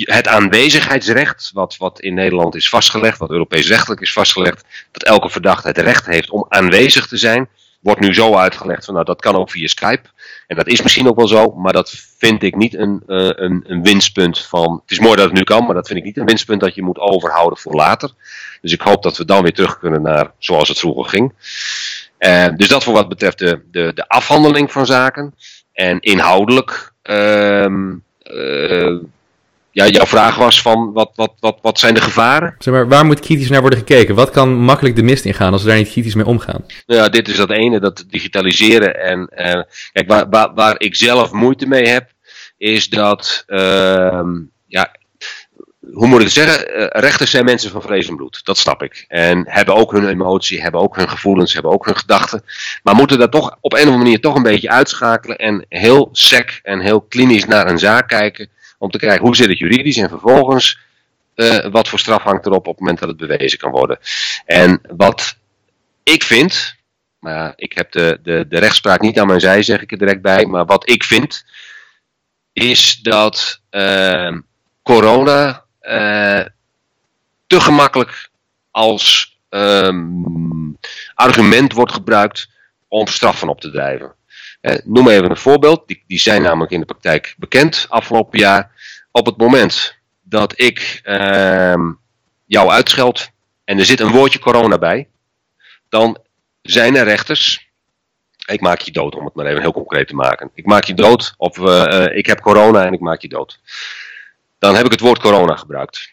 het 0.00 0.28
aanwezigheidsrecht, 0.28 1.50
wat, 1.52 1.76
wat 1.76 2.00
in 2.00 2.14
Nederland 2.14 2.54
is 2.54 2.68
vastgelegd, 2.68 3.18
wat 3.18 3.30
Europees 3.30 3.68
rechtelijk 3.68 4.00
is 4.00 4.12
vastgelegd, 4.12 4.64
dat 4.90 5.02
elke 5.02 5.30
verdachte 5.30 5.68
het 5.68 5.78
recht 5.78 6.06
heeft 6.06 6.30
om 6.30 6.46
aanwezig 6.48 7.06
te 7.06 7.16
zijn, 7.16 7.48
wordt 7.80 8.00
nu 8.00 8.14
zo 8.14 8.34
uitgelegd 8.34 8.84
van 8.84 8.94
nou 8.94 9.06
dat 9.06 9.20
kan 9.20 9.36
ook 9.36 9.50
via 9.50 9.66
Skype. 9.66 10.08
En 10.46 10.56
dat 10.56 10.66
is 10.66 10.82
misschien 10.82 11.08
ook 11.08 11.16
wel 11.16 11.28
zo, 11.28 11.50
maar 11.50 11.72
dat 11.72 11.90
vind 12.18 12.42
ik 12.42 12.56
niet 12.56 12.74
een, 12.74 13.02
uh, 13.06 13.30
een, 13.34 13.64
een 13.66 13.82
winstpunt 13.82 14.38
van. 14.38 14.80
Het 14.82 14.90
is 14.90 14.98
mooi 14.98 15.16
dat 15.16 15.24
het 15.24 15.34
nu 15.34 15.42
kan, 15.42 15.64
maar 15.64 15.74
dat 15.74 15.86
vind 15.86 15.98
ik 15.98 16.04
niet 16.04 16.16
een 16.16 16.26
winstpunt 16.26 16.60
dat 16.60 16.74
je 16.74 16.82
moet 16.82 16.98
overhouden 16.98 17.58
voor 17.58 17.74
later. 17.74 18.10
Dus 18.60 18.72
ik 18.72 18.80
hoop 18.80 19.02
dat 19.02 19.16
we 19.16 19.24
dan 19.24 19.42
weer 19.42 19.54
terug 19.54 19.78
kunnen 19.78 20.02
naar 20.02 20.30
zoals 20.38 20.68
het 20.68 20.78
vroeger 20.78 21.04
ging. 21.04 21.32
Uh, 22.18 22.46
dus 22.56 22.68
dat 22.68 22.84
voor 22.84 22.92
wat 22.92 23.08
betreft 23.08 23.38
de, 23.38 23.60
de, 23.70 23.92
de 23.94 24.08
afhandeling 24.08 24.72
van 24.72 24.86
zaken. 24.86 25.34
En 25.72 26.00
inhoudelijk. 26.00 26.92
Uh, 27.02 27.66
ja, 29.74 29.86
jouw 29.86 30.06
vraag 30.06 30.36
was 30.36 30.62
van 30.62 30.92
wat, 30.92 31.12
wat, 31.14 31.32
wat, 31.40 31.58
wat 31.62 31.78
zijn 31.78 31.94
de 31.94 32.00
gevaren? 32.00 32.54
Zeg 32.58 32.74
maar, 32.74 32.88
waar 32.88 33.06
moet 33.06 33.20
kritisch 33.20 33.48
naar 33.48 33.60
worden 33.60 33.78
gekeken? 33.78 34.14
Wat 34.14 34.30
kan 34.30 34.54
makkelijk 34.54 34.96
de 34.96 35.02
mist 35.02 35.24
ingaan 35.24 35.52
als 35.52 35.62
we 35.62 35.68
daar 35.68 35.76
niet 35.76 35.90
kritisch 35.90 36.14
mee 36.14 36.26
omgaan? 36.26 36.64
Ja, 36.86 37.08
dit 37.08 37.28
is 37.28 37.36
dat 37.36 37.50
ene, 37.50 37.80
dat 37.80 38.04
digitaliseren. 38.08 39.00
En 39.00 39.30
uh, 39.36 39.62
kijk, 39.92 40.08
waar, 40.08 40.28
waar, 40.30 40.54
waar 40.54 40.74
ik 40.78 40.96
zelf 40.96 41.32
moeite 41.32 41.66
mee 41.66 41.88
heb, 41.88 42.10
is 42.56 42.88
dat, 42.88 43.44
uh, 43.46 44.20
ja, 44.66 44.94
hoe 45.92 46.06
moet 46.06 46.18
ik 46.18 46.24
het 46.24 46.34
zeggen? 46.34 46.80
Uh, 46.80 46.86
rechters 46.88 47.30
zijn 47.30 47.44
mensen 47.44 47.70
van 47.70 47.82
vlees 47.82 48.08
en 48.08 48.16
bloed. 48.16 48.40
Dat 48.44 48.58
snap 48.58 48.82
ik. 48.82 49.04
En 49.08 49.44
hebben 49.48 49.74
ook 49.74 49.92
hun 49.92 50.08
emotie, 50.08 50.62
hebben 50.62 50.80
ook 50.80 50.96
hun 50.96 51.08
gevoelens, 51.08 51.52
hebben 51.52 51.72
ook 51.72 51.84
hun 51.84 51.96
gedachten. 51.96 52.44
Maar 52.82 52.94
moeten 52.94 53.18
dat 53.18 53.32
toch 53.32 53.56
op 53.60 53.72
een 53.72 53.78
of 53.78 53.84
andere 53.84 54.04
manier 54.04 54.20
toch 54.20 54.34
een 54.34 54.42
beetje 54.42 54.70
uitschakelen. 54.70 55.36
En 55.36 55.66
heel 55.68 56.08
sec 56.12 56.60
en 56.62 56.80
heel 56.80 57.00
klinisch 57.00 57.44
naar 57.44 57.66
een 57.66 57.78
zaak 57.78 58.08
kijken. 58.08 58.48
Om 58.84 58.90
te 58.90 58.98
kijken 58.98 59.24
hoe 59.24 59.36
zit 59.36 59.48
het 59.48 59.58
juridisch 59.58 59.96
en 59.96 60.08
vervolgens 60.08 60.78
uh, 61.34 61.66
wat 61.66 61.88
voor 61.88 61.98
straf 61.98 62.22
hangt 62.22 62.46
erop 62.46 62.66
op 62.66 62.72
het 62.72 62.78
moment 62.80 62.98
dat 62.98 63.08
het 63.08 63.16
bewezen 63.16 63.58
kan 63.58 63.70
worden. 63.70 63.98
En 64.46 64.80
wat 64.96 65.36
ik 66.02 66.22
vind, 66.22 66.76
maar 67.18 67.52
ik 67.56 67.72
heb 67.72 67.92
de, 67.92 68.18
de, 68.22 68.46
de 68.48 68.58
rechtspraak 68.58 69.00
niet 69.00 69.18
aan 69.18 69.26
mijn 69.26 69.40
zij, 69.40 69.62
zeg 69.62 69.82
ik 69.82 69.92
er 69.92 69.98
direct 69.98 70.22
bij. 70.22 70.46
Maar 70.46 70.64
wat 70.64 70.90
ik 70.90 71.04
vind, 71.04 71.44
is 72.52 72.96
dat 72.96 73.60
uh, 73.70 74.36
corona 74.82 75.64
uh, 75.82 76.44
te 77.46 77.60
gemakkelijk 77.60 78.30
als 78.70 79.36
um, 79.50 80.78
argument 81.14 81.72
wordt 81.72 81.92
gebruikt 81.92 82.48
om 82.88 83.06
straffen 83.06 83.48
op 83.48 83.60
te 83.60 83.70
drijven. 83.70 84.14
Uh, 84.64 84.74
noem 84.84 85.08
even 85.08 85.30
een 85.30 85.36
voorbeeld, 85.36 85.82
die, 85.86 86.04
die 86.06 86.18
zijn 86.18 86.42
namelijk 86.42 86.72
in 86.72 86.80
de 86.80 86.86
praktijk 86.86 87.34
bekend 87.38 87.86
afgelopen 87.88 88.38
jaar. 88.38 88.70
Op 89.10 89.26
het 89.26 89.36
moment 89.36 89.96
dat 90.22 90.60
ik 90.60 91.00
uh, 91.04 91.74
jou 92.46 92.70
uitscheld 92.70 93.28
en 93.64 93.78
er 93.78 93.84
zit 93.84 94.00
een 94.00 94.12
woordje 94.12 94.38
corona 94.38 94.78
bij, 94.78 95.08
dan 95.88 96.18
zijn 96.62 96.96
er 96.96 97.04
rechters. 97.04 97.72
Ik 98.46 98.60
maak 98.60 98.80
je 98.80 98.92
dood, 98.92 99.14
om 99.14 99.24
het 99.24 99.34
maar 99.34 99.46
even 99.46 99.60
heel 99.60 99.72
concreet 99.72 100.08
te 100.08 100.14
maken. 100.14 100.50
Ik 100.54 100.66
maak 100.66 100.84
je 100.84 100.94
dood, 100.94 101.34
of 101.36 101.58
uh, 101.58 102.16
ik 102.16 102.26
heb 102.26 102.40
corona 102.40 102.84
en 102.84 102.92
ik 102.92 103.00
maak 103.00 103.20
je 103.20 103.28
dood 103.28 103.60
dan 104.64 104.74
heb 104.74 104.84
ik 104.84 104.92
het 104.92 105.00
woord 105.00 105.18
corona 105.18 105.56
gebruikt. 105.56 106.12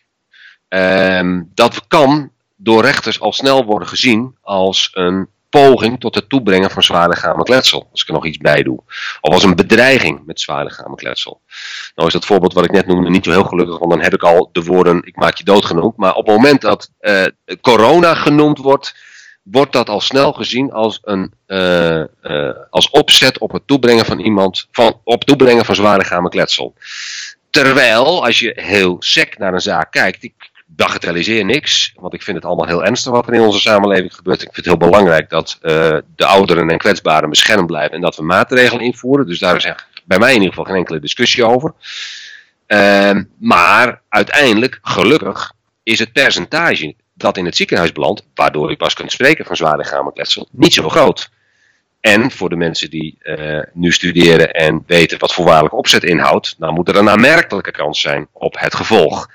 Um, 0.70 1.52
dat 1.54 1.88
kan 1.88 2.32
door 2.56 2.82
rechters 2.82 3.20
al 3.20 3.34
snel 3.34 3.66
worden 3.66 3.88
gezien 3.88 4.38
als 4.42 4.90
een 4.94 5.28
poging 5.52 6.00
tot 6.00 6.16
het 6.16 6.30
toebrengen 6.30 6.72
van 6.72 6.84
zwaar 6.84 7.10
lichamelijk 7.10 7.50
letsel. 7.50 7.88
Als 7.92 8.02
ik 8.02 8.08
er 8.08 8.14
nog 8.14 8.26
iets 8.26 8.38
bij 8.38 8.64
doe. 8.64 8.84
Of 9.22 9.34
als 9.34 9.44
een 9.44 9.56
bedreiging 9.56 10.26
met 10.26 10.40
zwaar 10.40 10.64
lichamelijk 10.64 11.02
letsel. 11.02 11.42
Nou 11.96 12.08
is 12.08 12.14
dat 12.14 12.26
voorbeeld 12.26 12.54
wat 12.54 12.64
ik 12.64 12.72
net 12.72 12.88
noemde 12.88 13.10
niet 13.10 13.26
zo 13.26 13.32
heel 13.32 13.44
gelukkig, 13.44 13.78
want 13.78 13.92
dan 13.92 14.02
heb 14.02 14.14
ik 14.14 14.24
al 14.24 14.50
de 14.52 14.64
woorden 14.64 15.02
ik 15.04 15.16
maak 15.16 15.36
je 15.36 15.44
dood 15.44 15.66
genoemd. 15.66 15.98
Maar 15.98 16.14
op 16.14 16.26
het 16.26 16.36
moment 16.36 16.62
dat 16.62 16.92
uh, 17.02 17.24
corona 17.62 18.14
genoemd 18.14 18.58
wordt, 18.58 18.96
wordt 19.44 19.72
dat 19.72 19.90
al 19.90 20.02
snel 20.02 20.34
gezien 20.34 20.72
als 20.72 21.00
een 21.02 21.34
uh, 21.48 22.04
uh, 22.22 22.52
als 22.70 22.90
opzet 22.90 23.38
op 23.38 23.52
het 23.52 23.68
toebrengen 23.68 24.06
van 24.06 24.20
iemand, 24.20 24.68
van, 24.72 25.00
op 25.04 25.24
toebrengen 25.24 25.66
van 25.66 25.76
zware 25.76 26.30
kletsel. 26.30 26.74
Terwijl, 27.50 28.26
als 28.26 28.40
je 28.40 28.54
heel 28.56 28.96
sec 29.00 29.38
naar 29.38 29.54
een 29.54 29.62
zaak 29.62 29.92
kijkt, 29.92 30.24
ik 30.24 30.51
bagatelliseer 30.76 31.46
niks, 31.46 31.94
want 31.96 32.14
ik 32.14 32.22
vind 32.22 32.38
het 32.38 32.46
allemaal 32.46 32.68
heel 32.68 32.86
ernstig 32.86 33.12
wat 33.12 33.28
er 33.28 33.34
in 33.34 33.42
onze 33.42 33.60
samenleving 33.60 34.16
gebeurt. 34.16 34.42
Ik 34.42 34.54
vind 34.54 34.56
het 34.56 34.66
heel 34.66 34.90
belangrijk 34.90 35.30
dat 35.30 35.60
uh, 35.62 35.98
de 36.16 36.26
ouderen 36.26 36.70
en 36.70 36.78
kwetsbaren 36.78 37.30
beschermd 37.30 37.68
blijven 37.68 37.96
en 37.96 38.02
dat 38.02 38.16
we 38.16 38.24
maatregelen 38.24 38.84
invoeren. 38.84 39.28
Dus 39.28 39.40
daar 39.40 39.56
is 39.56 39.74
bij 40.04 40.20
mij 40.20 40.30
in 40.30 40.36
ieder 40.36 40.50
geval 40.50 40.66
geen 40.66 40.76
enkele 40.76 41.00
discussie 41.00 41.46
over. 41.46 41.74
Uh, 42.68 43.20
maar 43.40 44.02
uiteindelijk, 44.10 44.80
gelukkig, 44.82 45.54
is 45.84 46.00
het 46.00 46.12
percentage 46.12 46.96
dat 47.14 47.38
in 47.38 47.46
het 47.46 47.56
ziekenhuis 47.56 47.92
belandt, 47.92 48.24
waardoor 48.34 48.70
je 48.70 48.78
pas 48.78 48.94
kunt 48.94 49.12
spreken 49.12 49.46
van 49.46 49.56
zwaar 49.56 49.78
lichamelijk 49.78 50.36
niet 50.52 50.74
zo 50.74 50.90
groot. 50.90 51.30
En 52.00 52.32
voor 52.32 52.50
de 52.50 52.56
mensen 52.56 52.90
die 52.90 53.18
uh, 53.24 53.60
nu 53.74 53.92
studeren 53.92 54.54
en 54.54 54.84
weten 54.88 55.20
wat 55.20 55.34
voorwaardelijke 55.34 55.78
opzet 55.78 56.04
inhoudt, 56.04 56.56
dan 56.58 56.74
moet 56.74 56.88
er 56.88 56.96
een 56.96 57.10
aanmerkelijke 57.10 57.72
kans 57.72 58.02
zijn 58.02 58.28
op 58.32 58.60
het 58.60 58.76
gevolg. 58.76 59.30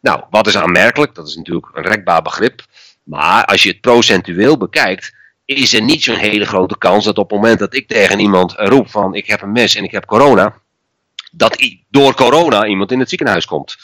Nou, 0.00 0.22
wat 0.30 0.46
is 0.46 0.56
aanmerkelijk? 0.56 1.14
Dat 1.14 1.28
is 1.28 1.36
natuurlijk 1.36 1.70
een 1.72 1.82
rekbaar 1.82 2.22
begrip. 2.22 2.62
Maar 3.02 3.44
als 3.44 3.62
je 3.62 3.68
het 3.68 3.80
procentueel 3.80 4.56
bekijkt, 4.56 5.14
is 5.44 5.72
er 5.72 5.82
niet 5.82 6.02
zo'n 6.02 6.16
hele 6.16 6.44
grote 6.44 6.78
kans 6.78 7.04
dat 7.04 7.18
op 7.18 7.30
het 7.30 7.40
moment 7.40 7.58
dat 7.58 7.74
ik 7.74 7.88
tegen 7.88 8.18
iemand 8.18 8.52
roep 8.56 8.90
van 8.90 9.14
ik 9.14 9.26
heb 9.26 9.42
een 9.42 9.52
mes 9.52 9.74
en 9.74 9.84
ik 9.84 9.90
heb 9.90 10.06
corona, 10.06 10.54
dat 11.32 11.74
door 11.88 12.14
corona 12.14 12.66
iemand 12.66 12.92
in 12.92 12.98
het 12.98 13.08
ziekenhuis 13.08 13.44
komt. 13.44 13.76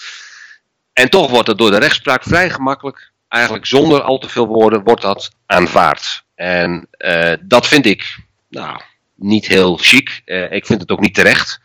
En 0.93 1.11
toch 1.11 1.31
wordt 1.31 1.49
het 1.49 1.59
door 1.59 1.71
de 1.71 1.79
rechtspraak 1.79 2.23
vrij 2.23 2.51
gemakkelijk, 2.51 3.13
eigenlijk 3.29 3.67
zonder 3.67 4.03
al 4.03 4.19
te 4.19 4.29
veel 4.29 4.47
woorden, 4.47 4.85
wordt 4.85 5.03
dat 5.03 5.31
aanvaard. 5.47 6.25
En 6.35 6.89
uh, 6.99 7.33
dat 7.43 7.67
vind 7.67 7.87
ik 7.87 8.19
nou, 8.49 8.81
niet 9.15 9.47
heel 9.47 9.77
chic. 9.77 10.23
Uh, 10.25 10.53
ik 10.53 10.67
vind 10.67 10.81
het 10.81 10.91
ook 10.91 11.01
niet 11.01 11.15
terecht. 11.15 11.61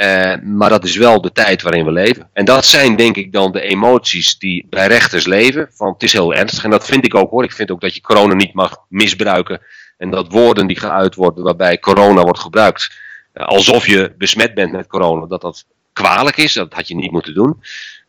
Uh, 0.00 0.34
maar 0.42 0.68
dat 0.68 0.84
is 0.84 0.96
wel 0.96 1.20
de 1.20 1.32
tijd 1.32 1.62
waarin 1.62 1.84
we 1.84 1.92
leven. 1.92 2.28
En 2.32 2.44
dat 2.44 2.64
zijn 2.64 2.96
denk 2.96 3.16
ik 3.16 3.32
dan 3.32 3.52
de 3.52 3.60
emoties 3.60 4.38
die 4.38 4.66
bij 4.70 4.86
rechters 4.86 5.26
leven. 5.26 5.68
Van 5.72 5.92
het 5.92 6.02
is 6.02 6.12
heel 6.12 6.34
ernstig. 6.34 6.64
En 6.64 6.70
dat 6.70 6.86
vind 6.86 7.04
ik 7.04 7.14
ook 7.14 7.30
hoor. 7.30 7.44
Ik 7.44 7.52
vind 7.52 7.70
ook 7.70 7.80
dat 7.80 7.94
je 7.94 8.00
corona 8.00 8.34
niet 8.34 8.54
mag 8.54 8.76
misbruiken. 8.88 9.60
En 9.98 10.10
dat 10.10 10.32
woorden 10.32 10.66
die 10.66 10.78
geuit 10.78 11.14
worden 11.14 11.44
waarbij 11.44 11.78
corona 11.78 12.22
wordt 12.22 12.38
gebruikt. 12.38 12.92
Uh, 13.34 13.44
alsof 13.44 13.86
je 13.86 14.14
besmet 14.18 14.54
bent 14.54 14.72
met 14.72 14.86
corona. 14.86 15.26
Dat 15.26 15.40
dat 15.40 15.64
kwalijk 15.92 16.36
is. 16.36 16.52
Dat 16.52 16.72
had 16.72 16.88
je 16.88 16.94
niet 16.94 17.12
moeten 17.12 17.34
doen. 17.34 17.62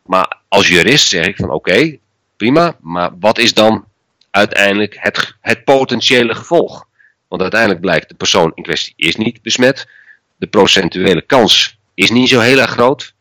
Maar 0.06 0.38
als 0.48 0.68
jurist 0.68 1.08
zeg 1.08 1.26
ik 1.26 1.36
van 1.36 1.50
oké, 1.50 1.98
prima. 2.36 2.76
Maar 2.80 3.10
wat 3.20 3.38
is 3.38 3.54
dan 3.54 3.84
uiteindelijk 4.30 4.96
het, 4.98 5.36
het 5.40 5.64
potentiële 5.64 6.34
gevolg? 6.34 6.86
Want 7.28 7.42
uiteindelijk 7.42 7.80
blijkt 7.80 8.08
de 8.08 8.14
persoon 8.14 8.52
in 8.54 8.62
kwestie 8.62 8.94
is 8.96 9.16
niet 9.16 9.42
besmet. 9.42 9.88
De 10.36 10.46
procentuele 10.46 11.22
kans 11.22 11.80
is 11.94 12.10
niet 12.10 12.28
zo 12.28 12.40
heel 12.40 12.58
erg 12.58 12.70
groot. 12.70 13.14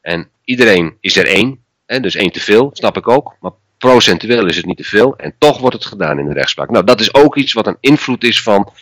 En 0.00 0.28
iedereen 0.44 0.96
is 1.00 1.16
er 1.16 1.26
één. 1.26 1.58
Hè, 1.86 2.00
dus 2.00 2.14
één 2.14 2.32
te 2.32 2.40
veel, 2.40 2.70
snap 2.72 2.96
ik 2.96 3.08
ook. 3.08 3.36
Maar 3.40 3.52
procentueel 3.78 4.46
is 4.46 4.56
het 4.56 4.66
niet 4.66 4.76
te 4.76 4.84
veel. 4.84 5.16
En 5.16 5.34
toch 5.38 5.58
wordt 5.58 5.76
het 5.76 5.86
gedaan 5.86 6.18
in 6.18 6.26
de 6.26 6.32
rechtspraak. 6.32 6.70
Nou, 6.70 6.84
dat 6.84 7.00
is 7.00 7.14
ook 7.14 7.36
iets 7.36 7.52
wat 7.52 7.66
een 7.66 7.76
invloed 7.80 8.24
is 8.24 8.42
van, 8.42 8.72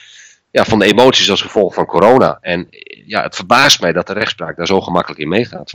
ja, 0.50 0.64
van 0.64 0.78
de 0.78 0.84
emoties 0.84 1.30
als 1.30 1.42
gevolg 1.42 1.74
van 1.74 1.86
corona. 1.86 2.38
En 2.40 2.66
ja, 3.06 3.22
het 3.22 3.36
verbaast 3.36 3.80
mij 3.80 3.92
dat 3.92 4.06
de 4.06 4.12
rechtspraak 4.12 4.56
daar 4.56 4.66
zo 4.66 4.80
gemakkelijk 4.80 5.20
in 5.20 5.28
meegaat. 5.28 5.72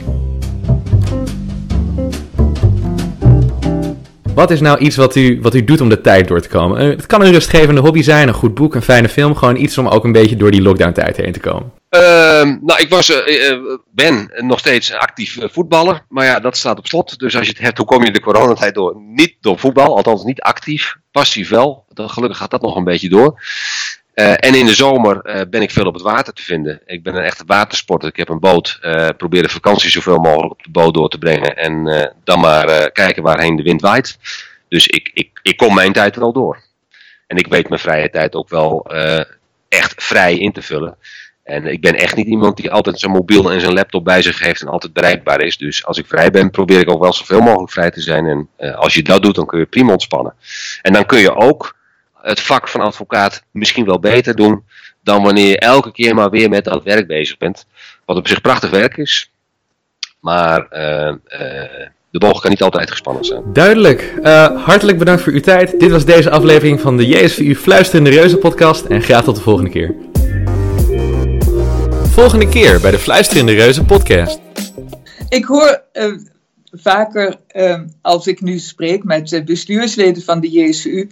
Wat 4.33 4.51
is 4.51 4.61
nou 4.61 4.77
iets 4.79 4.95
wat 4.95 5.15
u, 5.15 5.41
wat 5.41 5.55
u 5.55 5.63
doet 5.63 5.81
om 5.81 5.89
de 5.89 6.01
tijd 6.01 6.27
door 6.27 6.41
te 6.41 6.49
komen? 6.49 6.89
Het 6.89 7.05
kan 7.05 7.21
een 7.21 7.31
rustgevende 7.31 7.81
hobby 7.81 8.01
zijn, 8.01 8.27
een 8.27 8.33
goed 8.33 8.53
boek, 8.53 8.75
een 8.75 8.81
fijne 8.81 9.09
film. 9.09 9.35
Gewoon 9.35 9.55
iets 9.55 9.77
om 9.77 9.87
ook 9.87 10.03
een 10.03 10.11
beetje 10.11 10.35
door 10.35 10.51
die 10.51 10.61
lockdown 10.61 10.91
tijd 10.91 11.17
heen 11.17 11.31
te 11.31 11.39
komen. 11.39 11.71
Uh, 11.89 12.01
nou, 12.61 12.79
ik 12.79 12.89
was, 12.89 13.09
uh, 13.09 13.75
ben 13.91 14.31
nog 14.35 14.59
steeds 14.59 14.93
actief 14.93 15.37
voetballer. 15.41 16.05
Maar 16.09 16.25
ja, 16.25 16.39
dat 16.39 16.57
staat 16.57 16.77
op 16.77 16.87
slot. 16.87 17.19
Dus 17.19 17.35
als 17.35 17.45
je 17.45 17.51
het 17.51 17.61
hebt, 17.61 17.77
hoe 17.77 17.87
kom 17.87 18.03
je 18.03 18.11
de 18.11 18.19
coronatijd 18.19 18.75
door? 18.75 18.95
Niet 19.01 19.35
door 19.41 19.59
voetbal, 19.59 19.95
althans 19.95 20.23
niet 20.23 20.41
actief. 20.41 20.95
Passief 21.11 21.49
wel. 21.49 21.85
Dan, 21.93 22.09
gelukkig 22.09 22.37
gaat 22.37 22.51
dat 22.51 22.61
nog 22.61 22.75
een 22.75 22.83
beetje 22.83 23.09
door. 23.09 23.41
En 24.13 24.55
in 24.55 24.65
de 24.65 24.75
zomer 24.75 25.47
ben 25.49 25.61
ik 25.61 25.71
veel 25.71 25.85
op 25.85 25.93
het 25.93 26.03
water 26.03 26.33
te 26.33 26.43
vinden. 26.43 26.81
Ik 26.85 27.03
ben 27.03 27.15
een 27.15 27.23
echte 27.23 27.43
watersporter. 27.45 28.09
Ik 28.09 28.17
heb 28.17 28.29
een 28.29 28.39
boot. 28.39 28.79
probeer 29.17 29.41
de 29.41 29.49
vakantie 29.49 29.89
zoveel 29.89 30.17
mogelijk 30.17 30.51
op 30.51 30.63
de 30.63 30.71
boot 30.71 30.93
door 30.93 31.09
te 31.09 31.17
brengen. 31.17 31.55
En 31.55 32.13
dan 32.23 32.39
maar 32.39 32.91
kijken 32.91 33.23
waarheen 33.23 33.55
de 33.55 33.63
wind 33.63 33.81
waait. 33.81 34.17
Dus 34.67 34.87
ik, 34.87 35.11
ik, 35.13 35.39
ik 35.41 35.57
kom 35.57 35.73
mijn 35.73 35.93
tijd 35.93 36.15
wel 36.15 36.33
door. 36.33 36.63
En 37.27 37.37
ik 37.37 37.47
weet 37.47 37.69
mijn 37.69 37.81
vrije 37.81 38.09
tijd 38.09 38.35
ook 38.35 38.49
wel 38.49 38.85
echt 39.69 40.03
vrij 40.03 40.37
in 40.37 40.51
te 40.51 40.61
vullen. 40.61 40.97
En 41.47 41.65
ik 41.65 41.81
ben 41.81 41.95
echt 41.95 42.15
niet 42.15 42.27
iemand 42.27 42.57
die 42.57 42.71
altijd 42.71 42.99
zijn 42.99 43.11
mobiel 43.11 43.51
en 43.51 43.61
zijn 43.61 43.73
laptop 43.73 44.03
bij 44.03 44.21
zich 44.21 44.39
heeft 44.39 44.61
en 44.61 44.67
altijd 44.67 44.93
bereikbaar 44.93 45.41
is. 45.41 45.57
Dus 45.57 45.85
als 45.85 45.97
ik 45.97 46.07
vrij 46.07 46.31
ben, 46.31 46.49
probeer 46.49 46.79
ik 46.79 46.89
ook 46.89 47.01
wel 47.01 47.13
zoveel 47.13 47.41
mogelijk 47.41 47.71
vrij 47.71 47.91
te 47.91 48.01
zijn. 48.01 48.25
En 48.25 48.49
uh, 48.59 48.75
als 48.75 48.93
je 48.93 49.03
dat 49.03 49.23
doet, 49.23 49.35
dan 49.35 49.45
kun 49.45 49.59
je 49.59 49.65
prima 49.65 49.91
ontspannen. 49.91 50.33
En 50.81 50.93
dan 50.93 51.05
kun 51.05 51.19
je 51.19 51.35
ook 51.35 51.75
het 52.13 52.39
vak 52.39 52.67
van 52.67 52.81
advocaat 52.81 53.43
misschien 53.51 53.85
wel 53.85 53.99
beter 53.99 54.35
doen 54.35 54.63
dan 55.03 55.23
wanneer 55.23 55.47
je 55.47 55.59
elke 55.59 55.91
keer 55.91 56.15
maar 56.15 56.29
weer 56.29 56.49
met 56.49 56.63
dat 56.63 56.83
werk 56.83 57.07
bezig 57.07 57.37
bent. 57.37 57.65
Wat 58.05 58.17
op 58.17 58.27
zich 58.27 58.41
prachtig 58.41 58.69
werk 58.69 58.97
is. 58.97 59.31
Maar 60.19 60.67
uh, 60.71 61.07
uh, 61.07 61.17
de 62.09 62.19
boog 62.19 62.41
kan 62.41 62.49
niet 62.49 62.61
altijd 62.61 62.91
gespannen 62.91 63.23
zijn. 63.23 63.43
Duidelijk. 63.53 64.13
Hartelijk 64.55 64.97
bedankt 64.97 65.21
voor 65.21 65.33
uw 65.33 65.39
tijd. 65.39 65.79
Dit 65.79 65.91
was 65.91 66.05
deze 66.05 66.29
aflevering 66.29 66.81
van 66.81 66.97
de 66.97 67.07
JSVU 67.07 67.55
Fluisterende 67.55 68.09
Reuzen 68.09 68.39
podcast. 68.39 68.85
En 68.85 69.01
graag 69.01 69.23
tot 69.23 69.35
de 69.35 69.41
volgende 69.41 69.69
keer 69.69 69.95
volgende 72.21 72.49
keer 72.49 72.81
bij 72.81 72.91
de 72.91 72.99
Fluisterende 72.99 73.53
Reuzen 73.53 73.85
podcast. 73.85 74.39
Ik 75.29 75.45
hoor 75.45 75.81
uh, 75.93 76.13
vaker, 76.71 77.35
uh, 77.55 77.79
als 78.01 78.27
ik 78.27 78.41
nu 78.41 78.59
spreek 78.59 79.03
met 79.03 79.41
bestuursleden 79.45 80.23
van 80.23 80.39
de 80.39 80.49
JSVU, 80.49 81.09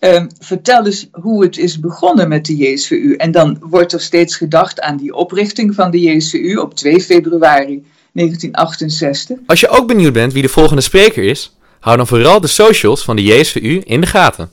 uh, 0.00 0.22
vertel 0.38 0.86
eens 0.86 1.08
hoe 1.12 1.42
het 1.42 1.58
is 1.58 1.80
begonnen 1.80 2.28
met 2.28 2.46
de 2.46 2.56
JSVU. 2.56 3.14
En 3.14 3.30
dan 3.30 3.56
wordt 3.60 3.92
er 3.92 4.00
steeds 4.00 4.36
gedacht 4.36 4.80
aan 4.80 4.96
die 4.96 5.14
oprichting 5.14 5.74
van 5.74 5.90
de 5.90 6.00
JSVU 6.00 6.56
op 6.56 6.74
2 6.74 7.00
februari 7.00 7.84
1968. 8.12 9.38
Als 9.46 9.60
je 9.60 9.68
ook 9.68 9.86
benieuwd 9.86 10.12
bent 10.12 10.32
wie 10.32 10.42
de 10.42 10.48
volgende 10.48 10.82
spreker 10.82 11.24
is, 11.24 11.56
hou 11.80 11.96
dan 11.96 12.06
vooral 12.06 12.40
de 12.40 12.46
socials 12.46 13.04
van 13.04 13.16
de 13.16 13.22
JSVU 13.22 13.80
in 13.84 14.00
de 14.00 14.06
gaten. 14.06 14.50